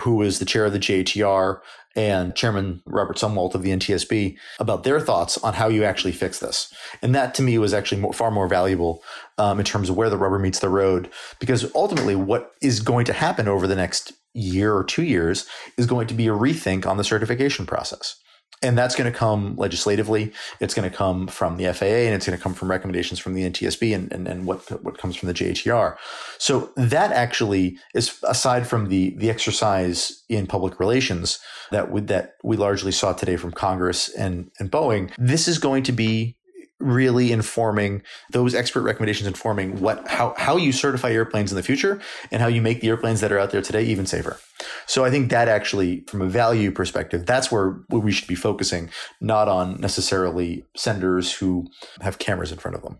who 0.00 0.16
was 0.16 0.38
the 0.38 0.44
chair 0.44 0.64
of 0.64 0.72
the 0.72 0.78
JATR, 0.78 1.60
and 1.94 2.34
Chairman 2.34 2.82
Robert 2.86 3.16
Sumwalt 3.16 3.54
of 3.54 3.62
the 3.62 3.70
NTSB 3.70 4.36
about 4.58 4.84
their 4.84 5.00
thoughts 5.00 5.38
on 5.38 5.54
how 5.54 5.68
you 5.68 5.84
actually 5.84 6.12
fix 6.12 6.38
this. 6.38 6.72
And 7.02 7.14
that 7.14 7.34
to 7.34 7.42
me 7.42 7.58
was 7.58 7.74
actually 7.74 8.00
more, 8.00 8.12
far 8.12 8.30
more 8.30 8.48
valuable 8.48 9.02
um, 9.38 9.58
in 9.58 9.64
terms 9.64 9.90
of 9.90 9.96
where 9.96 10.10
the 10.10 10.16
rubber 10.16 10.38
meets 10.38 10.60
the 10.60 10.68
road, 10.68 11.10
because 11.38 11.72
ultimately 11.74 12.14
what 12.14 12.52
is 12.60 12.80
going 12.80 13.04
to 13.06 13.12
happen 13.12 13.48
over 13.48 13.66
the 13.66 13.76
next 13.76 14.12
year 14.34 14.74
or 14.74 14.84
two 14.84 15.02
years 15.02 15.46
is 15.76 15.86
going 15.86 16.06
to 16.06 16.14
be 16.14 16.26
a 16.26 16.32
rethink 16.32 16.86
on 16.86 16.96
the 16.96 17.04
certification 17.04 17.66
process. 17.66 18.16
And 18.62 18.78
that's 18.78 18.94
going 18.94 19.10
to 19.10 19.16
come 19.16 19.56
legislatively. 19.56 20.32
It's 20.60 20.74
going 20.74 20.88
to 20.88 20.96
come 20.96 21.26
from 21.26 21.56
the 21.56 21.72
FAA 21.72 22.06
and 22.06 22.14
it's 22.14 22.26
going 22.26 22.38
to 22.38 22.42
come 22.42 22.54
from 22.54 22.70
recommendations 22.70 23.18
from 23.18 23.34
the 23.34 23.48
NTSB 23.48 23.94
and, 23.94 24.12
and, 24.12 24.28
and 24.28 24.46
what, 24.46 24.60
what 24.82 24.98
comes 24.98 25.16
from 25.16 25.26
the 25.26 25.34
JATR. 25.34 25.96
So 26.38 26.70
that 26.76 27.12
actually 27.12 27.78
is 27.94 28.18
aside 28.22 28.66
from 28.66 28.88
the, 28.88 29.10
the 29.16 29.30
exercise 29.30 30.22
in 30.28 30.46
public 30.46 30.78
relations 30.78 31.38
that 31.70 31.90
we, 31.90 32.02
that 32.02 32.36
we 32.42 32.56
largely 32.56 32.92
saw 32.92 33.12
today 33.12 33.36
from 33.36 33.52
Congress 33.52 34.08
and, 34.10 34.50
and 34.58 34.70
Boeing. 34.70 35.12
This 35.18 35.48
is 35.48 35.58
going 35.58 35.82
to 35.84 35.92
be 35.92 36.36
really 36.82 37.32
informing 37.32 38.02
those 38.30 38.54
expert 38.54 38.82
recommendations 38.82 39.26
informing 39.26 39.80
what 39.80 40.06
how 40.08 40.34
how 40.36 40.56
you 40.56 40.72
certify 40.72 41.10
airplanes 41.10 41.52
in 41.52 41.56
the 41.56 41.62
future 41.62 42.00
and 42.30 42.42
how 42.42 42.48
you 42.48 42.60
make 42.60 42.80
the 42.80 42.88
airplanes 42.88 43.20
that 43.20 43.32
are 43.32 43.38
out 43.38 43.50
there 43.50 43.62
today 43.62 43.84
even 43.84 44.06
safer. 44.06 44.38
So 44.86 45.04
I 45.04 45.10
think 45.10 45.30
that 45.30 45.48
actually 45.48 46.04
from 46.08 46.22
a 46.22 46.26
value 46.26 46.70
perspective 46.70 47.26
that's 47.26 47.50
where 47.50 47.80
we 47.88 48.12
should 48.12 48.28
be 48.28 48.34
focusing 48.34 48.90
not 49.20 49.48
on 49.48 49.80
necessarily 49.80 50.64
senders 50.76 51.32
who 51.32 51.66
have 52.00 52.18
cameras 52.18 52.52
in 52.52 52.58
front 52.58 52.76
of 52.76 52.82
them. 52.82 52.98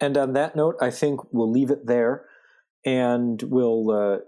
And 0.00 0.16
on 0.16 0.32
that 0.32 0.56
note 0.56 0.76
I 0.80 0.90
think 0.90 1.20
we'll 1.32 1.50
leave 1.50 1.70
it 1.70 1.86
there 1.86 2.24
and 2.84 3.42
we'll 3.42 3.90
uh, 3.90 4.18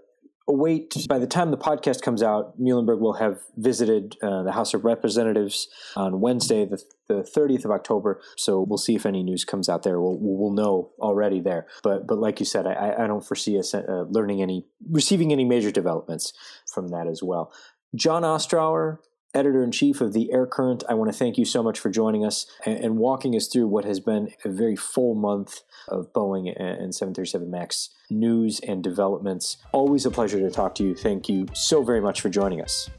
await 0.47 1.07
by 1.07 1.17
the 1.17 1.27
time 1.27 1.49
the 1.51 1.57
podcast 1.57 2.01
comes 2.01 2.21
out 2.21 2.59
muilenburg 2.59 2.99
will 2.99 3.13
have 3.13 3.39
visited 3.57 4.15
uh, 4.21 4.43
the 4.43 4.51
house 4.51 4.73
of 4.73 4.85
representatives 4.85 5.67
on 5.95 6.21
wednesday 6.21 6.65
the, 6.65 6.81
the 7.07 7.23
30th 7.23 7.65
of 7.65 7.71
october. 7.71 8.21
So 8.37 8.61
we'll 8.61 8.77
see 8.77 8.95
if 8.95 9.05
any 9.05 9.23
news 9.23 9.45
comes 9.45 9.69
out 9.69 9.83
there. 9.83 9.99
We'll, 9.99 10.17
we'll 10.19 10.53
know 10.53 10.91
already 10.99 11.39
there. 11.39 11.67
But 11.83 12.07
but 12.07 12.17
like 12.17 12.39
you 12.39 12.45
said 12.45 12.67
i, 12.67 12.95
I 12.97 13.07
don't 13.07 13.25
foresee 13.25 13.57
us 13.59 13.73
uh, 13.73 14.05
learning 14.09 14.41
any 14.41 14.65
receiving 14.89 15.31
any 15.31 15.45
major 15.45 15.71
developments 15.71 16.33
from 16.71 16.89
that 16.89 17.07
as 17.07 17.21
well. 17.23 17.51
John 17.95 18.23
ostrower 18.23 18.99
editor 19.35 19.63
in 19.63 19.71
chief 19.71 20.01
of 20.01 20.13
the 20.13 20.31
Air 20.31 20.45
Current. 20.45 20.83
I 20.89 20.93
want 20.93 21.11
to 21.11 21.17
thank 21.17 21.37
you 21.37 21.45
so 21.45 21.61
much 21.61 21.79
for 21.79 21.89
joining 21.89 22.25
us 22.25 22.47
and, 22.65 22.77
and, 22.77 22.97
walking 22.97 23.35
us 23.35 23.47
through 23.47 23.67
what 23.67 23.83
has 23.85 23.99
been 23.99 24.31
a 24.43 24.49
very 24.49 24.75
full 24.75 25.15
month 25.15 25.61
of 25.89 26.11
Boeing 26.13 26.47
and 26.59 26.95
737 26.95 27.51
MAX 27.51 27.89
news 28.09 28.59
and 28.61 28.83
developments. 28.83 29.57
Always 29.71 30.05
a 30.05 30.11
pleasure 30.11 30.39
to 30.39 30.49
talk 30.49 30.75
to 30.75 30.83
you. 30.83 30.95
Thank 30.95 31.27
you 31.29 31.47
so 31.53 31.83
very 31.83 32.01
much 32.01 32.21
for 32.21 32.29
joining 32.29 32.61
us. 32.61 32.89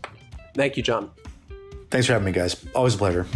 Thank 0.54 0.76
you, 0.76 0.82
John. 0.82 1.10
Thanks 1.90 2.06
for 2.06 2.12
having 2.12 2.26
me, 2.26 2.32
guys. 2.32 2.64
Always 2.74 2.94
a 2.94 2.98
pleasure. 2.98 3.26